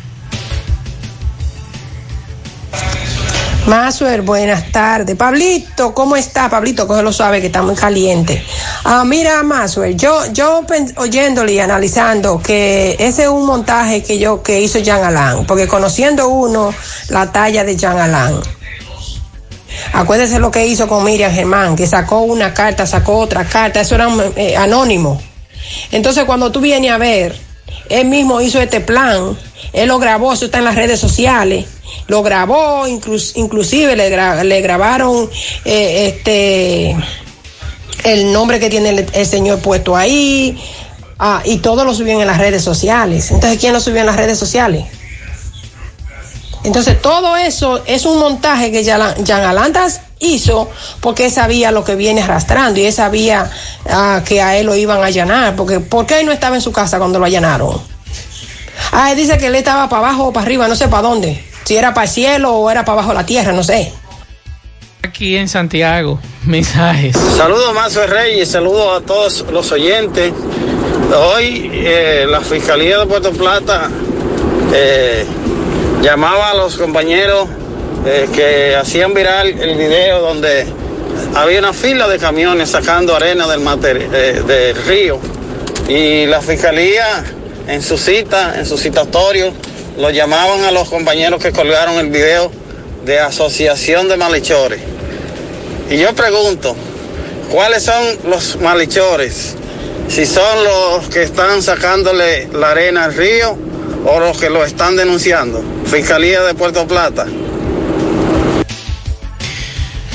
[3.67, 5.17] Masuer, buenas tardes.
[5.17, 6.51] Pablito, ¿cómo está?
[6.51, 8.45] Pablito, que lo sabe que está muy caliente.
[8.85, 10.67] Ah, mira, Masuer, yo, yo
[10.97, 15.67] oyéndole y analizando que ese es un montaje que yo, que hizo Jean Alain, porque
[15.67, 16.75] conociendo uno
[17.09, 18.37] la talla de Jean Alain,
[19.93, 23.94] Acuérdese lo que hizo con Miriam Germán, que sacó una carta, sacó otra carta, eso
[23.94, 25.20] era eh, anónimo.
[25.90, 27.36] Entonces cuando tú vienes a ver,
[27.89, 29.36] él mismo hizo este plan,
[29.73, 31.66] él lo grabó, eso está en las redes sociales,
[32.06, 35.28] lo grabó, inclusive le, le grabaron
[35.65, 36.97] eh, este
[38.05, 40.59] el nombre que tiene el, señor puesto ahí,
[41.19, 43.31] ah, y todo lo subieron en las redes sociales.
[43.31, 44.85] Entonces, ¿quién lo subió en las redes sociales?
[46.65, 50.70] Entonces todo eso es un montaje que Jan Alantas hizo
[51.01, 53.51] porque él sabía lo que viene arrastrando y él sabía
[53.91, 56.62] ah, que a él lo iban a allanar, porque ¿por qué él no estaba en
[56.62, 57.81] su casa cuando lo allanaron?
[58.93, 61.45] Ah, él dice que él estaba para abajo o para arriba, no sé para dónde,
[61.65, 63.93] si era para el cielo o era para abajo la tierra, no sé.
[65.03, 67.15] Aquí en Santiago, mensajes.
[67.36, 70.32] Saludos Mazo Reyes, saludos a todos los oyentes.
[71.15, 73.91] Hoy eh, la Fiscalía de Puerto Plata
[74.73, 75.27] eh,
[76.05, 77.49] llamaba a los compañeros
[78.05, 80.67] eh, que hacían viral el video donde
[81.35, 83.63] había una fila de camiones sacando arena del,
[84.13, 85.19] eh, del río
[85.89, 87.25] y la fiscalía
[87.69, 89.51] en su cita, en su citatorio,
[89.97, 92.53] lo llamaban a los compañeros que colgaron el video
[93.07, 94.81] de asociación de malhechores.
[95.89, 96.77] Y yo pregunto,
[97.51, 99.55] ¿cuáles son los malhechores?
[100.09, 103.57] Si son los que están sacándole la arena al río
[104.05, 105.63] o los que lo están denunciando.
[105.87, 107.27] Fiscalía de Puerto Plata.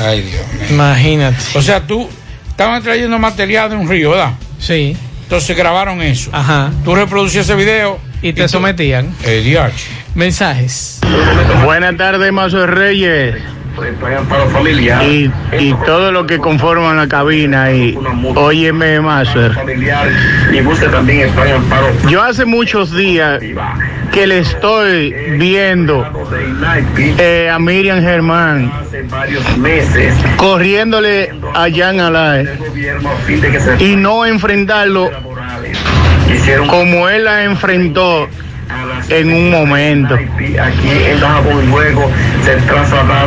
[0.02, 0.66] Ay, Dios mío.
[0.70, 1.38] Imagínate.
[1.56, 2.10] O sea, tú
[2.48, 4.34] estaban trayendo material de un río, ¿verdad?
[4.60, 4.95] Sí.
[5.24, 6.30] Entonces grabaron eso.
[6.34, 6.72] Ajá.
[6.84, 7.99] Tú reproducías ese video.
[8.22, 9.14] Y te sometían.
[9.24, 9.72] Eh,
[10.14, 10.99] Mensajes.
[11.64, 13.36] Buenas tardes, Mazo Reyes.
[15.03, 17.97] Y, y todo lo que conforman la cabina y
[18.35, 19.51] óyeme Master.
[22.10, 23.41] Yo hace muchos días
[24.11, 26.06] que le estoy viendo
[26.97, 28.72] eh, a Miriam Germán
[30.38, 32.47] corriéndole a Jan Alay
[33.80, 35.10] y no enfrentarlo
[36.68, 38.27] como él la enfrentó
[39.10, 40.18] en un momento.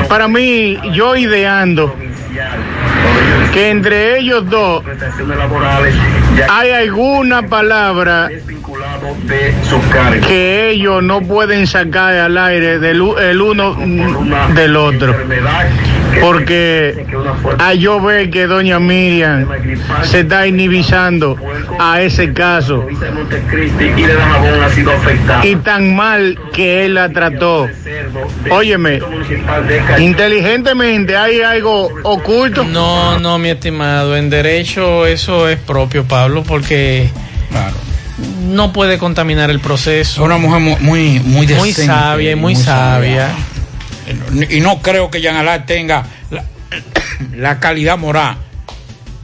[0.09, 1.95] Para mí, yo ideando
[3.53, 4.83] que entre ellos dos
[6.49, 8.31] hay alguna palabra
[10.27, 13.77] que ellos no pueden sacar al aire del el uno
[14.55, 15.15] del otro.
[16.21, 17.07] Porque
[17.59, 19.47] a yo ver que doña Miriam
[20.03, 21.37] se está inhibizando
[21.79, 22.87] a ese caso
[25.43, 27.69] y tan mal que él la trató.
[28.51, 29.01] Óyeme,
[29.99, 32.65] inteligentemente hay algo oculto.
[32.65, 34.17] No, no, mi estimado.
[34.17, 37.09] En derecho eso es propio, Pablo, porque
[38.49, 40.23] no puede contaminar el proceso.
[40.23, 43.31] Una mujer mu- muy, muy Muy decente, sabia y muy, sabia.
[44.51, 46.45] Y no creo que Jean Alain tenga la,
[47.37, 48.37] la calidad moral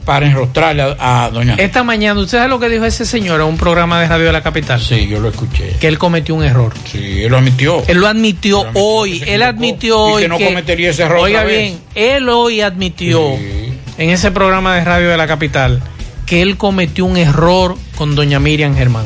[0.05, 3.47] para enrostrarle a, a doña Esta mañana, ¿usted sabe lo que dijo ese señor en
[3.47, 4.81] un programa de radio de la capital?
[4.81, 5.75] Sí, yo lo escuché.
[5.79, 6.73] Que él cometió un error.
[6.91, 7.83] Sí, él lo admitió.
[7.87, 9.23] Él lo admitió hoy.
[9.27, 10.21] Él admitió y hoy.
[10.23, 11.59] que no cometería ese error Oiga otra vez.
[11.61, 15.79] bien, él hoy admitió en ese programa de radio de la capital
[16.25, 19.05] que él cometió un error con doña Miriam Germán.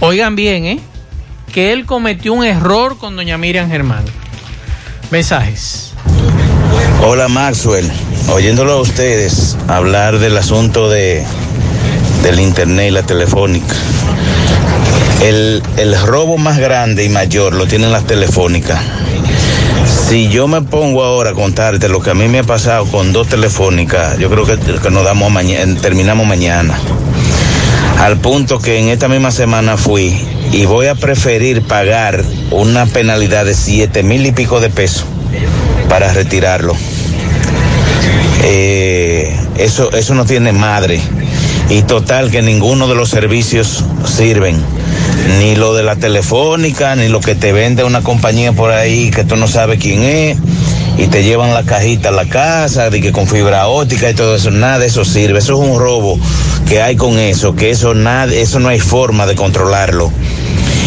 [0.00, 0.80] Oigan bien, ¿eh?
[1.52, 4.04] Que él cometió un error con doña Miriam Germán.
[5.10, 5.92] Mensajes.
[7.04, 7.90] Hola Maxwell,
[8.32, 11.24] oyéndolo a ustedes hablar del asunto de
[12.22, 13.74] del internet y la telefónica.
[15.20, 18.80] El, el robo más grande y mayor lo tienen las telefónicas.
[20.08, 23.12] Si yo me pongo ahora a contarte lo que a mí me ha pasado con
[23.12, 26.78] dos telefónicas, yo creo que, que nos damos mañana, terminamos mañana.
[27.98, 30.16] Al punto que en esta misma semana fui
[30.52, 35.04] y voy a preferir pagar una penalidad de siete mil y pico de pesos
[35.88, 36.74] para retirarlo.
[38.42, 41.00] Eh, eso, eso no tiene madre.
[41.68, 44.56] Y total que ninguno de los servicios sirven.
[45.38, 49.24] Ni lo de la telefónica, ni lo que te vende una compañía por ahí que
[49.24, 50.38] tú no sabes quién es.
[50.98, 54.36] Y te llevan la cajita a la casa, de que con fibra óptica y todo
[54.36, 55.38] eso, nada de eso sirve.
[55.38, 56.18] Eso es un robo
[56.68, 60.12] que hay con eso, que eso nada, eso no hay forma de controlarlo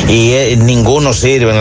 [0.08, 1.54] y eh, ninguno sirve,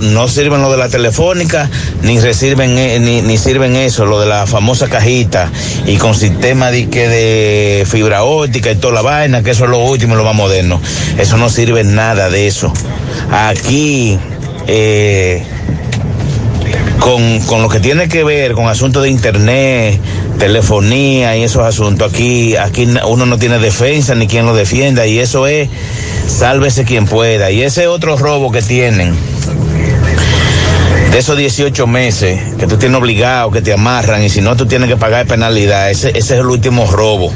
[0.00, 1.68] no sirven lo de la telefónica,
[2.02, 5.50] ni reciben, eh, ni, ni sirven eso, lo de la famosa cajita,
[5.86, 9.70] y con sistema de, que de fibra óptica y toda la vaina, que eso es
[9.70, 10.80] lo último y lo más moderno.
[11.18, 12.72] Eso no sirve nada de eso.
[13.30, 14.18] Aquí,
[14.66, 15.42] eh,
[17.00, 20.00] con, con lo que tiene que ver con asuntos de internet,
[20.38, 25.18] telefonía y esos asuntos, aquí, aquí uno no tiene defensa ni quien lo defienda y
[25.18, 25.68] eso es
[26.26, 27.50] sálvese quien pueda.
[27.50, 29.14] Y ese otro robo que tienen,
[31.10, 34.66] de esos 18 meses que tú tienes obligado, que te amarran y si no tú
[34.66, 37.32] tienes que pagar penalidad, ese, ese es el último robo.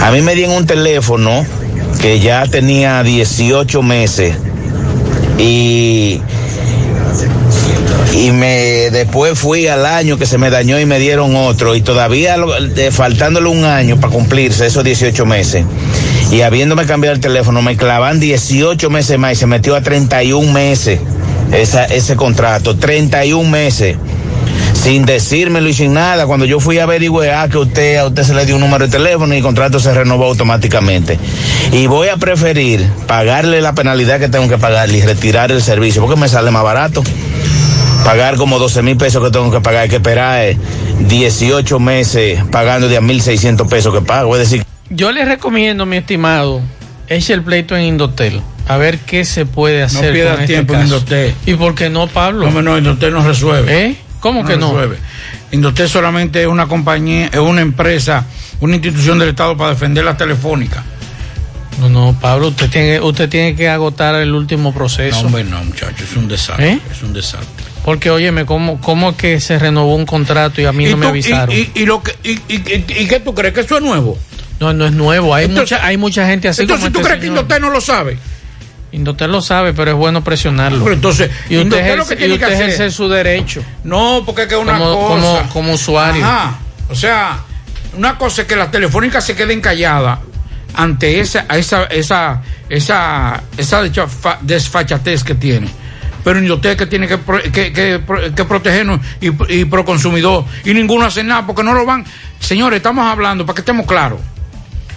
[0.00, 1.44] A mí me dieron un teléfono
[2.00, 4.34] que ya tenía 18 meses
[5.38, 6.20] y
[8.14, 11.80] y me después fui al año que se me dañó y me dieron otro y
[11.80, 12.36] todavía
[12.90, 15.64] faltándole un año para cumplirse esos 18 meses
[16.30, 20.52] y habiéndome cambiado el teléfono me clavan 18 meses más y se metió a 31
[20.52, 21.00] meses
[21.52, 23.96] esa, ese contrato 31 meses
[24.82, 26.26] sin decírmelo y sin nada.
[26.26, 28.90] Cuando yo fui a averiguar que usted, a usted se le dio un número de
[28.90, 31.18] teléfono y el contrato se renovó automáticamente.
[31.72, 36.00] Y voy a preferir pagarle la penalidad que tengo que pagarle y retirar el servicio,
[36.02, 37.02] porque me sale más barato.
[38.04, 40.58] Pagar como 12 mil pesos que tengo que pagar, hay que esperar eh,
[41.00, 44.34] 18 meses pagando de a 1.600 pesos que pago.
[44.36, 46.60] Es decir, Yo le recomiendo, mi estimado,
[47.08, 48.40] eche el pleito en Indotel.
[48.66, 50.06] A ver qué se puede hacer.
[50.06, 50.82] No pierdas este tiempo en.
[50.82, 51.34] Indotel.
[51.46, 52.50] ¿Y por qué no, Pablo?
[52.50, 53.86] No, no, Indotel no resuelve.
[53.86, 53.96] ¿Eh?
[54.20, 54.68] ¿Cómo que no?
[54.68, 54.98] resuelve.
[55.52, 58.26] Indotel solamente es una compañía, es una empresa,
[58.60, 60.84] una institución del Estado para defender las telefónicas.
[61.80, 65.20] No, no, Pablo, usted tiene, usted tiene que agotar el último proceso.
[65.22, 66.72] No, hombre, no, muchacho, es un desastre.
[66.72, 66.80] ¿Eh?
[66.90, 67.59] Es un desastre.
[67.84, 71.54] Porque, óyeme, ¿cómo, ¿cómo que se renovó un contrato y a mí no me avisaron?
[71.54, 72.36] Y, y- y lo que, y,
[73.06, 74.18] qué tú crees que eso es nuevo?
[74.60, 75.34] No, no es nuevo.
[75.34, 77.26] Hay, Entonces- mucha, hay mucha gente así Entonces, como ¿tú este crees que.
[77.28, 78.18] Indotel no lo sabe?
[78.92, 80.82] Indotel lo sabe, pero es bueno presionarlo.
[80.82, 83.62] Pero entonces, y usted Indotel lo ejerce, que y tiene que hacer- ejerce su derecho.
[83.84, 85.20] No, porque es que una Como- cosa.
[85.20, 86.24] como- como usuario.
[86.24, 86.58] Ajá.
[86.90, 87.38] O sea,
[87.96, 90.18] una cosa es que las telefónicas se queden calladas
[90.74, 95.68] ante esa, esa, esa, esa, esa desfa- desfachatez que tiene.
[96.22, 97.18] Pero Indotel que tiene que,
[97.52, 98.00] que, que,
[98.36, 100.44] que protegernos y, y pro consumidor.
[100.64, 102.04] Y ninguno hace nada porque no lo van.
[102.38, 104.20] Señores, estamos hablando, para que estemos claros.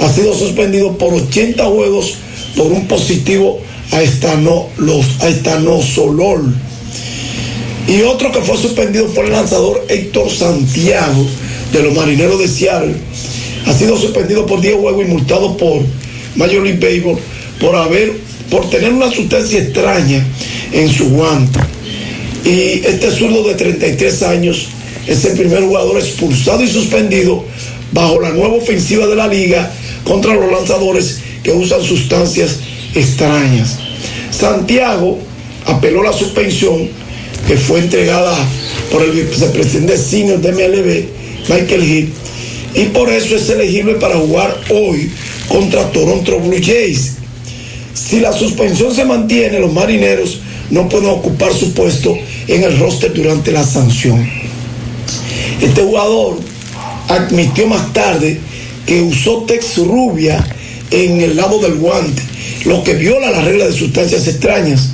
[0.00, 2.14] ha sido suspendido por 80 juegos
[2.56, 3.60] por un positivo
[3.92, 6.56] a, estanosolol.
[7.86, 11.26] Y otro que fue suspendido fue el lanzador Héctor Santiago
[11.74, 12.94] de los Marineros de Seattle.
[13.66, 15.82] Ha sido suspendido por 10 juegos y multado por
[16.36, 17.18] Major League Baseball
[17.60, 18.14] por haber,
[18.50, 20.26] por tener una sustancia extraña
[20.72, 21.60] en su guante.
[22.46, 24.68] Y este zurdo de 33 años
[25.06, 27.44] es el primer jugador expulsado y suspendido
[27.92, 29.70] bajo la nueva ofensiva de la liga
[30.04, 32.58] contra los lanzadores que usan sustancias
[32.94, 33.78] extrañas.
[34.30, 35.18] Santiago
[35.64, 36.88] apeló la suspensión
[37.46, 38.36] que fue entregada
[38.90, 42.12] por el vicepresidente senior de MLB, Michael Hill,
[42.74, 45.10] y por eso es elegible para jugar hoy
[45.48, 47.14] contra Toronto Blue Jays.
[47.94, 52.16] Si la suspensión se mantiene, los marineros no pueden ocupar su puesto
[52.48, 54.28] en el roster durante la sanción.
[55.60, 56.38] Este jugador
[57.08, 58.38] admitió más tarde
[58.84, 60.44] que usó Tex Rubia
[60.90, 62.22] en el lado del guante,
[62.64, 64.90] lo que viola la regla de sustancias extrañas.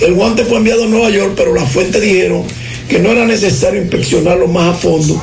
[0.00, 2.44] El guante fue enviado a Nueva York, pero las fuentes dijeron
[2.88, 5.20] que no era necesario inspeccionarlo más a fondo,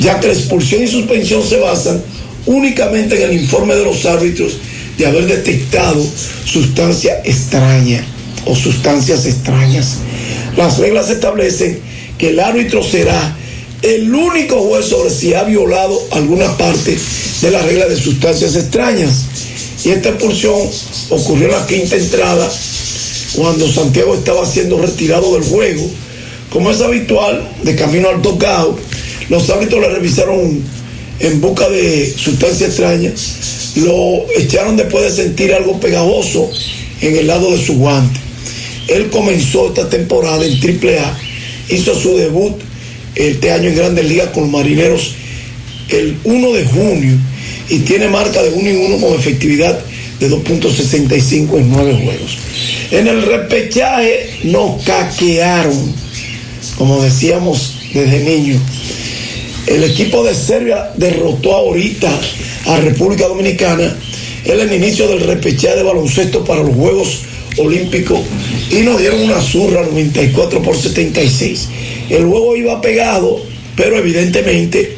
[0.00, 2.02] ya que la expulsión y suspensión se basan
[2.46, 4.58] únicamente en el informe de los árbitros
[4.98, 6.04] de haber detectado
[6.44, 8.04] sustancia extraña
[8.44, 9.98] o sustancias extrañas.
[10.56, 11.80] Las reglas establecen
[12.18, 13.36] que el árbitro será
[13.82, 16.96] el único juez sobre si ha violado alguna parte
[17.40, 19.24] de la regla de sustancias extrañas.
[19.84, 20.56] Y esta expulsión
[21.10, 22.48] ocurrió en la quinta entrada
[23.34, 25.84] cuando Santiago estaba siendo retirado del juego.
[26.50, 28.78] Como es habitual, de camino al tocado,
[29.28, 30.62] los árbitros le revisaron
[31.18, 36.50] en busca de sustancias extrañas, lo echaron después de sentir algo pegajoso
[37.00, 38.20] en el lado de su guante.
[38.88, 41.18] Él comenzó esta temporada en AAA,
[41.70, 42.54] hizo su debut
[43.14, 45.14] este año en Grandes Ligas con los Marineros
[45.88, 47.18] el 1 de junio
[47.68, 49.78] y tiene marca de 1 y 1 con efectividad
[50.20, 52.38] de 2.65 en 9 juegos.
[52.90, 55.94] En el repechaje nos caquearon,
[56.78, 58.60] como decíamos desde niño.
[59.66, 62.10] El equipo de Serbia derrotó ahorita
[62.66, 63.96] a República Dominicana
[64.44, 67.22] en el inicio del repechaje de baloncesto para los Juegos
[67.58, 68.20] Olímpicos
[68.70, 71.68] y nos dieron una zurra 94 por 76.
[72.10, 73.40] El juego iba pegado,
[73.76, 74.96] pero evidentemente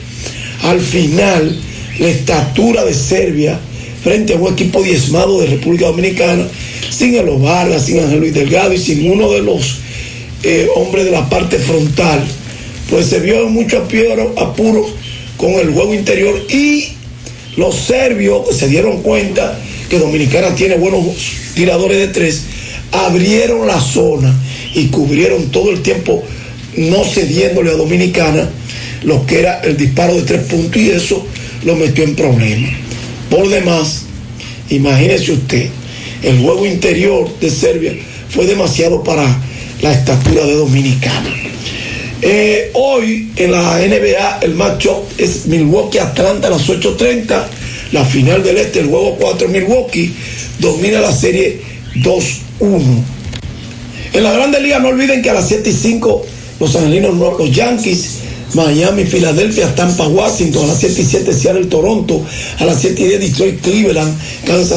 [0.63, 1.59] al final
[1.99, 3.59] la estatura de Serbia
[4.03, 6.47] frente a un equipo diezmado de República Dominicana,
[6.91, 9.79] sin el Vargas, sin Ángel Luis Delgado y sin uno de los
[10.43, 12.23] eh, hombres de la parte frontal,
[12.91, 13.87] pues se vio mucho
[14.37, 14.87] apuro
[15.37, 16.89] con el juego interior y
[17.57, 19.59] los serbios se dieron cuenta
[19.89, 21.03] que Dominicana tiene buenos
[21.55, 22.43] tiradores de tres,
[22.93, 24.35] abrieron la zona
[24.75, 26.23] y cubrieron todo el tiempo
[26.77, 28.49] no cediéndole a Dominicana
[29.05, 31.27] lo que era el disparo de tres puntos y eso
[31.65, 32.73] lo metió en problemas.
[33.31, 34.03] Por demás,
[34.71, 35.69] imagínese usted,
[36.23, 37.93] el juego interior de Serbia
[38.31, 39.25] fue demasiado para
[39.83, 41.31] la estatura de Dominicana.
[42.23, 47.45] Eh, hoy en la NBA el matchup es Milwaukee Atlanta a las 8.30,
[47.95, 50.13] la final del este, el juego 4 Milwaukee,
[50.59, 51.61] domina la serie
[52.03, 52.83] 2-1.
[54.13, 56.27] En la Grande Liga no olviden que a las 7 y 5
[56.59, 58.19] los angelinos, los Yankees,
[58.55, 62.21] Miami, Filadelfia, Tampa, Washington, a las 7 y 7 Seattle, Toronto,
[62.59, 64.73] a las 7 y 10 Detroit, Cleveland, Kansas